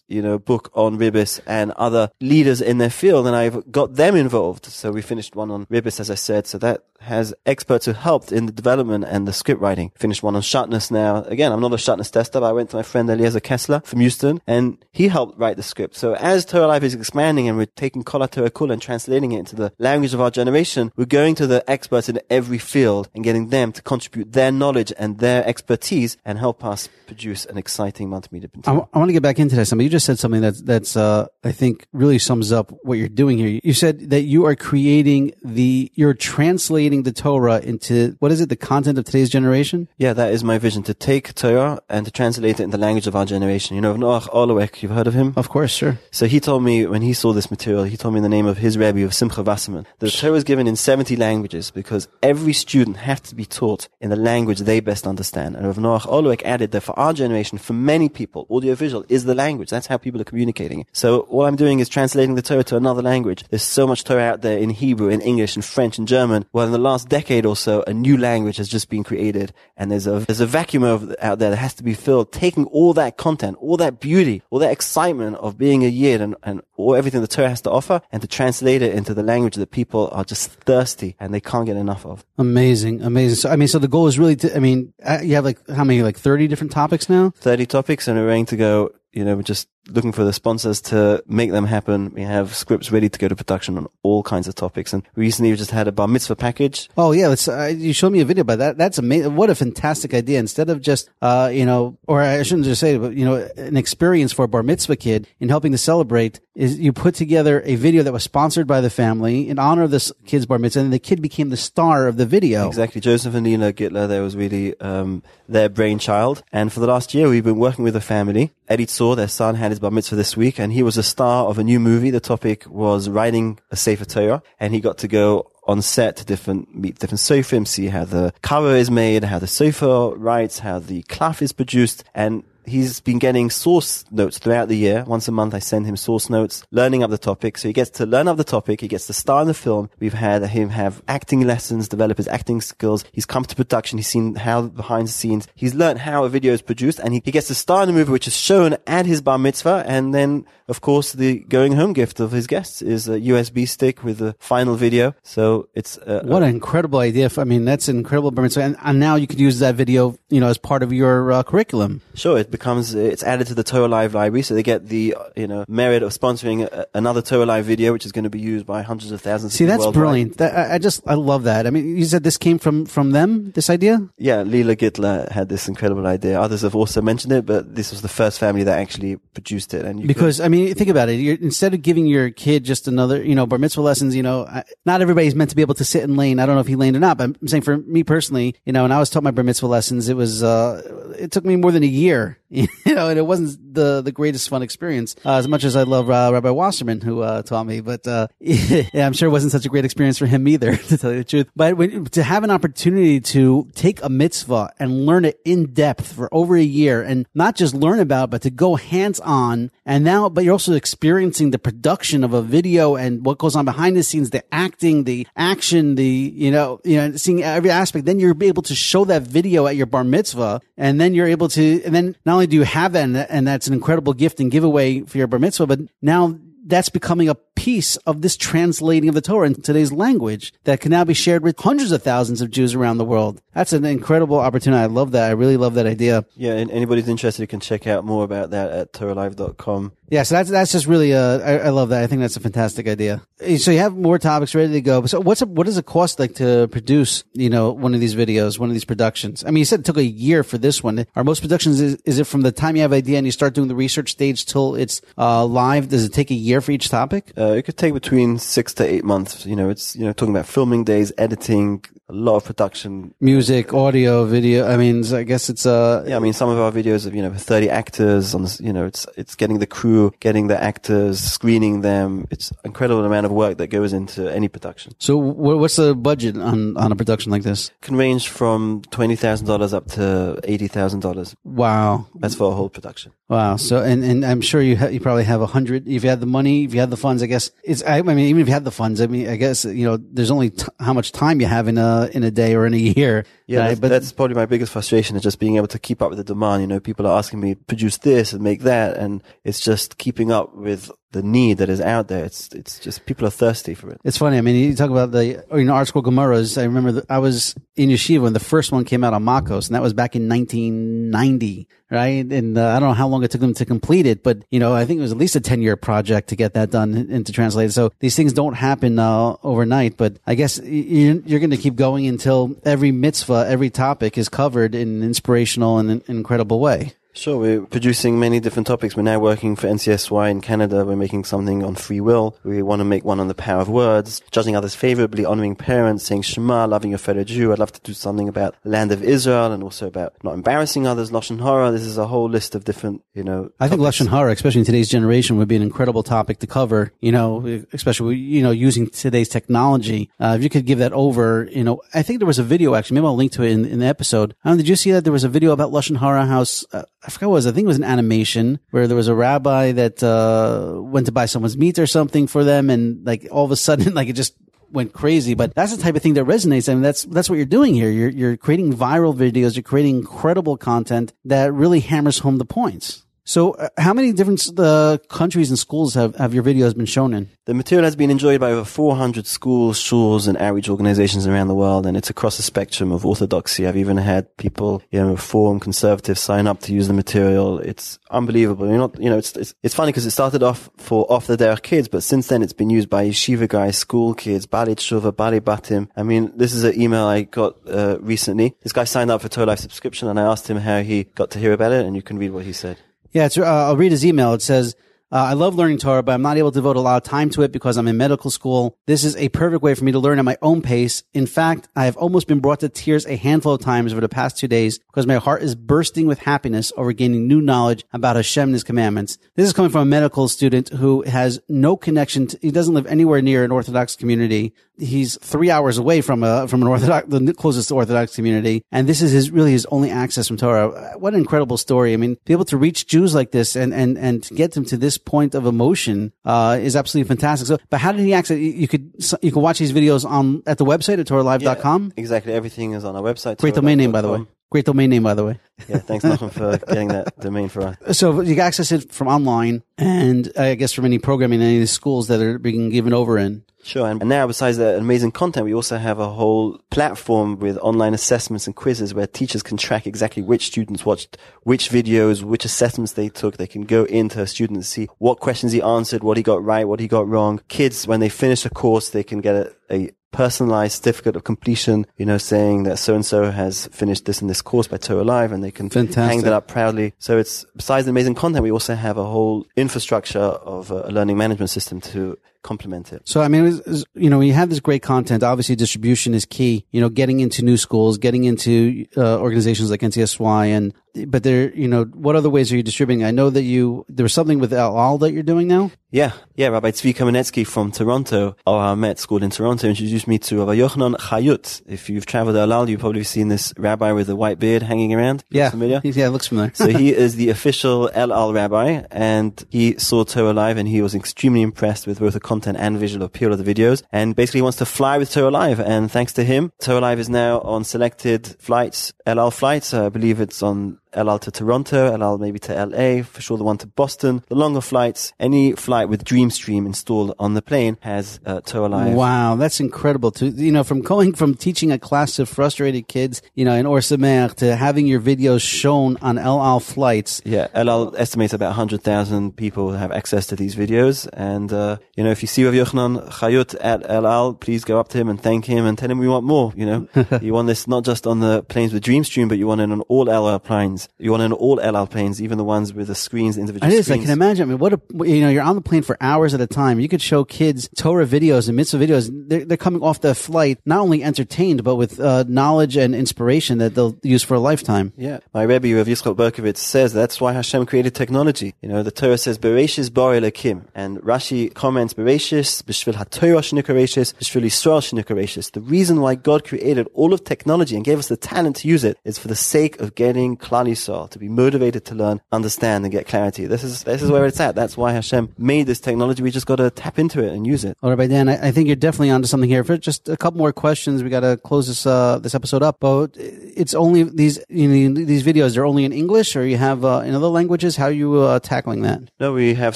you 0.09 0.21
know, 0.21 0.37
book 0.37 0.69
on 0.73 0.97
ribis 0.97 1.39
and 1.47 1.71
other 1.71 2.11
leaders 2.19 2.59
in 2.59 2.77
their 2.77 2.89
field. 2.89 3.25
And 3.25 3.37
I've 3.37 3.71
got 3.71 3.95
them 3.95 4.17
involved. 4.17 4.65
So 4.65 4.91
we 4.91 5.01
finished 5.01 5.33
one 5.33 5.49
on 5.49 5.65
ribis, 5.67 6.01
as 6.01 6.11
I 6.11 6.15
said. 6.15 6.45
So 6.45 6.57
that 6.57 6.83
has 6.99 7.33
experts 7.45 7.85
who 7.85 7.93
helped 7.93 8.31
in 8.31 8.47
the 8.47 8.51
development 8.65 9.05
and 9.07 9.27
the 9.27 9.33
script 9.33 9.61
writing. 9.61 9.91
Finished 9.95 10.23
one 10.23 10.35
on 10.35 10.41
shatnez 10.41 10.89
now. 10.89 11.23
Again, 11.25 11.51
I'm 11.51 11.61
not 11.61 11.71
a 11.71 11.75
shatnez 11.75 12.09
tester, 12.09 12.39
but 12.39 12.47
I 12.47 12.51
went 12.51 12.71
to 12.71 12.77
my 12.77 12.81
friend 12.81 13.07
Eliezer 13.07 13.39
Kessler 13.39 13.81
from 13.81 13.99
Houston 13.99 14.41
and 14.47 14.83
he 14.91 15.07
helped 15.07 15.37
write 15.37 15.55
the 15.55 15.63
script. 15.63 15.95
So 15.95 16.15
as 16.15 16.45
Torah 16.45 16.65
Live 16.65 16.83
is 16.83 16.95
expanding 16.95 17.47
and 17.47 17.57
we're 17.59 17.67
taking 17.67 18.03
Kol 18.03 18.27
Torah 18.27 18.49
Kul 18.49 18.71
and 18.71 18.81
translating 18.81 19.33
it 19.33 19.39
into 19.39 19.55
the 19.55 19.71
language 19.77 20.15
of 20.15 20.21
our 20.21 20.31
generation, 20.31 20.91
we're 20.95 21.05
going 21.05 21.35
to 21.35 21.45
the 21.45 21.63
experts 21.69 22.09
in 22.09 22.19
every 22.31 22.57
field 22.57 23.07
and 23.13 23.23
getting 23.23 23.49
them 23.49 23.71
to 23.71 23.83
contribute 23.83 24.33
their 24.33 24.51
knowledge 24.51 24.91
and 24.97 25.19
their 25.19 25.45
expertise 25.45 26.17
and 26.25 26.39
help 26.39 26.65
us 26.65 26.89
produce 27.05 27.45
an 27.45 27.59
exciting 27.59 28.09
multimedia 28.09 28.49
I, 28.53 28.57
material. 28.57 28.89
want 28.93 29.09
to 29.09 29.13
get 29.13 29.21
back 29.21 29.37
into 29.37 29.55
that. 29.57 29.67
Somebody, 29.67 29.85
you 29.85 29.91
just 29.91 30.07
said 30.07 30.17
something 30.17 30.41
that's 30.41 30.61
that's 30.61 30.97
uh, 30.97 31.27
I 31.43 31.51
think 31.51 31.85
really 31.93 32.17
sums 32.17 32.51
up 32.51 32.73
what 32.81 32.97
you're 32.97 33.07
doing 33.07 33.37
here. 33.37 33.59
You 33.63 33.73
said 33.73 34.09
that 34.09 34.21
you 34.21 34.45
are 34.47 34.55
creating 34.55 35.33
the 35.43 35.91
you're 35.93 36.15
translating 36.15 37.03
the 37.03 37.13
Torah 37.13 37.59
into 37.59 38.15
what 38.19 38.31
is 38.31 38.41
it? 38.41 38.49
The 38.49 38.54
the 38.55 38.65
content 38.65 38.97
of 38.97 39.03
today's 39.03 39.29
generation? 39.29 39.89
Yeah, 39.97 40.13
that 40.13 40.31
is 40.31 40.41
my 40.41 40.57
vision 40.57 40.81
to 40.83 40.93
take 40.93 41.33
Torah 41.33 41.81
and 41.89 42.05
to 42.05 42.11
translate 42.11 42.61
it 42.61 42.63
in 42.63 42.69
the 42.69 42.77
language 42.77 43.05
of 43.05 43.13
our 43.13 43.25
generation. 43.25 43.75
You 43.75 43.81
know, 43.81 43.95
Noach 43.95 44.29
Orlowek, 44.29 44.81
you've 44.81 44.93
heard 44.93 45.07
of 45.07 45.13
him? 45.13 45.33
Of 45.35 45.49
course, 45.49 45.71
sure. 45.71 45.99
So 46.11 46.25
he 46.25 46.39
told 46.39 46.63
me 46.63 46.85
when 46.85 47.01
he 47.01 47.11
saw 47.11 47.33
this 47.33 47.51
material, 47.51 47.83
he 47.83 47.97
told 47.97 48.13
me 48.13 48.21
the 48.21 48.29
name 48.29 48.45
of 48.45 48.57
his 48.57 48.77
Rebbe 48.77 49.03
of 49.03 49.13
Simcha 49.13 49.43
Wasserman, 49.43 49.85
the 49.99 50.09
Torah 50.09 50.35
is 50.35 50.45
given 50.45 50.67
in 50.67 50.77
70 50.77 51.17
languages 51.17 51.69
because 51.69 52.07
every 52.23 52.53
student 52.53 52.95
has 52.97 53.19
to 53.21 53.35
be 53.35 53.45
taught 53.45 53.89
in 53.99 54.09
the 54.09 54.15
language 54.15 54.59
they 54.59 54.79
best 54.79 55.05
understand. 55.05 55.57
And 55.57 55.67
Rav 55.67 55.75
Noach 55.75 56.07
Orlowek 56.07 56.41
added 56.43 56.71
that 56.71 56.81
for 56.81 56.97
our 56.97 57.11
generation, 57.11 57.57
for 57.57 57.73
many 57.73 58.07
people, 58.07 58.47
audiovisual 58.49 59.03
is 59.09 59.25
the 59.25 59.35
language. 59.35 59.69
That's 59.69 59.87
how 59.87 59.97
people 59.97 60.21
are 60.21 60.25
communicating. 60.31 60.85
So 60.93 61.21
all 61.21 61.45
I'm 61.45 61.57
doing 61.57 61.79
is 61.81 61.89
translating 61.89 62.35
the 62.35 62.41
Torah 62.41 62.63
to 62.65 62.77
another 62.77 63.01
language. 63.01 63.43
There's 63.49 63.63
so 63.63 63.85
much 63.85 64.05
Torah 64.05 64.23
out 64.23 64.41
there 64.43 64.57
in 64.57 64.69
Hebrew, 64.69 65.09
in 65.09 65.19
English, 65.19 65.57
in 65.57 65.61
French, 65.61 65.99
in 65.99 66.05
German. 66.05 66.45
Well, 66.53 66.67
in 66.67 66.71
the 66.71 66.77
last 66.77 67.09
decade 67.09 67.45
or 67.45 67.57
so, 67.57 67.83
a 67.85 67.93
new 67.93 68.15
language 68.17 68.34
has 68.57 68.67
just 68.69 68.89
been 68.89 69.03
created, 69.03 69.53
and 69.77 69.91
there's 69.91 70.07
a 70.07 70.19
there's 70.19 70.41
a 70.41 70.45
vacuum 70.45 70.83
of, 70.83 71.15
out 71.19 71.39
there 71.39 71.49
that 71.49 71.57
has 71.57 71.73
to 71.75 71.83
be 71.83 71.93
filled. 71.93 72.31
Taking 72.31 72.65
all 72.65 72.93
that 72.93 73.17
content, 73.17 73.57
all 73.59 73.77
that 73.77 73.99
beauty, 73.99 74.41
all 74.49 74.59
that 74.59 74.71
excitement 74.71 75.37
of 75.37 75.57
being 75.57 75.83
a 75.83 75.87
yid, 75.87 76.21
and 76.21 76.35
and 76.43 76.61
all 76.77 76.95
everything 76.95 77.21
the 77.21 77.27
Torah 77.27 77.49
has 77.49 77.61
to 77.61 77.71
offer, 77.71 78.01
and 78.11 78.21
to 78.21 78.27
translate 78.27 78.81
it 78.81 78.93
into 78.93 79.13
the 79.13 79.23
language 79.23 79.55
that 79.55 79.71
people 79.71 80.09
are 80.11 80.23
just 80.23 80.51
thirsty 80.51 81.15
and 81.19 81.33
they 81.33 81.39
can't 81.39 81.65
get 81.65 81.77
enough 81.77 82.05
of. 82.05 82.25
Amazing, 82.37 83.01
amazing. 83.01 83.35
So, 83.35 83.49
I 83.49 83.55
mean, 83.55 83.67
so 83.67 83.79
the 83.79 83.87
goal 83.87 84.07
is 84.07 84.19
really 84.19 84.35
to, 84.37 84.55
I 84.55 84.59
mean, 84.59 84.93
uh, 85.03 85.19
you 85.23 85.35
have 85.35 85.45
like, 85.45 85.67
how 85.69 85.83
many, 85.83 86.01
like 86.01 86.17
30 86.17 86.47
different 86.47 86.71
topics 86.71 87.09
now? 87.09 87.31
30 87.37 87.65
topics 87.65 88.07
and 88.07 88.17
we're 88.17 88.27
going 88.27 88.45
to 88.47 88.57
go, 88.57 88.89
you 89.11 89.23
know, 89.23 89.41
just 89.41 89.67
looking 89.89 90.11
for 90.11 90.23
the 90.23 90.33
sponsors 90.33 90.81
to 90.81 91.23
make 91.27 91.51
them 91.51 91.65
happen. 91.65 92.11
We 92.13 92.21
have 92.21 92.55
scripts 92.55 92.91
ready 92.91 93.09
to 93.09 93.19
go 93.19 93.27
to 93.27 93.35
production 93.35 93.77
on 93.77 93.87
all 94.03 94.23
kinds 94.23 94.47
of 94.47 94.55
topics. 94.55 94.93
And 94.93 95.03
recently 95.15 95.51
we 95.51 95.57
just 95.57 95.71
had 95.71 95.87
a 95.87 95.91
bar 95.91 96.07
mitzvah 96.07 96.35
package. 96.35 96.89
Oh 96.97 97.11
yeah, 97.11 97.27
let's, 97.27 97.47
uh, 97.47 97.73
you 97.75 97.93
showed 97.93 98.11
me 98.11 98.21
a 98.21 98.25
video 98.25 98.41
about 98.41 98.59
that. 98.59 98.77
That's 98.77 98.97
amazing. 98.97 99.35
What 99.35 99.49
a 99.49 99.55
fantastic 99.55 100.13
idea. 100.13 100.39
Instead 100.39 100.69
of 100.69 100.81
just, 100.81 101.09
uh, 101.21 101.49
you 101.53 101.65
know, 101.65 101.97
or 102.07 102.21
I 102.21 102.41
shouldn't 102.43 102.65
just 102.65 102.81
say 102.81 102.95
it, 102.95 102.99
but 102.99 103.13
you 103.13 103.25
know, 103.25 103.47
an 103.57 103.77
experience 103.77 104.31
for 104.33 104.45
a 104.45 104.47
bar 104.47 104.63
mitzvah 104.63 104.95
kid 104.95 105.27
in 105.39 105.49
helping 105.49 105.71
to 105.71 105.77
celebrate 105.77 106.39
is 106.55 106.79
you 106.79 106.93
put 106.93 107.15
together 107.15 107.61
a 107.65 107.75
video 107.75 108.01
that 108.03 108.13
was 108.13 108.23
sponsored 108.23 108.65
by 108.65 108.81
the 108.81 108.89
family 108.89 109.49
in 109.49 109.59
honor 109.59 109.83
of 109.83 109.91
this 109.91 110.11
kid's 110.25 110.45
bar 110.45 110.57
mitzvah 110.57 110.81
and 110.81 110.93
the 110.93 110.99
kid 110.99 111.21
became 111.21 111.49
the 111.49 111.57
star 111.57 112.07
of 112.07 112.17
the 112.17 112.25
video. 112.25 112.67
Exactly. 112.67 113.01
Joseph 113.01 113.35
and 113.35 113.43
Nina 113.43 113.73
Gitler, 113.73 114.07
that 114.07 114.19
was 114.19 114.35
really, 114.35 114.79
um, 114.79 115.21
their 115.47 115.69
brainchild. 115.69 116.43
And 116.51 116.71
for 116.71 116.79
the 116.79 116.87
last 116.87 117.13
year, 117.13 117.29
we've 117.29 117.43
been 117.43 117.59
working 117.59 117.83
with 117.83 117.93
the 117.93 118.01
family. 118.01 118.51
Elitzur, 118.69 119.15
their 119.15 119.27
son, 119.27 119.55
had 119.55 119.74
his 119.75 119.81
bar 119.81 119.91
mitzvah 119.91 120.15
this 120.15 120.37
week 120.37 120.57
and 120.57 120.71
he 120.71 120.81
was 120.81 120.97
a 120.97 121.03
star 121.03 121.47
of 121.47 121.59
a 121.59 121.63
new 121.63 121.79
movie. 121.79 122.09
The 122.09 122.21
topic 122.21 122.65
was 122.67 123.09
writing 123.09 123.59
a 123.71 123.75
Sefer 123.75 124.05
Torah 124.05 124.41
and 124.57 124.73
he 124.73 124.79
got 124.79 124.97
to 124.99 125.07
go 125.09 125.51
on 125.67 125.81
set 125.81 126.15
to 126.15 126.25
different 126.25 126.73
meet 126.73 126.99
different 126.99 127.19
sofrim, 127.19 127.67
see 127.67 127.87
how 127.87 128.05
the 128.05 128.33
cover 128.41 128.75
is 128.75 128.89
made, 128.89 129.25
how 129.25 129.39
the 129.39 129.47
sofer 129.47 130.15
writes, 130.17 130.59
how 130.59 130.79
the 130.79 131.01
cloth 131.03 131.41
is 131.41 131.51
produced, 131.51 132.05
and 132.13 132.43
he's 132.67 132.99
been 132.99 133.19
getting 133.19 133.49
source 133.49 134.05
notes 134.11 134.37
throughout 134.37 134.67
the 134.67 134.77
year. 134.77 135.03
Once 135.07 135.27
a 135.27 135.31
month, 135.31 135.53
I 135.53 135.59
send 135.59 135.85
him 135.85 135.97
source 135.97 136.29
notes, 136.29 136.63
learning 136.71 137.03
up 137.03 137.09
the 137.09 137.17
topic. 137.17 137.57
So 137.57 137.67
he 137.67 137.73
gets 137.73 137.89
to 137.91 138.05
learn 138.05 138.27
up 138.27 138.37
the 138.37 138.43
topic. 138.43 138.81
He 138.81 138.87
gets 138.87 139.07
to 139.07 139.13
star 139.13 139.41
in 139.41 139.47
the 139.47 139.53
film. 139.53 139.89
We've 139.99 140.13
had 140.13 140.45
him 140.45 140.69
have 140.69 141.01
acting 141.07 141.41
lessons, 141.41 141.87
develop 141.87 142.17
his 142.17 142.27
acting 142.27 142.61
skills. 142.61 143.03
He's 143.11 143.25
come 143.25 143.45
to 143.45 143.55
production. 143.55 143.97
He's 143.97 144.07
seen 144.07 144.35
how 144.35 144.63
behind 144.63 145.07
the 145.07 145.11
scenes. 145.11 145.47
He's 145.55 145.73
learned 145.73 145.99
how 145.99 146.23
a 146.23 146.29
video 146.29 146.53
is 146.53 146.61
produced 146.61 146.99
and 146.99 147.13
he, 147.13 147.21
he 147.23 147.31
gets 147.31 147.47
to 147.47 147.55
star 147.55 147.83
in 147.83 147.87
the 147.87 147.93
movie, 147.93 148.11
which 148.11 148.27
is 148.27 148.35
shown 148.35 148.77
at 148.87 149.05
his 149.05 149.21
bar 149.21 149.37
mitzvah. 149.37 149.83
And 149.87 150.13
then, 150.13 150.45
of 150.67 150.81
course, 150.81 151.13
the 151.13 151.39
going 151.39 151.73
home 151.73 151.93
gift 151.93 152.19
of 152.19 152.31
his 152.31 152.47
guests 152.47 152.81
is 152.81 153.07
a 153.07 153.19
USB 153.19 153.67
stick 153.67 154.03
with 154.03 154.17
the 154.17 154.35
final 154.39 154.75
video. 154.75 155.15
So 155.23 155.69
it's, 155.73 155.97
uh, 155.97 156.23
what 156.25 156.43
an 156.43 156.49
incredible 156.49 156.99
idea. 156.99 157.29
I 157.37 157.43
mean, 157.43 157.65
that's 157.65 157.87
an 157.87 157.97
incredible 157.97 158.31
bar 158.31 158.43
mitzvah. 158.43 158.63
And, 158.63 158.77
and 158.83 158.99
now 158.99 159.15
you 159.15 159.27
could 159.27 159.39
use 159.39 159.59
that 159.59 159.75
video, 159.75 160.17
you 160.29 160.39
know, 160.39 160.47
as 160.47 160.57
part 160.57 160.83
of 160.83 160.91
your 160.91 161.31
uh, 161.31 161.43
curriculum. 161.43 162.01
Sure. 162.13 162.37
It 162.37 162.51
becomes, 162.57 162.93
it's 162.95 163.23
added 163.23 163.47
to 163.47 163.55
the 163.59 163.63
Torah 163.63 163.87
Live 163.87 164.13
library. 164.13 164.43
So 164.43 164.53
they 164.55 164.63
get 164.63 164.87
the, 164.87 165.15
you 165.35 165.47
know, 165.47 165.65
merit 165.67 166.01
of 166.03 166.11
sponsoring 166.19 166.63
a, 166.63 166.85
another 166.93 167.21
Torah 167.21 167.45
Live 167.45 167.65
video, 167.65 167.93
which 167.93 168.05
is 168.05 168.11
going 168.11 168.23
to 168.23 168.29
be 168.29 168.39
used 168.39 168.65
by 168.65 168.81
hundreds 168.81 169.11
of 169.11 169.21
thousands 169.21 169.53
See, 169.53 169.63
of 169.63 169.67
people 169.69 169.77
that's 169.77 169.85
worldwide. 169.85 170.01
brilliant. 170.01 170.37
That, 170.37 170.71
I 170.71 170.77
just, 170.77 171.01
I 171.05 171.15
love 171.31 171.43
that. 171.43 171.67
I 171.67 171.69
mean, 171.69 171.97
you 171.97 172.05
said 172.05 172.23
this 172.23 172.37
came 172.37 172.57
from, 172.59 172.85
from 172.85 173.11
them, 173.11 173.51
this 173.51 173.69
idea? 173.69 173.93
Yeah, 174.17 174.43
Leelah 174.43 174.77
Gitler 174.77 175.29
had 175.31 175.49
this 175.49 175.67
incredible 175.67 176.05
idea. 176.07 176.39
Others 176.39 176.61
have 176.61 176.75
also 176.75 177.01
mentioned 177.01 177.33
it, 177.33 177.45
but 177.45 177.75
this 177.75 177.91
was 177.91 178.01
the 178.01 178.07
first 178.19 178.39
family 178.39 178.63
that 178.63 178.77
actually 178.79 179.17
produced 179.35 179.73
it. 179.73 179.85
And 179.85 179.99
you 179.99 180.07
could- 180.07 180.15
Because 180.15 180.39
I 180.39 180.47
mean, 180.47 180.73
think 180.75 180.89
about 180.89 181.09
it. 181.09 181.15
You're, 181.15 181.37
instead 181.41 181.73
of 181.73 181.81
giving 181.81 182.05
your 182.07 182.29
kid 182.29 182.63
just 182.63 182.87
another, 182.87 183.23
you 183.23 183.35
know, 183.35 183.45
bar 183.45 183.59
mitzvah 183.59 183.81
lessons, 183.81 184.15
you 184.15 184.23
know, 184.23 184.45
I, 184.45 184.63
not 184.85 185.01
everybody's 185.01 185.35
meant 185.35 185.49
to 185.51 185.55
be 185.55 185.61
able 185.61 185.75
to 185.75 185.85
sit 185.85 186.03
and 186.03 186.15
lane. 186.17 186.39
I 186.39 186.45
don't 186.45 186.55
know 186.55 186.61
if 186.61 186.67
he 186.67 186.75
laned 186.75 186.95
or 186.95 186.99
not, 186.99 187.17
but 187.17 187.35
I'm 187.41 187.47
saying 187.47 187.63
for 187.63 187.77
me 187.77 188.03
personally, 188.03 188.55
you 188.65 188.73
know, 188.73 188.83
when 188.83 188.91
I 188.91 188.99
was 188.99 189.09
taught 189.09 189.23
my 189.23 189.31
bar 189.31 189.43
mitzvah 189.43 189.67
lessons, 189.67 190.09
it 190.09 190.15
was, 190.15 190.43
uh, 190.43 191.13
it 191.17 191.31
took 191.31 191.45
me 191.45 191.55
more 191.55 191.71
than 191.71 191.83
a 191.83 191.87
year, 191.87 192.37
you 192.49 192.67
know, 192.85 193.09
and 193.09 193.17
it 193.19 193.23
wasn't 193.23 193.59
the 193.75 194.01
the 194.01 194.11
greatest 194.11 194.49
fun 194.49 194.63
experience. 194.63 195.15
Uh, 195.25 195.35
as 195.35 195.47
much 195.47 195.63
as 195.63 195.75
I 195.75 195.83
love 195.83 196.09
uh, 196.09 196.29
Rabbi 196.33 196.49
Wasserman 196.49 197.01
who 197.01 197.21
uh, 197.21 197.41
taught 197.43 197.65
me, 197.65 197.81
but 197.81 198.07
uh, 198.07 198.27
yeah, 198.39 199.05
I'm 199.05 199.13
sure 199.13 199.27
it 199.27 199.31
wasn't 199.31 199.51
such 199.51 199.65
a 199.65 199.69
great 199.69 199.85
experience 199.85 200.17
for 200.17 200.25
him 200.25 200.47
either, 200.47 200.75
to 200.89 200.97
tell 200.97 201.11
you 201.11 201.19
the 201.19 201.23
truth. 201.23 201.49
But 201.55 201.77
when, 201.77 202.05
to 202.05 202.23
have 202.23 202.43
an 202.43 202.51
opportunity 202.51 203.19
to 203.21 203.69
take 203.75 204.01
a 204.03 204.09
mitzvah 204.09 204.73
and 204.79 205.05
learn 205.05 205.25
it 205.25 205.39
in 205.45 205.73
depth 205.73 206.13
for 206.13 206.29
over 206.31 206.55
a 206.55 206.63
year, 206.63 207.01
and 207.01 207.27
not 207.35 207.55
just 207.55 207.73
learn 207.73 207.99
about, 207.99 208.25
it, 208.25 208.29
but 208.31 208.41
to 208.43 208.49
go 208.49 208.75
hands 208.75 209.19
on, 209.19 209.71
and 209.85 210.03
now, 210.03 210.29
but 210.29 210.43
you're 210.43 210.53
also 210.53 210.73
experiencing 210.73 211.51
the 211.51 211.59
production 211.59 212.23
of 212.23 212.33
a 212.33 212.41
video 212.41 212.95
and 212.95 213.25
what 213.25 213.37
goes 213.37 213.55
on 213.55 213.65
behind 213.65 213.95
the 213.95 214.03
scenes, 214.03 214.29
the 214.29 214.43
acting, 214.53 215.03
the 215.03 215.27
action, 215.35 215.95
the 215.95 216.05
you 216.05 216.51
know, 216.51 216.79
you 216.83 216.97
know, 216.97 217.15
seeing 217.15 217.43
every 217.43 217.69
aspect. 217.69 218.05
Then 218.05 218.19
you're 218.19 218.35
able 218.41 218.63
to 218.63 218.75
show 218.75 219.05
that 219.05 219.23
video 219.23 219.67
at 219.67 219.75
your 219.75 219.85
bar 219.85 220.03
mitzvah, 220.03 220.61
and 220.77 220.99
then 220.99 221.13
you're 221.13 221.27
able 221.27 221.49
to, 221.49 221.83
and 221.83 221.93
then 221.93 222.15
not 222.25 222.33
only 222.33 222.47
do 222.47 222.55
you 222.55 222.63
have 222.63 222.93
that, 222.93 223.03
and, 223.03 223.17
and 223.17 223.47
that's 223.47 223.64
an 223.67 223.73
incredible 223.73 224.13
gift 224.13 224.39
and 224.39 224.51
giveaway 224.51 225.01
for 225.01 225.17
your 225.17 225.27
bar 225.27 225.39
mitzvah, 225.39 225.67
but 225.67 225.79
now 226.01 226.37
that's 226.65 226.89
becoming 226.89 227.29
a 227.29 227.35
piece 227.55 227.95
of 227.97 228.21
this 228.21 228.35
translating 228.35 229.07
of 229.07 229.15
the 229.15 229.21
Torah 229.21 229.47
in 229.47 229.61
today's 229.61 229.91
language 229.91 230.53
that 230.65 230.81
can 230.81 230.91
now 230.91 231.03
be 231.03 231.13
shared 231.13 231.43
with 231.43 231.59
hundreds 231.59 231.91
of 231.91 232.03
thousands 232.03 232.41
of 232.41 232.51
Jews 232.51 232.75
around 232.75 232.97
the 232.97 233.05
world. 233.05 233.41
That's 233.53 233.73
an 233.73 233.85
incredible 233.85 234.39
opportunity. 234.39 234.81
I 234.81 234.87
love 234.87 235.11
that. 235.11 235.29
I 235.29 235.33
really 235.33 235.57
love 235.57 235.75
that 235.75 235.85
idea. 235.85 236.25
yeah, 236.35 236.53
and 236.53 236.69
anybody's 236.71 237.07
interested 237.07 237.47
can 237.47 237.59
check 237.59 237.87
out 237.87 238.03
more 238.03 238.23
about 238.23 238.49
that 238.51 238.71
at 238.71 238.93
TorahLive.com. 238.93 239.93
Yeah, 240.09 240.23
so 240.23 240.35
that's 240.35 240.51
that's 240.51 240.71
just 240.71 240.85
really 240.85 241.13
uh, 241.13 241.39
I, 241.39 241.57
I 241.57 241.69
love 241.69 241.89
that. 241.89 242.03
I 242.03 242.07
think 242.07 242.21
that's 242.21 242.37
a 242.37 242.39
fantastic 242.39 242.87
idea. 242.87 243.23
So 243.57 243.71
you 243.71 243.79
have 243.79 243.95
more 243.95 244.19
topics 244.19 244.53
ready 244.53 244.73
to 244.73 244.81
go. 244.81 245.05
So 245.07 245.19
what's 245.19 245.41
a, 245.41 245.47
what 245.47 245.65
does 245.65 245.77
it 245.77 245.85
cost 245.87 246.19
like 246.19 246.35
to 246.35 246.67
produce 246.67 247.23
you 247.33 247.49
know 247.49 247.71
one 247.71 247.95
of 247.95 247.99
these 247.99 248.13
videos, 248.13 248.59
one 248.59 248.69
of 248.69 248.75
these 248.75 248.85
productions? 248.85 249.43
I 249.43 249.47
mean, 249.47 249.57
you 249.57 249.65
said 249.65 249.79
it 249.79 249.85
took 249.85 249.97
a 249.97 250.03
year 250.03 250.43
for 250.43 250.59
this 250.59 250.83
one. 250.83 251.07
Are 251.15 251.23
most 251.23 251.41
productions 251.41 251.81
is, 251.81 251.95
is 252.05 252.19
it 252.19 252.25
from 252.27 252.41
the 252.41 252.51
time 252.51 252.75
you 252.75 252.83
have 252.83 252.93
idea 252.93 253.17
and 253.17 253.25
you 253.25 253.31
start 253.31 253.55
doing 253.55 253.67
the 253.67 253.75
research 253.75 254.11
stage 254.11 254.45
till 254.45 254.75
it's 254.75 255.01
uh, 255.17 255.43
live? 255.43 255.89
Does 255.89 256.05
it 256.05 256.13
take 256.13 256.29
a 256.29 256.35
year 256.35 256.54
for 256.61 256.71
each 256.71 256.89
topic? 256.89 257.31
Uh, 257.37 257.53
it 257.53 257.63
could 257.63 257.77
take 257.77 257.93
between 257.93 258.37
six 258.37 258.73
to 258.75 258.83
eight 258.85 259.03
months. 259.03 259.45
You 259.45 259.55
know, 259.55 259.69
it's, 259.69 259.95
you 259.95 260.05
know, 260.05 260.13
talking 260.13 260.33
about 260.35 260.45
filming 260.47 260.83
days, 260.83 261.11
editing, 261.17 261.83
a 262.07 262.13
lot 262.13 262.35
of 262.35 262.45
production. 262.45 263.13
Music, 263.19 263.73
audio, 263.73 264.25
video. 264.25 264.67
I 264.67 264.77
mean, 264.77 265.03
I 265.13 265.23
guess 265.23 265.49
it's 265.49 265.65
uh 265.65 266.03
Yeah, 266.07 266.17
I 266.17 266.19
mean, 266.19 266.33
some 266.33 266.49
of 266.49 266.59
our 266.59 266.71
videos 266.71 267.05
have, 267.05 267.15
you 267.15 267.21
know, 267.23 267.33
30 267.33 267.69
actors 267.69 268.35
on 268.35 268.43
this, 268.43 268.59
you 268.61 268.71
know, 268.71 268.85
it's, 268.85 269.07
it's 269.17 269.35
getting 269.35 269.59
the 269.59 269.65
crew, 269.67 270.13
getting 270.19 270.47
the 270.47 270.61
actors, 270.61 271.19
screening 271.19 271.81
them. 271.81 272.27
It's 272.29 272.51
incredible 272.63 273.03
amount 273.05 273.25
of 273.25 273.31
work 273.31 273.57
that 273.57 273.67
goes 273.67 273.91
into 273.93 274.31
any 274.31 274.47
production. 274.47 274.93
So 274.99 275.17
what's 275.17 275.77
the 275.77 275.95
budget 275.95 276.37
on 276.37 276.77
on 276.77 276.91
a 276.91 276.95
production 276.95 277.31
like 277.31 277.43
this? 277.43 277.71
can 277.81 277.95
range 277.95 278.27
from 278.29 278.81
$20,000 278.91 279.73
up 279.73 279.87
to 279.91 280.39
$80,000. 280.43 281.35
Wow, 281.43 282.07
That's 282.15 282.35
for 282.35 282.51
a 282.51 282.55
whole 282.55 282.69
production. 282.69 283.11
Wow. 283.29 283.55
So, 283.57 283.81
and, 283.81 284.03
and 284.03 284.23
I'm 284.23 284.41
sure 284.41 284.61
you 284.61 284.77
ha- 284.77 284.93
you 284.93 284.99
probably 284.99 285.23
have 285.23 285.41
a 285.41 285.47
hundred. 285.47 285.87
If 285.87 286.03
you 286.03 286.09
had 286.09 286.19
the 286.19 286.27
money, 286.27 286.44
if 286.47 286.73
you 286.73 286.79
had 286.79 286.89
the 286.89 286.97
funds, 286.97 287.23
I 287.23 287.25
guess 287.25 287.51
it's. 287.63 287.83
I, 287.83 287.97
I 287.97 288.01
mean, 288.01 288.19
even 288.19 288.41
if 288.41 288.47
you 288.47 288.53
had 288.53 288.63
the 288.63 288.71
funds, 288.71 289.01
I 289.01 289.07
mean, 289.07 289.27
I 289.27 289.35
guess 289.35 289.65
you 289.65 289.85
know, 289.85 289.97
there's 289.97 290.31
only 290.31 290.51
t- 290.51 290.67
how 290.79 290.93
much 290.93 291.11
time 291.11 291.41
you 291.41 291.47
have 291.47 291.67
in 291.67 291.77
a 291.77 292.09
in 292.13 292.23
a 292.23 292.31
day 292.31 292.55
or 292.55 292.65
in 292.65 292.73
a 292.73 292.77
year. 292.77 293.25
Yeah, 293.47 293.59
right? 293.59 293.67
that's, 293.69 293.79
but 293.79 293.87
that's 293.89 294.11
probably 294.11 294.35
my 294.35 294.45
biggest 294.45 294.71
frustration 294.71 295.15
is 295.15 295.23
just 295.23 295.39
being 295.39 295.57
able 295.57 295.67
to 295.67 295.79
keep 295.79 296.01
up 296.01 296.09
with 296.09 296.17
the 296.17 296.23
demand. 296.23 296.61
You 296.61 296.67
know, 296.67 296.79
people 296.79 297.05
are 297.07 297.17
asking 297.17 297.39
me 297.39 297.55
produce 297.55 297.97
this 297.97 298.33
and 298.33 298.43
make 298.43 298.61
that, 298.61 298.97
and 298.97 299.23
it's 299.43 299.59
just 299.59 299.97
keeping 299.97 300.31
up 300.31 300.55
with 300.55 300.91
the 301.15 301.23
need 301.23 301.59
that 301.59 301.69
is 301.69 301.79
out 301.79 302.09
there. 302.09 302.25
It's 302.25 302.49
it's 302.49 302.77
just 302.77 303.05
people 303.05 303.25
are 303.25 303.31
thirsty 303.31 303.73
for 303.73 303.89
it. 303.89 304.01
It's 304.03 304.17
funny. 304.17 304.37
I 304.37 304.41
mean, 304.41 304.55
you 304.55 304.75
talk 304.75 304.89
about 304.89 305.11
the 305.11 305.25
you 305.25 305.63
know 305.63 305.73
ArtScroll 305.73 306.03
Gemaras. 306.03 306.61
I 306.61 306.65
remember 306.65 307.03
I 307.09 307.19
was 307.19 307.55
in 307.77 307.89
yeshiva 307.89 308.21
when 308.21 308.33
the 308.33 308.39
first 308.39 308.73
one 308.73 308.83
came 308.83 309.03
out 309.03 309.13
on 309.13 309.23
Makos, 309.23 309.67
and 309.67 309.75
that 309.75 309.81
was 309.81 309.93
back 309.93 310.15
in 310.17 310.27
1990, 310.27 311.69
right? 311.89 312.25
And 312.25 312.57
uh, 312.57 312.67
I 312.67 312.79
don't 312.79 312.89
know 312.89 312.93
how 312.93 313.07
long 313.07 313.23
it 313.23 313.31
took 313.31 313.39
them 313.39 313.53
to 313.53 313.65
complete 313.65 314.05
it, 314.05 314.23
but 314.23 314.43
you 314.51 314.59
know, 314.59 314.73
I 314.73 314.83
think 314.83 314.99
it 314.99 315.03
was 315.03 315.13
at 315.13 315.17
least 315.17 315.37
a 315.37 315.39
10 315.41 315.61
year 315.61 315.77
project 315.77 316.27
to 316.29 316.35
get 316.35 316.53
that 316.53 316.69
done 316.69 316.93
and 316.93 317.25
to 317.25 317.31
translate. 317.31 317.71
So 317.71 317.93
these 317.99 318.15
things 318.17 318.33
don't 318.33 318.53
happen 318.53 318.99
uh, 318.99 319.37
overnight, 319.41 319.95
but 319.95 320.17
I 320.27 320.35
guess 320.35 320.59
you're, 320.59 321.21
you're 321.21 321.39
going 321.39 321.51
to 321.51 321.57
keep 321.57 321.77
going 321.77 322.07
until 322.07 322.57
every 322.65 322.91
mitzvah, 322.91 323.45
every 323.47 323.69
topic 323.69 324.17
is 324.17 324.27
covered 324.27 324.75
in 324.75 324.97
an 324.97 325.03
inspirational 325.03 325.79
and 325.79 325.89
an 325.91 326.03
incredible 326.07 326.59
way. 326.59 326.93
Sure, 327.15 327.37
we're 327.37 327.61
producing 327.61 328.19
many 328.19 328.41
different 328.41 328.67
topics. 328.67 328.97
We're 328.97 329.03
now 329.03 329.19
working 329.19 329.55
for 329.55 329.67
NCSY 329.67 330.29
in 330.29 330.41
Canada. 330.41 330.83
We're 330.83 330.97
making 330.97 331.23
something 331.23 331.63
on 331.63 331.75
free 331.75 332.01
will. 332.01 332.37
We 332.43 332.61
want 332.61 332.81
to 332.81 332.83
make 332.83 333.05
one 333.05 333.21
on 333.21 333.29
the 333.29 333.33
power 333.33 333.61
of 333.61 333.69
words, 333.69 334.21
judging 334.31 334.53
others 334.53 334.75
favorably, 334.75 335.23
honoring 335.23 335.55
parents, 335.55 336.03
saying 336.03 336.23
Shema, 336.23 336.67
loving 336.67 336.89
your 336.91 336.97
fellow 336.97 337.23
Jew. 337.23 337.53
I'd 337.53 337.59
love 337.59 337.71
to 337.71 337.79
do 337.81 337.93
something 337.93 338.27
about 338.27 338.55
the 338.63 338.69
land 338.69 338.91
of 338.91 339.01
Israel 339.01 339.53
and 339.53 339.63
also 339.63 339.87
about 339.87 340.13
not 340.23 340.33
embarrassing 340.33 340.87
others, 340.87 341.09
Lashon 341.09 341.41
Hara. 341.41 341.71
This 341.71 341.83
is 341.83 341.97
a 341.97 342.05
whole 342.05 342.29
list 342.29 342.53
of 342.53 342.65
different, 342.65 343.01
you 343.13 343.23
know. 343.23 343.49
I 343.61 343.69
think 343.69 343.81
topics. 343.81 344.01
Lashon 344.01 344.09
Hara, 344.09 344.33
especially 344.33 344.59
in 344.59 344.65
today's 344.65 344.89
generation, 344.89 345.37
would 345.37 345.47
be 345.47 345.55
an 345.55 345.61
incredible 345.61 346.03
topic 346.03 346.39
to 346.39 346.47
cover. 346.47 346.91
You 346.99 347.13
know, 347.13 347.63
especially 347.71 348.17
you 348.17 348.43
know 348.43 348.51
using 348.51 348.89
today's 348.89 349.29
technology. 349.29 350.11
Uh, 350.19 350.35
if 350.37 350.43
you 350.43 350.49
could 350.49 350.65
give 350.65 350.79
that 350.79 350.91
over, 350.91 351.47
you 351.49 351.63
know, 351.63 351.81
I 351.93 352.01
think 352.01 352.19
there 352.19 352.27
was 352.27 352.39
a 352.39 352.43
video 352.43 352.75
actually. 352.75 352.95
Maybe 352.95 353.07
I'll 353.07 353.15
link 353.15 353.31
to 353.33 353.43
it 353.43 353.51
in, 353.51 353.63
in 353.63 353.79
the 353.79 353.85
episode. 353.85 354.35
I 354.43 354.53
did 354.57 354.67
you 354.67 354.75
see 354.75 354.91
that 354.91 355.05
there 355.05 355.13
was 355.13 355.23
a 355.23 355.29
video 355.29 355.53
about 355.53 355.71
Lashon 355.71 355.97
Hara 355.97 356.25
House? 356.25 356.65
Uh, 356.73 356.83
I 357.05 357.09
forgot 357.09 357.27
what 357.27 357.33
it 357.33 357.37
was. 357.37 357.47
I 357.47 357.51
think 357.51 357.65
it 357.65 357.67
was 357.67 357.77
an 357.77 357.83
animation 357.83 358.59
where 358.71 358.87
there 358.87 358.97
was 358.97 359.07
a 359.07 359.15
rabbi 359.15 359.71
that 359.73 360.01
uh, 360.01 360.81
went 360.81 361.05
to 361.05 361.11
buy 361.11 361.27
someone's 361.27 361.57
meat 361.57 361.77
or 361.77 361.85
something 361.85 362.25
for 362.25 362.43
them, 362.43 362.69
and 362.69 363.05
like 363.05 363.27
all 363.31 363.45
of 363.45 363.51
a 363.51 363.55
sudden, 363.55 363.93
like 363.95 364.09
it 364.09 364.13
just 364.13 364.35
went 364.71 364.93
crazy. 364.93 365.35
But 365.35 365.53
that's 365.53 365.75
the 365.75 365.81
type 365.81 365.95
of 365.95 366.01
thing 366.01 366.15
that 366.15 366.25
resonates. 366.25 366.67
I 366.67 366.73
mean, 366.73 366.83
that's 366.83 367.03
that's 367.05 367.29
what 367.29 367.35
you're 367.35 367.45
doing 367.45 367.73
here. 367.73 367.89
You're 367.89 368.09
you're 368.09 368.37
creating 368.37 368.73
viral 368.73 369.15
videos. 369.15 369.55
You're 369.55 369.63
creating 369.63 369.97
incredible 369.97 370.57
content 370.57 371.13
that 371.25 371.53
really 371.53 371.79
hammers 371.79 372.19
home 372.19 372.37
the 372.37 372.45
points. 372.45 373.04
So, 373.27 373.53
uh, 373.53 373.69
how 373.79 373.91
many 373.91 374.13
different 374.13 374.47
uh, 374.59 374.99
countries 375.09 375.49
and 375.49 375.57
schools 375.57 375.95
have, 375.95 376.15
have 376.17 376.35
your 376.35 376.43
videos 376.43 376.77
been 376.77 376.85
shown 376.85 377.11
in? 377.11 377.27
The 377.45 377.55
material 377.55 377.83
has 377.83 377.95
been 377.95 378.11
enjoyed 378.11 378.39
by 378.39 378.51
over 378.51 378.63
400 378.63 379.25
schools, 379.25 379.83
schools, 379.83 380.27
and 380.27 380.37
outreach 380.37 380.69
organizations 380.69 381.25
around 381.25 381.47
the 381.47 381.55
world, 381.55 381.87
and 381.87 381.97
it's 381.97 382.11
across 382.11 382.37
the 382.37 382.43
spectrum 382.43 382.91
of 382.91 383.03
orthodoxy. 383.03 383.65
I've 383.65 383.77
even 383.77 383.97
had 383.97 384.37
people, 384.37 384.83
you 384.91 385.01
know, 385.01 385.09
reform 385.09 385.59
conservatives 385.59 386.21
sign 386.21 386.45
up 386.45 386.59
to 386.61 386.73
use 386.73 386.87
the 386.87 386.93
material. 386.93 387.57
It's 387.57 387.97
unbelievable. 388.11 388.67
You're 388.67 388.77
not, 388.77 389.01
you 389.01 389.09
know, 389.09 389.17
it's 389.17 389.35
it's, 389.35 389.55
it's 389.63 389.73
funny 389.73 389.91
because 389.91 390.05
it 390.05 390.11
started 390.11 390.43
off 390.43 390.69
for 390.77 391.11
off 391.11 391.25
the 391.25 391.35
derech 391.35 391.63
kids, 391.63 391.87
but 391.87 392.03
since 392.03 392.27
then 392.27 392.43
it's 392.43 392.53
been 392.53 392.69
used 392.69 392.91
by 392.91 393.07
yeshiva 393.07 393.47
guys, 393.47 393.75
school 393.75 394.13
kids, 394.13 394.45
bali 394.45 394.75
tshuva, 394.75 395.15
bali 395.15 395.39
batim. 395.39 395.87
I 395.97 396.03
mean, 396.03 396.31
this 396.35 396.53
is 396.53 396.63
an 396.63 396.79
email 396.79 397.05
I 397.05 397.23
got 397.23 397.57
uh, 397.67 397.97
recently. 398.01 398.55
This 398.61 398.71
guy 398.71 398.83
signed 398.83 399.09
up 399.09 399.23
for 399.23 399.29
Torah 399.29 399.47
Live 399.47 399.59
subscription, 399.61 400.09
and 400.09 400.19
I 400.19 400.23
asked 400.23 400.47
him 400.47 400.57
how 400.57 400.83
he 400.83 401.05
got 401.05 401.31
to 401.31 401.39
hear 401.39 401.53
about 401.53 401.71
it, 401.71 401.87
and 401.87 401.95
you 401.95 402.03
can 402.03 402.19
read 402.19 402.29
what 402.29 402.45
he 402.45 402.53
said. 402.53 402.77
Yeah, 403.15 403.27
it's, 403.27 403.37
uh, 403.37 403.43
I'll 403.45 403.77
read 403.77 403.93
his 403.93 404.05
email. 404.05 404.33
It 404.33 404.41
says, 404.41 404.75
uh, 405.11 405.17
I 405.17 405.33
love 405.33 405.55
learning 405.55 405.77
Torah, 405.77 406.01
but 406.01 406.13
I'm 406.13 406.21
not 406.23 406.37
able 406.37 406.51
to 406.51 406.55
devote 406.55 406.77
a 406.77 406.81
lot 406.81 406.97
of 406.97 407.03
time 407.03 407.29
to 407.31 407.43
it 407.43 407.51
because 407.51 407.77
I'm 407.77 407.87
in 407.87 407.95
medical 407.95 408.31
school. 408.31 408.77
This 408.87 409.03
is 409.03 409.15
a 409.17 409.29
perfect 409.29 409.61
way 409.61 409.75
for 409.75 409.83
me 409.83 409.91
to 409.91 409.99
learn 409.99 410.17
at 410.17 410.25
my 410.25 410.37
own 410.41 410.61
pace. 410.61 411.03
In 411.13 411.27
fact, 411.27 411.69
I 411.75 411.85
have 411.85 411.95
almost 411.97 412.27
been 412.27 412.39
brought 412.39 412.61
to 412.61 412.69
tears 412.69 413.05
a 413.05 413.15
handful 413.15 413.53
of 413.53 413.61
times 413.61 413.91
over 413.91 414.01
the 414.01 414.09
past 414.09 414.37
two 414.37 414.47
days 414.47 414.79
because 414.79 415.05
my 415.05 415.15
heart 415.15 415.43
is 415.43 415.53
bursting 415.53 416.07
with 416.07 416.19
happiness 416.19 416.73
over 416.75 416.91
gaining 416.91 417.27
new 417.27 417.39
knowledge 417.39 417.85
about 417.93 418.15
Hashem 418.15 418.45
and 418.45 418.53
His 418.53 418.63
commandments. 418.63 419.19
This 419.35 419.45
is 419.45 419.53
coming 419.53 419.71
from 419.71 419.81
a 419.81 419.85
medical 419.85 420.27
student 420.27 420.69
who 420.69 421.03
has 421.03 421.39
no 421.47 421.77
connection. 421.77 422.27
To, 422.27 422.39
he 422.41 422.51
doesn't 422.51 422.73
live 422.73 422.87
anywhere 422.87 423.21
near 423.21 423.43
an 423.43 423.51
Orthodox 423.51 423.95
community. 423.95 424.53
He's 424.77 425.17
three 425.19 425.51
hours 425.51 425.77
away 425.77 426.01
from 426.01 426.23
a 426.23 426.47
from 426.47 426.61
an 426.61 426.67
Orthodox, 426.67 427.07
the 427.07 427.33
closest 427.33 427.71
Orthodox 427.71 428.15
community, 428.15 428.63
and 428.71 428.87
this 428.87 429.01
is 429.01 429.11
his 429.11 429.31
really 429.31 429.51
his 429.51 429.65
only 429.67 429.89
access 429.89 430.27
from 430.27 430.35
Torah. 430.35 430.97
What 430.97 431.13
an 431.13 431.19
incredible 431.19 431.57
story! 431.57 431.93
I 431.93 431.97
mean, 431.97 432.17
be 432.25 432.33
able 432.33 432.45
to 432.45 432.57
reach 432.57 432.87
Jews 432.87 433.15
like 433.15 433.31
this 433.31 433.55
and 433.55 433.73
and 433.73 433.97
and 433.97 434.27
get 434.35 434.51
them 434.51 434.65
to 434.65 434.75
this 434.75 434.94
point 434.97 435.35
of 435.35 435.45
emotion 435.45 436.13
uh, 436.23 436.57
is 436.61 436.75
absolutely 436.75 437.07
fantastic. 437.07 437.47
So, 437.47 437.57
but 437.69 437.79
how 437.79 437.91
did 437.91 438.01
he 438.01 438.13
access? 438.13 438.37
You 438.37 438.51
you 438.51 438.67
could 438.67 438.93
you 439.21 439.31
could 439.31 439.41
watch 439.41 439.59
these 439.59 439.73
videos 439.73 440.05
on 440.05 440.43
at 440.45 440.57
the 440.57 440.65
website 440.65 440.99
at 440.99 441.07
TorahLive.com. 441.07 441.93
Exactly. 441.97 442.33
Everything 442.33 442.73
is 442.73 442.85
on 442.85 442.95
our 442.95 443.01
website. 443.01 443.37
Great 443.37 443.55
domain 443.55 443.77
name, 443.77 443.91
by 443.91 444.01
the 444.01 444.11
way. 444.11 444.25
Great 444.51 444.65
domain 444.65 444.89
name, 444.89 445.03
by 445.03 445.15
the 445.15 445.25
way. 445.25 445.39
Yeah, 445.67 445.79
thanks, 445.79 446.05
Nachum, 446.05 446.31
for 446.31 446.57
getting 446.67 446.89
that 446.89 447.19
domain 447.19 447.49
for 447.49 447.75
us. 447.87 447.97
So 447.97 448.21
you 448.21 448.35
can 448.35 448.43
access 448.43 448.71
it 448.71 448.91
from 448.91 449.07
online, 449.07 449.63
and 449.77 450.31
I 450.37 450.55
guess 450.55 450.71
from 450.71 450.85
any 450.85 450.99
programming 450.99 451.41
in 451.41 451.47
any 451.47 451.65
schools 451.65 452.07
that 452.07 452.21
are 452.21 452.37
being 452.37 452.69
given 452.69 452.93
over 452.93 453.17
in. 453.17 453.43
Sure. 453.65 453.87
And 453.87 454.05
now, 454.05 454.27
besides 454.27 454.57
the 454.57 454.77
amazing 454.77 455.11
content, 455.11 455.43
we 455.43 455.53
also 455.55 455.79
have 455.79 455.97
a 455.97 456.07
whole 456.07 456.59
platform 456.69 457.39
with 457.39 457.57
online 457.57 457.95
assessments 457.95 458.45
and 458.45 458.55
quizzes 458.55 458.93
where 458.93 459.07
teachers 459.07 459.41
can 459.41 459.57
track 459.57 459.87
exactly 459.87 460.21
which 460.21 460.45
students 460.45 460.85
watched 460.85 461.17
which 461.41 461.71
videos, 461.71 462.21
which 462.21 462.45
assessments 462.45 462.93
they 462.93 463.09
took. 463.09 463.37
They 463.37 463.47
can 463.47 463.63
go 463.63 463.85
into 463.85 464.21
a 464.21 464.27
student 464.27 464.57
and 464.57 464.65
see 464.65 464.87
what 464.99 465.19
questions 465.19 465.51
he 465.51 465.63
answered, 465.63 466.03
what 466.03 466.15
he 466.15 466.21
got 466.21 466.43
right, 466.43 466.67
what 466.67 466.79
he 466.79 466.87
got 466.87 467.07
wrong. 467.07 467.41
Kids, 467.47 467.87
when 467.87 468.01
they 468.01 468.09
finish 468.09 468.45
a 468.45 468.51
course, 468.51 468.91
they 468.91 469.03
can 469.03 469.19
get 469.19 469.35
a, 469.35 469.55
a 469.71 469.91
personalized 470.11 470.75
certificate 470.75 471.15
of 471.15 471.23
completion, 471.23 471.87
you 471.97 472.05
know, 472.05 472.19
saying 472.19 472.63
that 472.63 472.77
so 472.77 472.93
and 472.93 473.05
so 473.05 473.31
has 473.31 473.65
finished 473.73 474.05
this 474.05 474.21
and 474.21 474.29
this 474.29 474.43
course 474.43 474.67
by 474.67 474.77
Torah 474.77 475.03
Live 475.03 475.31
and 475.31 475.43
they 475.43 475.51
can 475.51 475.71
Fantastic. 475.71 476.03
hang 476.03 476.21
that 476.21 476.33
up 476.33 476.47
proudly. 476.47 476.93
So 476.99 477.17
it's, 477.17 477.45
besides 477.55 477.85
the 477.85 477.89
amazing 477.89 478.13
content, 478.13 478.43
we 478.43 478.51
also 478.51 478.75
have 478.75 478.97
a 478.99 479.03
whole 479.03 479.45
infrastructure 479.57 480.19
of 480.19 480.69
a 480.69 480.87
learning 480.89 481.17
management 481.17 481.49
system 481.49 481.81
to 481.81 482.17
complement 482.51 482.93
it. 482.95 483.01
So 483.11 483.17
I 483.25 483.27
mean, 483.27 483.41
it 483.41 483.47
was, 483.49 483.59
it 483.59 483.67
was- 483.75 483.85
you 484.03 484.09
know, 484.09 484.19
when 484.19 484.27
you 484.27 484.33
have 484.41 484.49
this 484.49 484.59
great 484.69 484.83
content, 484.93 485.23
obviously 485.23 485.55
distribution 485.55 486.13
is 486.13 486.25
key. 486.37 486.53
You 486.71 486.81
know, 486.81 486.89
getting 487.01 487.19
into 487.25 487.39
new 487.43 487.57
schools, 487.57 487.97
getting 487.97 488.23
into 488.31 488.85
uh, 488.95 489.19
organizations 489.25 489.69
like 489.71 489.81
NCSY, 489.81 490.43
and 490.57 490.73
but 491.11 491.23
there, 491.23 491.53
you 491.53 491.67
know, 491.67 491.83
what 492.05 492.15
other 492.15 492.29
ways 492.29 492.51
are 492.53 492.57
you 492.57 492.63
distributing? 492.63 493.03
I 493.03 493.11
know 493.11 493.29
that 493.29 493.43
you 493.43 493.85
there 493.89 494.03
was 494.09 494.13
something 494.13 494.39
with 494.39 494.53
El 494.53 494.77
Al 494.79 494.97
that 494.99 495.11
you're 495.13 495.23
doing 495.33 495.47
now. 495.47 495.71
Yeah, 495.91 496.11
yeah. 496.35 496.47
Rabbi 496.49 496.71
Tzvi 496.71 496.93
Kamenetsky 496.95 497.45
from 497.47 497.71
Toronto, 497.71 498.35
our 498.45 498.75
Met 498.75 498.99
School 498.99 499.23
in 499.23 499.29
Toronto, 499.29 499.67
introduced 499.67 500.07
me 500.07 500.17
to 500.19 500.39
Rabbi 500.39 500.55
Yochanan 500.61 500.95
Chayut. 501.07 501.61
If 501.67 501.89
you've 501.89 502.05
traveled 502.05 502.35
to 502.35 502.41
El 502.41 502.51
Al, 502.53 502.69
you've 502.69 502.81
probably 502.81 503.03
seen 503.03 503.27
this 503.29 503.53
rabbi 503.57 503.91
with 503.93 504.07
the 504.07 504.15
white 504.15 504.39
beard 504.39 504.61
hanging 504.63 504.93
around. 504.93 505.23
Yeah, 505.29 505.49
familiar. 505.49 505.81
Yeah, 505.95 506.07
it 506.07 506.13
looks 506.15 506.27
familiar. 506.27 506.51
so 506.53 506.67
he 506.67 506.93
is 507.05 507.15
the 507.15 507.29
official 507.29 507.89
El 507.93 508.11
Al 508.13 508.33
rabbi, 508.33 508.83
and 508.91 509.31
he 509.49 509.77
saw 509.77 510.03
Torah 510.03 510.33
Live, 510.33 510.57
and 510.57 510.67
he 510.67 510.81
was 510.81 510.93
extremely 510.95 511.41
impressed 511.41 511.87
with 511.87 511.99
both 511.99 512.13
the 512.13 512.19
content 512.35 512.57
and 512.59 512.77
visual 512.77 513.05
appeal 513.05 513.31
of 513.31 513.43
the 513.43 513.53
videos, 513.53 513.83
and 513.91 514.15
basically 514.15 514.41
wants 514.41 514.57
to 514.57 514.65
fly 514.65 514.97
with 514.97 515.11
Torah 515.11 515.31
Live. 515.31 515.59
And 515.59 515.91
thanks 515.91 516.13
to 516.13 516.23
him, 516.23 516.51
Torah 516.59 516.81
Live 516.81 516.99
is 516.99 517.09
now 517.09 517.39
on 517.41 517.63
selected 517.63 518.35
flights, 518.39 518.93
El 519.05 519.19
Al 519.19 519.31
flights. 519.31 519.73
I 519.73 519.89
believe 519.89 520.19
it's 520.19 520.43
on 520.43 520.79
El 520.95 521.09
Al 521.09 521.19
to 521.19 521.31
Toronto, 521.31 521.91
El 521.93 522.03
Al 522.03 522.17
maybe 522.17 522.39
to 522.39 522.65
LA, 522.65 523.03
for 523.03 523.21
sure 523.21 523.37
the 523.37 523.43
one 523.43 523.57
to 523.57 523.67
Boston. 523.67 524.23
The 524.27 524.35
longer 524.35 524.61
flights, 524.61 525.13
any 525.19 525.53
flight 525.53 525.89
with 525.89 526.03
DreamStream 526.03 526.65
installed 526.65 527.13
on 527.19 527.33
the 527.33 527.41
plane 527.41 527.77
has 527.81 528.19
uh, 528.25 528.41
Torah 528.41 528.69
Live. 528.69 528.93
Wow, 528.93 529.35
that's 529.35 529.59
incredible. 529.59 530.11
To 530.11 530.27
you 530.27 530.51
know, 530.51 530.63
from 530.63 530.81
going 530.81 531.13
from 531.13 531.35
teaching 531.35 531.71
a 531.71 531.79
class 531.79 532.19
of 532.19 532.29
frustrated 532.29 532.87
kids, 532.87 533.21
you 533.35 533.45
know, 533.45 533.53
in 533.53 533.65
Ohr 533.65 533.79
Somayach 533.79 534.35
to 534.35 534.55
having 534.55 534.87
your 534.87 535.01
videos 535.01 535.41
shown 535.41 535.97
on 536.01 536.17
El 536.17 536.41
Al 536.41 536.59
flights. 536.59 537.21
Yeah, 537.25 537.47
El 537.53 537.69
Al 537.69 537.95
estimates 537.97 538.33
about 538.33 538.49
100,000 538.49 539.35
people 539.35 539.71
have 539.73 539.91
access 539.91 540.27
to 540.27 540.35
these 540.35 540.55
videos. 540.55 541.07
And, 541.13 541.51
uh, 541.51 541.77
you 541.95 542.03
know, 542.03 542.11
if 542.11 542.21
you 542.21 542.27
see 542.27 542.45
Rav 542.45 542.53
Yochanan 542.53 543.09
Chayut 543.09 543.55
at 543.61 543.89
El 543.89 544.07
Al, 544.07 544.33
please 544.33 544.63
go 544.63 544.79
up 544.79 544.89
to 544.89 544.97
him 544.97 545.09
and 545.09 545.21
thank 545.21 545.45
him 545.45 545.65
and 545.65 545.77
tell 545.77 545.89
him 545.89 545.99
we 545.99 546.07
want 546.07 546.25
more, 546.25 546.53
you 546.55 546.65
know. 546.65 546.87
you 547.21 547.33
want 547.33 547.47
this 547.47 547.67
not 547.67 547.83
just 547.83 548.07
on 548.07 548.19
the 548.19 548.43
planes 548.43 548.73
with 548.73 548.83
DreamStream, 548.83 549.29
but 549.29 549.37
you 549.37 549.47
want 549.47 549.61
it 549.61 549.71
on 549.71 549.81
all 549.81 550.09
El 550.09 550.29
Al 550.29 550.39
planes. 550.85 551.05
You 551.05 551.11
want 551.11 551.23
it 551.23 551.25
on 551.25 551.33
all 551.33 551.59
El 551.59 551.75
Al 551.75 551.87
planes, 551.87 552.21
even 552.21 552.37
the 552.37 552.43
ones 552.43 552.73
with 552.73 552.87
the 552.87 552.95
screens, 552.95 553.37
individual 553.37 553.71
It 553.71 553.75
is. 553.75 553.91
I 553.91 553.97
can 553.97 554.09
imagine. 554.09 554.43
I 554.43 554.45
mean, 554.49 554.59
what 554.59 554.73
a 554.73 554.81
you 555.05 555.21
know, 555.21 555.29
you're 555.29 555.43
on 555.43 555.55
the 555.55 555.61
plane 555.61 555.83
for 555.83 555.97
hours 556.01 556.33
at 556.33 556.41
a 556.41 556.47
time. 556.47 556.79
You 556.79 556.87
could 556.87 557.01
show 557.01 557.23
kids 557.23 557.69
Torah 557.75 558.05
videos 558.05 558.47
and 558.47 558.55
mitzvah 558.55 558.77
videos. 558.77 559.09
They're, 559.11 559.45
they're 559.45 559.57
coming 559.57 559.81
off 559.81 560.01
the 560.01 560.15
flight 560.15 560.59
not 560.65 560.79
only 560.79 561.03
entertained, 561.03 561.63
but 561.63 561.75
with 561.75 561.99
uh, 561.99 562.25
knowledge 562.27 562.77
and 562.77 562.95
inspiration 562.95 563.57
that 563.59 563.75
they'll 563.75 563.97
use 564.03 564.23
for 564.23 564.35
a 564.35 564.39
lifetime. 564.39 564.93
Yeah. 564.97 565.19
My 565.33 565.43
Rebbe, 565.43 565.75
Rav 565.75 565.87
Yitzchak 565.87 566.15
Berkovitz, 566.15 566.57
says 566.57 566.93
that's 566.93 567.21
why 567.21 567.33
Hashem 567.33 567.65
created 567.65 567.95
technology. 567.95 568.55
You 568.61 568.69
know, 568.69 568.83
the 568.83 568.91
Torah 568.91 569.17
says, 569.17 569.37
Bereshis 569.37 569.93
bar 569.93 570.13
Elokim. 570.13 570.65
And 570.75 570.99
Rashi 570.99 571.53
comments, 571.53 571.93
Bereshis, 571.93 572.63
B'shvil 572.63 572.95
HaTorah 572.95 573.43
shenikareshis, 573.43 574.15
B'shvil 574.15 574.45
Yisrael 574.45 574.81
shenikareshis. 574.81 575.51
The 575.51 575.61
reason 575.61 576.01
why 576.01 576.15
God 576.15 576.43
created 576.43 576.87
all 576.93 577.13
of 577.13 577.23
technology 577.23 577.75
and 577.75 577.85
gave 577.85 577.99
us 577.99 578.07
the 578.07 578.17
talent 578.17 578.57
to 578.57 578.67
use 578.67 578.83
it 578.83 578.97
is 579.03 579.17
for 579.17 579.27
the 579.27 579.35
sake 579.35 579.79
of 579.79 579.95
getting 579.95 580.37
Klal 580.37 580.65
Yisrael, 580.75 581.09
to 581.09 581.19
be 581.19 581.29
motivated 581.29 581.85
to 581.85 581.95
learn, 581.95 582.21
understand, 582.31 582.85
and 582.85 582.91
get 582.91 583.07
clarity. 583.07 583.45
This 583.45 583.63
is, 583.63 583.83
this 583.83 584.01
is 584.01 584.11
where 584.11 584.25
it's 584.25 584.39
at. 584.39 584.55
That's 584.55 584.77
why 584.77 584.91
Hashem 584.91 585.33
made 585.37 585.67
this 585.67 585.79
technology. 585.79 586.21
We 586.21 586.31
just 586.31 586.45
got 586.45 586.57
to 586.57 586.69
tap 586.69 586.99
into 586.99 587.23
it 587.23 587.33
and 587.33 587.45
use 587.47 587.63
it. 587.63 587.77
All 587.81 587.89
right, 587.89 587.97
by 587.97 588.07
Dan, 588.07 588.29
I, 588.29 588.47
I 588.47 588.51
think 588.51 588.67
you're 588.67 588.75
definitely 588.75 589.11
onto 589.11 589.27
something 589.27 589.49
here. 589.49 589.63
For 589.63 589.77
just 589.77 590.09
a 590.09 590.17
couple 590.17 590.37
more 590.37 590.53
questions, 590.53 591.03
we 591.03 591.09
got 591.09 591.21
to 591.21 591.37
close 591.37 591.67
this 591.67 591.85
uh, 591.85 592.19
this 592.19 592.35
episode 592.35 592.63
up. 592.63 592.79
But 592.79 593.11
it's 593.15 593.73
only 593.73 594.03
these 594.03 594.39
you 594.49 594.67
know 594.67 595.05
these 595.05 595.23
videos. 595.23 595.53
They're 595.53 595.65
only 595.65 595.85
in 595.85 595.93
English, 595.93 596.35
or 596.35 596.45
you 596.45 596.57
have 596.57 596.85
uh, 596.85 597.03
in 597.05 597.15
other 597.15 597.27
languages. 597.27 597.75
How 597.75 597.85
are 597.85 597.91
you 597.91 598.21
uh, 598.21 598.39
tackling 598.39 598.81
that? 598.81 599.01
No, 599.19 599.33
we 599.33 599.53
have 599.55 599.75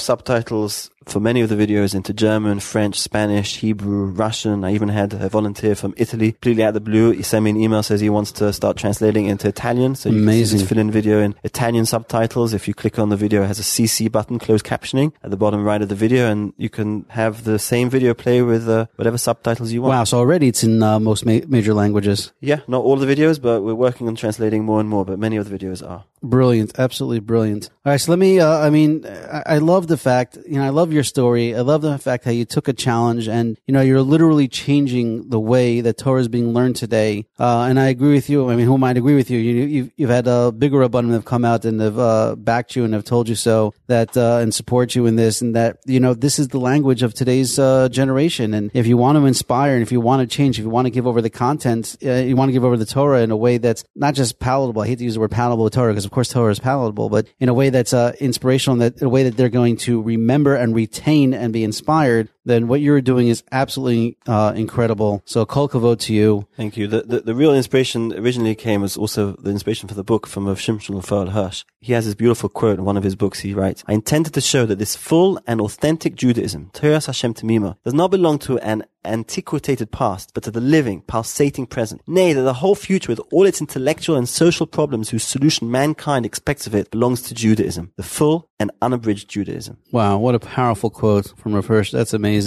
subtitles 0.00 0.90
for 1.10 1.20
many 1.20 1.40
of 1.40 1.48
the 1.48 1.56
videos 1.56 1.94
into 1.94 2.12
German, 2.12 2.60
French, 2.60 2.98
Spanish, 2.98 3.56
Hebrew, 3.58 4.06
Russian. 4.06 4.64
I 4.64 4.72
even 4.74 4.88
had 4.88 5.12
a 5.14 5.28
volunteer 5.28 5.74
from 5.74 5.94
Italy, 5.96 6.32
completely 6.32 6.62
out 6.64 6.68
of 6.68 6.74
the 6.74 6.80
blue. 6.80 7.10
He 7.10 7.22
sent 7.22 7.44
me 7.44 7.50
an 7.50 7.56
email, 7.56 7.82
says 7.82 8.00
he 8.00 8.10
wants 8.10 8.32
to 8.32 8.52
start 8.52 8.76
translating 8.76 9.26
into 9.26 9.48
Italian. 9.48 9.94
So 9.94 10.08
you 10.08 10.16
can 10.16 10.22
Amazing. 10.24 10.58
just 10.58 10.68
fill 10.68 10.78
in 10.78 10.90
video 10.90 11.20
in 11.20 11.34
Italian 11.42 11.86
subtitles. 11.86 12.54
If 12.54 12.68
you 12.68 12.74
click 12.74 12.98
on 12.98 13.08
the 13.08 13.16
video, 13.16 13.42
it 13.42 13.46
has 13.46 13.58
a 13.58 13.62
CC 13.62 14.10
button, 14.10 14.38
closed 14.38 14.64
captioning 14.64 15.12
at 15.22 15.30
the 15.30 15.36
bottom 15.36 15.64
right 15.64 15.82
of 15.82 15.88
the 15.88 15.94
video, 15.94 16.30
and 16.30 16.52
you 16.56 16.70
can 16.70 17.04
have 17.08 17.44
the 17.44 17.58
same 17.58 17.90
video 17.90 18.14
play 18.14 18.42
with 18.42 18.68
uh, 18.68 18.86
whatever 18.96 19.18
subtitles 19.18 19.72
you 19.72 19.82
want. 19.82 19.90
Wow! 19.90 20.04
So 20.04 20.18
already 20.18 20.48
it's 20.48 20.62
in 20.62 20.82
uh, 20.82 21.00
most 21.00 21.26
ma- 21.26 21.40
major 21.48 21.74
languages. 21.74 22.32
Yeah, 22.40 22.60
not 22.68 22.82
all 22.82 22.96
the 22.96 23.06
videos, 23.06 23.40
but 23.40 23.62
we're 23.62 23.74
working 23.74 24.08
on 24.08 24.14
translating 24.14 24.64
more 24.64 24.80
and 24.80 24.88
more, 24.88 25.04
but 25.04 25.18
many 25.18 25.36
of 25.36 25.48
the 25.48 25.56
videos 25.58 25.86
are. 25.88 26.04
Brilliant, 26.22 26.78
absolutely 26.78 27.20
brilliant. 27.20 27.70
All 27.82 27.92
right, 27.92 27.96
so 27.96 28.12
let 28.12 28.18
me. 28.18 28.40
Uh, 28.40 28.58
I 28.58 28.68
mean, 28.68 29.06
I, 29.06 29.54
I 29.54 29.58
love 29.58 29.86
the 29.86 29.96
fact. 29.96 30.36
You 30.46 30.56
know, 30.56 30.64
I 30.64 30.68
love 30.68 30.92
your 30.92 31.02
story. 31.02 31.56
I 31.56 31.60
love 31.60 31.80
the 31.80 31.96
fact 31.96 32.26
how 32.26 32.30
you 32.30 32.44
took 32.44 32.68
a 32.68 32.74
challenge, 32.74 33.26
and 33.26 33.56
you 33.66 33.72
know, 33.72 33.80
you're 33.80 34.02
literally 34.02 34.48
changing 34.48 35.30
the 35.30 35.40
way 35.40 35.80
that 35.80 35.96
Torah 35.96 36.20
is 36.20 36.28
being 36.28 36.52
learned 36.52 36.76
today. 36.76 37.24
Uh, 37.38 37.62
and 37.70 37.80
I 37.80 37.88
agree 37.88 38.12
with 38.12 38.28
you. 38.28 38.50
I 38.50 38.56
mean, 38.56 38.66
who 38.66 38.76
might 38.76 38.98
agree 38.98 39.14
with 39.14 39.30
you? 39.30 39.38
you 39.38 39.64
you've, 39.64 39.92
you've 39.96 40.10
had 40.10 40.26
a 40.26 40.52
bigger 40.52 40.82
abundance 40.82 41.14
have 41.14 41.24
come 41.24 41.42
out 41.42 41.64
and 41.64 41.80
have 41.80 41.98
uh, 41.98 42.36
backed 42.36 42.76
you 42.76 42.84
and 42.84 42.92
have 42.92 43.04
told 43.04 43.26
you 43.26 43.34
so 43.34 43.72
that 43.86 44.14
uh, 44.14 44.40
and 44.42 44.54
support 44.54 44.94
you 44.94 45.06
in 45.06 45.16
this, 45.16 45.40
and 45.40 45.56
that 45.56 45.78
you 45.86 46.00
know 46.00 46.12
this 46.12 46.38
is 46.38 46.48
the 46.48 46.60
language 46.60 47.02
of 47.02 47.14
today's 47.14 47.58
uh, 47.58 47.88
generation. 47.88 48.52
And 48.52 48.70
if 48.74 48.86
you 48.86 48.98
want 48.98 49.16
to 49.16 49.24
inspire, 49.24 49.72
and 49.72 49.82
if 49.82 49.90
you 49.90 50.02
want 50.02 50.20
to 50.20 50.36
change, 50.36 50.58
if 50.58 50.64
you 50.64 50.70
want 50.70 50.84
to 50.84 50.90
give 50.90 51.06
over 51.06 51.22
the 51.22 51.30
content, 51.30 51.96
uh, 52.04 52.12
you 52.12 52.36
want 52.36 52.50
to 52.50 52.52
give 52.52 52.64
over 52.64 52.76
the 52.76 52.84
Torah 52.84 53.22
in 53.22 53.30
a 53.30 53.38
way 53.38 53.56
that's 53.56 53.84
not 53.96 54.12
just 54.12 54.38
palatable. 54.38 54.82
I 54.82 54.86
hate 54.86 54.98
to 54.98 55.04
use 55.04 55.14
the 55.14 55.20
word 55.20 55.30
palatable 55.30 55.70
Torah 55.70 55.92
because 55.92 56.09
of 56.10 56.14
course 56.14 56.30
Torah 56.30 56.50
is 56.50 56.58
palatable, 56.58 57.08
but 57.08 57.28
in 57.38 57.48
a 57.48 57.54
way 57.54 57.70
that's 57.70 57.92
uh, 57.92 58.12
inspirational, 58.18 58.74
in, 58.74 58.78
that, 58.80 59.00
in 59.00 59.06
a 59.06 59.08
way 59.08 59.22
that 59.22 59.36
they're 59.36 59.48
going 59.48 59.76
to 59.76 60.02
remember 60.02 60.56
and 60.56 60.74
retain 60.74 61.32
and 61.32 61.52
be 61.52 61.62
inspired, 61.62 62.28
then 62.50 62.68
what 62.68 62.80
you're 62.80 63.00
doing 63.00 63.28
is 63.28 63.42
absolutely 63.52 64.18
uh, 64.26 64.52
incredible. 64.54 65.22
So 65.24 65.46
kol 65.46 65.68
kavod 65.68 66.00
to 66.00 66.14
you. 66.14 66.46
Thank 66.56 66.76
you. 66.76 66.86
The, 66.86 67.02
the, 67.02 67.20
the 67.20 67.34
real 67.34 67.54
inspiration 67.54 68.12
originally 68.12 68.54
came 68.54 68.82
as 68.82 68.96
also 68.96 69.32
the 69.32 69.50
inspiration 69.50 69.88
for 69.88 69.94
the 69.94 70.04
book 70.04 70.26
from 70.26 70.46
of 70.46 70.58
Shimshon 70.58 70.94
Raphael 70.96 71.30
Hirsch. 71.30 71.64
He 71.80 71.92
has 71.94 72.04
this 72.04 72.14
beautiful 72.14 72.48
quote 72.48 72.78
in 72.78 72.84
one 72.84 72.96
of 72.96 73.04
his 73.04 73.16
books. 73.16 73.40
He 73.40 73.54
writes, 73.54 73.82
I 73.86 73.94
intended 73.94 74.34
to 74.34 74.40
show 74.40 74.66
that 74.66 74.78
this 74.78 74.96
full 74.96 75.40
and 75.46 75.60
authentic 75.60 76.14
Judaism, 76.14 76.70
Torah 76.72 77.00
Hashem 77.00 77.34
Tamima, 77.34 77.76
does 77.84 77.94
not 77.94 78.10
belong 78.10 78.38
to 78.40 78.58
an 78.58 78.84
antiquated 79.02 79.90
past, 79.90 80.32
but 80.34 80.42
to 80.42 80.50
the 80.50 80.60
living, 80.60 81.00
pulsating 81.02 81.66
present. 81.66 82.02
Nay, 82.06 82.34
that 82.34 82.42
the 82.42 82.54
whole 82.54 82.74
future 82.74 83.10
with 83.10 83.20
all 83.32 83.46
its 83.46 83.60
intellectual 83.60 84.16
and 84.16 84.28
social 84.28 84.66
problems 84.66 85.08
whose 85.08 85.24
solution 85.24 85.70
mankind 85.70 86.26
expects 86.26 86.66
of 86.66 86.74
it 86.74 86.90
belongs 86.90 87.22
to 87.22 87.34
Judaism, 87.34 87.92
the 87.96 88.02
full 88.02 88.50
and 88.58 88.70
unabridged 88.82 89.28
Judaism. 89.28 89.78
Wow, 89.90 90.18
what 90.18 90.34
a 90.34 90.38
powerful 90.38 90.90
quote 90.90 91.32
from 91.38 91.54
Rav 91.54 91.66
Hirsch. 91.66 91.92
That's 91.92 92.12
amazing. 92.12 92.39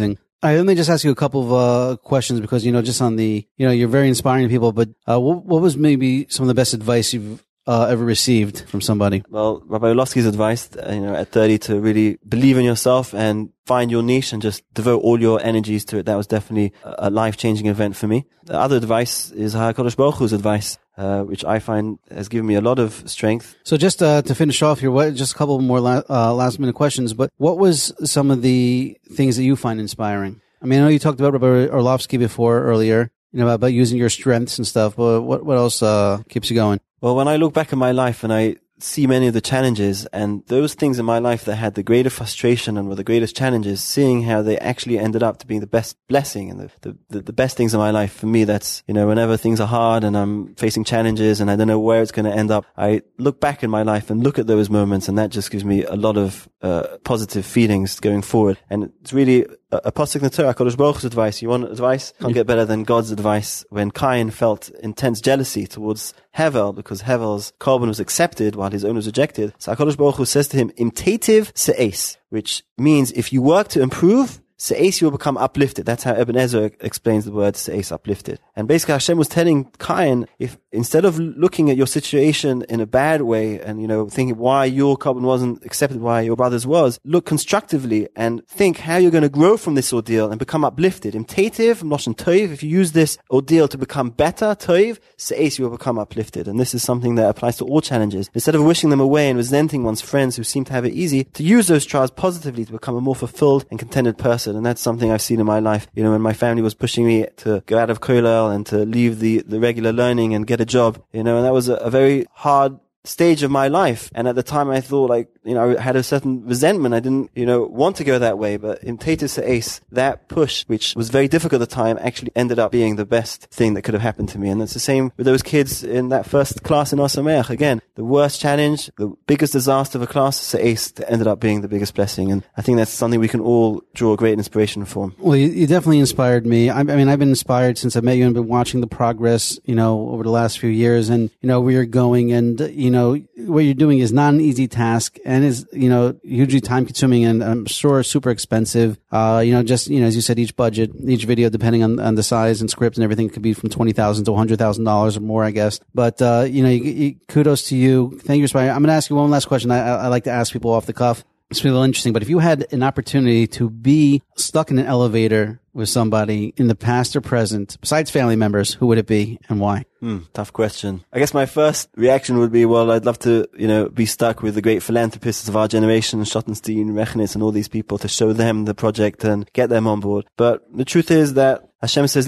All 0.44 0.50
right, 0.50 0.58
let 0.58 0.66
me 0.66 0.76
just 0.76 0.90
ask 0.90 1.06
you 1.06 1.12
a 1.12 1.16
couple 1.16 1.42
of 1.42 1.54
uh, 1.54 1.98
questions 1.98 2.42
because 2.42 2.66
you 2.66 2.74
know, 2.74 2.82
just 2.82 3.02
on 3.02 3.16
the, 3.16 3.48
you 3.56 3.66
know, 3.66 3.72
you're 3.72 3.88
very 3.88 4.10
inspiring 4.10 4.44
to 4.44 4.50
people. 4.50 4.74
But 4.74 4.90
uh, 5.08 5.20
what, 5.20 5.46
what 5.46 5.62
was 5.62 5.78
maybe 5.78 6.28
some 6.30 6.44
of 6.44 6.48
the 6.50 6.54
best 6.54 6.74
advice 6.74 7.14
you've 7.14 7.42
uh, 7.66 7.86
ever 7.86 8.04
received 8.04 8.62
from 8.68 8.82
somebody? 8.82 9.24
Well, 9.30 9.64
Rabbi 9.66 9.88
Orlofsky's 9.88 10.26
advice, 10.26 10.70
uh, 10.76 10.92
you 10.94 11.02
know, 11.02 11.16
at 11.16 11.30
30 11.30 11.58
to 11.60 11.80
really 11.80 12.18
believe 12.28 12.58
in 12.58 12.66
yourself 12.66 13.14
and 13.14 13.52
find 13.66 13.90
your 13.90 14.04
niche 14.04 14.34
and 14.34 14.42
just 14.42 14.64
devote 14.74 15.02
all 15.02 15.20
your 15.20 15.42
energies 15.42 15.86
to 15.86 16.00
it. 16.00 16.06
That 16.08 16.16
was 16.16 16.28
definitely 16.28 16.74
a 16.84 17.10
life-changing 17.10 17.68
event 17.68 17.96
for 17.96 18.08
me. 18.08 18.26
The 18.44 18.60
other 18.60 18.76
advice 18.76 19.32
is 19.32 19.56
HaKadosh 19.56 19.96
Baruch 19.96 20.16
Hu's 20.16 20.34
advice. 20.34 20.78
Uh, 20.96 21.24
which 21.24 21.44
I 21.44 21.58
find 21.58 21.98
has 22.12 22.30
given 22.30 22.46
me 22.46 22.54
a 22.54 22.62
lot 22.62 22.78
of 22.78 23.10
strength. 23.10 23.56
So 23.64 23.78
just 23.78 24.04
uh, 24.04 24.22
to 24.22 24.36
finish 24.36 24.62
off 24.62 24.80
here, 24.80 24.92
what, 24.92 25.16
just 25.16 25.34
a 25.34 25.36
couple 25.36 25.60
more 25.60 25.80
la- 25.80 26.04
uh, 26.08 26.32
last 26.36 26.60
minute 26.60 26.76
questions. 26.76 27.14
But 27.14 27.32
what 27.38 27.58
was 27.58 27.92
some 28.04 28.30
of 28.30 28.44
the 28.44 28.96
things 29.12 29.36
that 29.38 29.44
you 29.44 29.56
find 29.56 29.80
inspiring? 29.80 30.40
I 30.62 30.68
mean, 30.68 30.80
I 30.80 30.84
know 30.84 30.90
you 30.90 31.00
talked 31.00 31.20
about 31.20 31.34
Rabbi 31.34 31.74
Orlofsky 31.74 32.20
before 32.20 32.62
earlier, 32.62 33.10
you 33.32 33.40
know, 33.40 33.48
about 33.50 33.74
using 33.74 33.98
your 33.98 34.10
strengths 34.10 34.60
and 34.60 34.68
stuff. 34.68 34.96
But 34.96 35.24
what 35.24 35.44
what 35.44 35.58
else 35.58 35.82
uh, 35.82 36.22
keeps 36.30 36.52
you 36.52 36.56
going? 36.56 36.80
Well, 37.02 37.16
when 37.16 37.28
I 37.28 37.38
look 37.38 37.54
back 37.56 37.74
at 37.74 37.80
my 37.80 37.92
life 37.92 38.24
and 38.24 38.32
I 38.32 38.58
see 38.84 39.08
many 39.08 39.28
of 39.28 39.34
the 39.34 39.42
challenges 39.42 40.06
and 40.08 40.46
those 40.48 40.74
things 40.74 41.00
in 41.00 41.06
my 41.06 41.18
life 41.18 41.46
that 41.46 41.56
had 41.56 41.76
the 41.76 41.84
greater 41.84 42.10
frustration 42.10 42.78
and 42.78 42.90
were 42.90 42.96
the 42.96 43.04
greatest 43.04 43.36
challenges, 43.36 43.82
seeing 43.82 44.24
how 44.24 44.42
they 44.42 44.58
actually 44.60 45.00
ended 45.00 45.24
up 45.24 45.38
to 45.38 45.48
being 45.48 45.62
the 45.62 45.68
best 45.68 45.96
blessing 46.08 46.52
and 46.52 46.60
the, 46.60 46.98
the, 47.10 47.22
the, 47.22 47.34
best 47.34 47.56
things 47.56 47.74
in 47.74 47.80
my 47.80 47.92
life. 47.92 48.14
For 48.14 48.26
me, 48.26 48.44
that's, 48.44 48.84
you 48.86 48.94
know, 48.94 49.08
whenever 49.08 49.38
things 49.38 49.62
are 49.62 49.68
hard 49.68 50.04
and 50.04 50.18
I'm 50.18 50.54
facing 50.56 50.84
challenges 50.84 51.40
and 51.40 51.50
I 51.50 51.56
don't 51.56 51.68
know 51.68 51.80
where 51.80 52.02
it's 52.02 52.12
going 52.12 52.26
to 52.26 52.36
end 52.36 52.52
up, 52.52 52.66
I 52.78 53.04
look 53.18 53.40
back 53.40 53.64
in 53.64 53.70
my 53.70 53.84
life 53.84 54.10
and 54.10 54.22
look 54.22 54.38
at 54.38 54.48
those 54.48 54.70
moments 54.70 55.08
and 55.08 55.18
that 55.18 55.30
just 55.30 55.50
gives 55.50 55.64
me 55.64 55.86
a 55.86 55.96
lot 55.96 56.18
of 56.18 56.50
uh, 56.62 56.98
positive 57.04 57.46
feelings 57.46 58.00
going 58.00 58.22
forward. 58.22 58.60
And 58.70 58.92
it's 59.02 59.14
really 59.14 59.46
a 59.84 59.92
pasuk 59.92 60.18
in 60.18 60.24
the 60.24 60.30
Torah, 60.30 60.54
Kodesh 60.54 60.78
Baruch's 60.78 61.06
advice. 61.06 61.42
You 61.42 61.50
want 61.50 61.72
advice? 61.72 62.14
Can't 62.20 62.34
get 62.34 62.48
better 62.48 62.66
than 62.66 62.84
God's 62.84 63.12
advice. 63.12 63.66
When 63.70 63.92
Cain 63.92 64.30
felt 64.30 64.70
intense 64.82 65.22
jealousy 65.22 65.68
towards 65.68 66.14
Hevel 66.36 66.74
because 66.76 67.04
Hevel's 67.04 67.54
korban 67.60 67.88
was 67.88 68.00
accepted 68.00 68.56
while 68.56 68.72
his 68.72 68.86
own 68.86 68.96
was 68.96 69.06
rejected, 69.06 69.54
so 69.58 69.74
Hakadosh 69.74 69.98
Baruch 69.98 70.16
Hu 70.16 70.26
says 70.26 70.48
to 70.50 70.58
him, 70.58 70.72
"Imtative 70.78 71.54
se'es," 71.54 72.18
which 72.30 72.64
means 72.78 73.12
if 73.12 73.34
you 73.34 73.42
work 73.42 73.68
to 73.70 73.82
improve, 73.82 74.40
Se'es, 74.64 75.02
you 75.02 75.08
will 75.08 75.18
become 75.18 75.36
uplifted. 75.38 75.86
That's 75.86 76.04
how 76.04 76.14
Ibn 76.14 76.38
Ezra 76.38 76.72
explains 76.80 77.26
the 77.26 77.34
word 77.34 77.56
Se'es, 77.56 77.92
uplifted. 77.92 78.40
And 78.56 78.68
basically 78.68 78.94
Hashem 78.94 79.18
was 79.18 79.28
telling 79.28 79.72
Cain, 79.80 80.28
if 80.40 80.58
instead 80.72 81.06
of 81.06 81.20
looking 81.20 81.70
at 81.70 81.78
your 81.78 81.88
situation 81.88 82.64
in 82.70 82.80
a 82.80 82.86
bad 82.86 83.24
way 83.24 83.60
and, 83.60 83.82
you 83.82 83.88
know, 83.88 84.08
thinking 84.10 84.38
why 84.38 84.66
your 84.66 84.98
korban 84.98 85.22
wasn't 85.22 85.64
accepted, 85.66 86.02
why 86.02 86.22
your 86.22 86.36
brother's 86.36 86.68
was, 86.68 87.00
look 87.04 87.26
constructively 87.26 88.08
and 88.16 88.46
think 88.48 88.78
how 88.78 88.98
you're 88.98 89.12
going 89.12 89.24
to 89.24 89.30
grow 89.30 89.58
from 89.58 89.76
this 89.76 89.92
ordeal 89.92 90.30
and 90.30 90.40
become 90.40 90.64
uplifted. 90.64 91.16
Imtative, 91.16 91.82
Moshe 91.82 92.14
Toiv, 92.16 92.52
if 92.52 92.62
you 92.64 92.70
use 92.70 92.92
this 92.92 93.18
ordeal 93.32 93.68
to 93.68 93.78
become 93.78 94.10
better, 94.10 94.48
Toiv, 94.48 95.00
Se'es, 95.18 95.58
you 95.58 95.66
will 95.66 95.78
become 95.78 95.98
uplifted. 95.98 96.48
And 96.48 96.60
this 96.60 96.76
is 96.76 96.84
something 96.84 97.16
that 97.16 97.30
applies 97.30 97.58
to 97.58 97.66
all 97.66 97.82
challenges. 97.82 98.30
Instead 98.34 98.56
of 98.56 98.64
wishing 98.64 98.90
them 98.90 99.00
away 99.00 99.30
and 99.30 99.38
resenting 99.38 99.84
one's 99.84 100.02
friends 100.02 100.36
who 100.36 100.44
seem 100.44 100.64
to 100.66 100.74
have 100.74 100.86
it 100.86 100.94
easy, 100.94 101.24
to 101.24 101.44
use 101.44 101.68
those 101.68 101.86
trials 101.86 102.12
positively 102.12 102.66
to 102.66 102.72
become 102.72 102.96
a 102.96 103.02
more 103.02 103.16
fulfilled 103.16 103.66
and 103.72 103.80
contented 103.80 104.18
person. 104.18 104.56
And 104.56 104.66
that's 104.66 104.82
something 104.82 105.12
I've 105.12 105.22
seen 105.22 105.40
in 105.40 105.46
my 105.46 105.60
life. 105.60 105.88
You 105.94 106.04
know, 106.04 106.12
when 106.12 106.22
my 106.22 106.34
family 106.34 106.62
was 106.62 106.74
pushing 106.74 107.06
me 107.06 107.26
to 107.38 107.64
go 107.66 107.78
out 107.78 107.90
of 107.90 108.02
kollel 108.02 108.43
and 108.50 108.66
to 108.68 108.86
leave 108.86 109.20
the, 109.20 109.40
the 109.40 109.60
regular 109.60 109.92
learning 109.92 110.34
and 110.34 110.48
get 110.48 110.62
a 110.62 110.66
job, 110.66 111.04
you 111.12 111.24
know, 111.24 111.38
and 111.38 111.46
that 111.46 111.54
was 111.54 111.70
a, 111.70 111.76
a 111.76 111.90
very 111.90 112.26
hard 112.34 112.80
stage 113.06 113.44
of 113.44 113.52
my 113.52 113.68
life. 113.68 114.10
And 114.16 114.28
at 114.28 114.36
the 114.36 114.44
time 114.44 114.70
I 114.70 114.82
thought 114.82 115.10
like, 115.10 115.28
you 115.44 115.54
know, 115.54 115.78
I 115.78 115.82
had 115.82 115.96
a 115.96 116.04
certain 116.04 116.46
resentment. 116.46 116.96
I 116.96 117.00
didn't, 117.00 117.32
you 117.36 117.46
know, 117.46 117.64
want 117.64 117.98
to 117.98 118.04
go 118.04 118.18
that 118.20 118.38
way. 118.38 118.58
But 118.58 118.84
in 118.84 118.98
Tatus 118.98 119.38
Ace, 119.38 119.82
that 119.92 120.28
push, 120.30 120.64
which 120.68 120.96
was 120.96 121.10
very 121.10 121.28
difficult 121.28 121.62
at 121.62 121.70
the 121.70 121.76
time, 121.76 121.98
actually 122.02 122.32
ended 122.36 122.60
up 122.60 122.72
being 122.72 122.96
the 122.96 123.06
best 123.06 123.48
thing 123.52 123.74
that 123.74 123.82
could 123.82 123.94
have 123.94 124.02
happened 124.02 124.30
to 124.30 124.40
me. 124.40 124.50
And 124.50 124.62
it's 124.62 124.74
the 124.74 124.80
same 124.80 125.12
with 125.18 125.26
those 125.26 125.44
kids 125.44 125.84
in 125.84 126.10
that 126.10 126.26
first 126.26 126.64
class 126.64 126.94
in 126.94 127.00
Ohr 127.00 127.10
Again, 127.50 127.82
the 127.96 128.06
worst 128.06 128.40
challenge, 128.40 128.90
the 128.98 129.10
biggest 129.28 129.54
disaster 129.54 129.98
of 129.98 130.02
a 130.02 130.08
class, 130.08 130.56
Ace 130.56 130.94
ended 131.08 131.28
up 131.28 131.40
being 131.40 131.62
the 131.62 131.68
biggest 131.68 131.96
blessing. 131.96 132.32
And 132.32 132.44
I 132.56 132.62
think 132.62 132.78
that's 132.78 132.92
something 132.92 133.20
we 133.20 133.28
can 133.28 133.42
all 133.42 133.84
draw 133.94 134.16
great 134.16 134.34
inspiration 134.34 134.86
from. 134.86 135.14
Well, 135.20 135.36
you, 135.36 135.68
definitely 135.68 136.00
inspired 136.00 136.46
me. 136.46 136.70
I, 136.70 136.80
I, 136.80 136.84
mean, 136.84 137.10
I've 137.10 137.20
been 137.20 137.30
inspired 137.30 137.78
since 137.78 137.96
I 137.96 138.00
met 138.00 138.18
you 138.18 138.26
and 138.26 138.34
been 138.34 138.48
watching 138.48 138.82
the 138.82 138.88
progress, 138.88 139.60
you 139.66 139.76
know, 139.76 140.10
over 140.10 140.24
the 140.24 140.30
last 140.30 140.60
few 140.60 140.70
years 140.70 141.10
and, 141.10 141.30
you 141.42 141.48
know, 141.48 141.60
where 141.60 141.74
you're 141.74 141.86
going 141.86 142.32
and, 142.32 142.60
you 142.60 142.90
know, 142.90 142.93
what 143.02 143.60
you're 143.60 143.74
doing 143.74 144.00
is 144.00 144.12
not 144.12 144.34
an 144.34 144.42
easy 144.42 144.68
task 144.68 145.18
and 145.26 145.44
is, 145.44 145.66
you 145.72 145.90
know, 145.90 146.16
hugely 146.24 146.62
time 146.62 146.86
consuming 146.86 147.26
and 147.26 147.44
I'm 147.44 147.66
sure 147.66 148.04
super 148.04 148.30
expensive. 148.30 149.00
Uh, 149.12 149.42
you 149.46 149.54
know, 149.54 149.64
just, 149.64 149.88
you 149.88 150.00
know, 150.00 150.08
as 150.08 150.16
you 150.16 150.22
said, 150.22 150.40
each 150.40 150.56
budget, 150.56 150.92
each 151.06 151.26
video, 151.26 151.50
depending 151.50 151.84
on, 151.84 152.00
on 152.00 152.16
the 152.16 152.24
size 152.24 152.62
and 152.62 152.70
script 152.70 152.98
and 152.98 153.04
everything 153.04 153.30
could 153.30 153.42
be 153.42 153.54
from 153.54 153.70
20000 153.70 154.26
to 154.26 154.32
$100,000 154.32 155.18
or 155.18 155.20
more, 155.20 155.44
I 155.44 155.52
guess. 155.52 155.80
But, 155.94 156.22
uh, 156.22 156.46
you 156.48 156.64
know, 156.64 156.70
you, 156.70 156.84
you, 156.84 157.16
kudos 157.28 157.70
to 157.70 157.76
you. 157.76 158.20
Thank 158.24 158.42
you, 158.42 158.48
Spire. 158.48 158.70
I'm 158.70 158.80
going 158.82 158.88
to 158.88 158.94
ask 158.94 159.10
you 159.10 159.16
one 159.16 159.30
last 159.30 159.46
question. 159.46 159.72
I, 159.72 159.80
I 159.80 160.08
like 160.08 160.26
to 160.26 160.32
ask 160.32 160.52
people 160.54 160.72
off 160.72 160.86
the 160.86 160.94
cuff. 160.94 161.24
It's 161.50 161.64
really 161.64 161.86
interesting, 161.86 162.14
but 162.14 162.24
if 162.24 162.30
you 162.30 162.40
had 162.40 162.66
an 162.72 162.82
opportunity 162.82 163.46
to 163.48 163.70
be 163.70 164.24
stuck 164.36 164.72
in 164.72 164.80
an 164.80 164.88
elevator 164.88 165.60
with 165.74 165.90
somebody 165.90 166.54
in 166.58 166.68
the 166.68 166.76
past 166.76 167.16
or 167.16 167.22
present, 167.22 167.78
besides 167.80 168.10
family 168.10 168.36
members, 168.36 168.74
who 168.74 168.88
would 168.88 168.98
it 168.98 169.06
be 169.06 169.40
and 169.50 169.60
why? 169.60 169.86
Hmm, 170.00 170.20
tough 170.34 170.52
question. 170.52 171.04
I 171.14 171.20
guess 171.20 171.34
my 171.34 171.46
first 171.46 171.90
reaction 171.96 172.40
would 172.40 172.52
be, 172.52 172.66
well, 172.66 172.90
I'd 172.92 173.06
love 173.06 173.20
to, 173.20 173.48
you 173.56 173.68
know, 173.68 173.90
be 173.90 174.06
stuck 174.06 174.42
with 174.42 174.56
the 174.56 174.62
great 174.62 174.82
philanthropists 174.82 175.48
of 175.48 175.56
our 175.56 175.68
generation, 175.68 176.22
Schottenstein, 176.22 176.92
Rechnitz, 176.92 177.36
and 177.36 177.44
all 177.44 177.52
these 177.52 177.68
people 177.68 177.98
to 178.00 178.08
show 178.08 178.34
them 178.34 178.66
the 178.66 178.74
project 178.74 179.24
and 179.24 179.48
get 179.54 179.70
them 179.70 179.86
on 179.86 180.00
board. 180.00 180.26
But 180.38 180.64
the 180.76 180.86
truth 180.86 181.12
is 181.12 181.36
that 181.36 181.70
Hashem 181.82 182.08
says, 182.08 182.28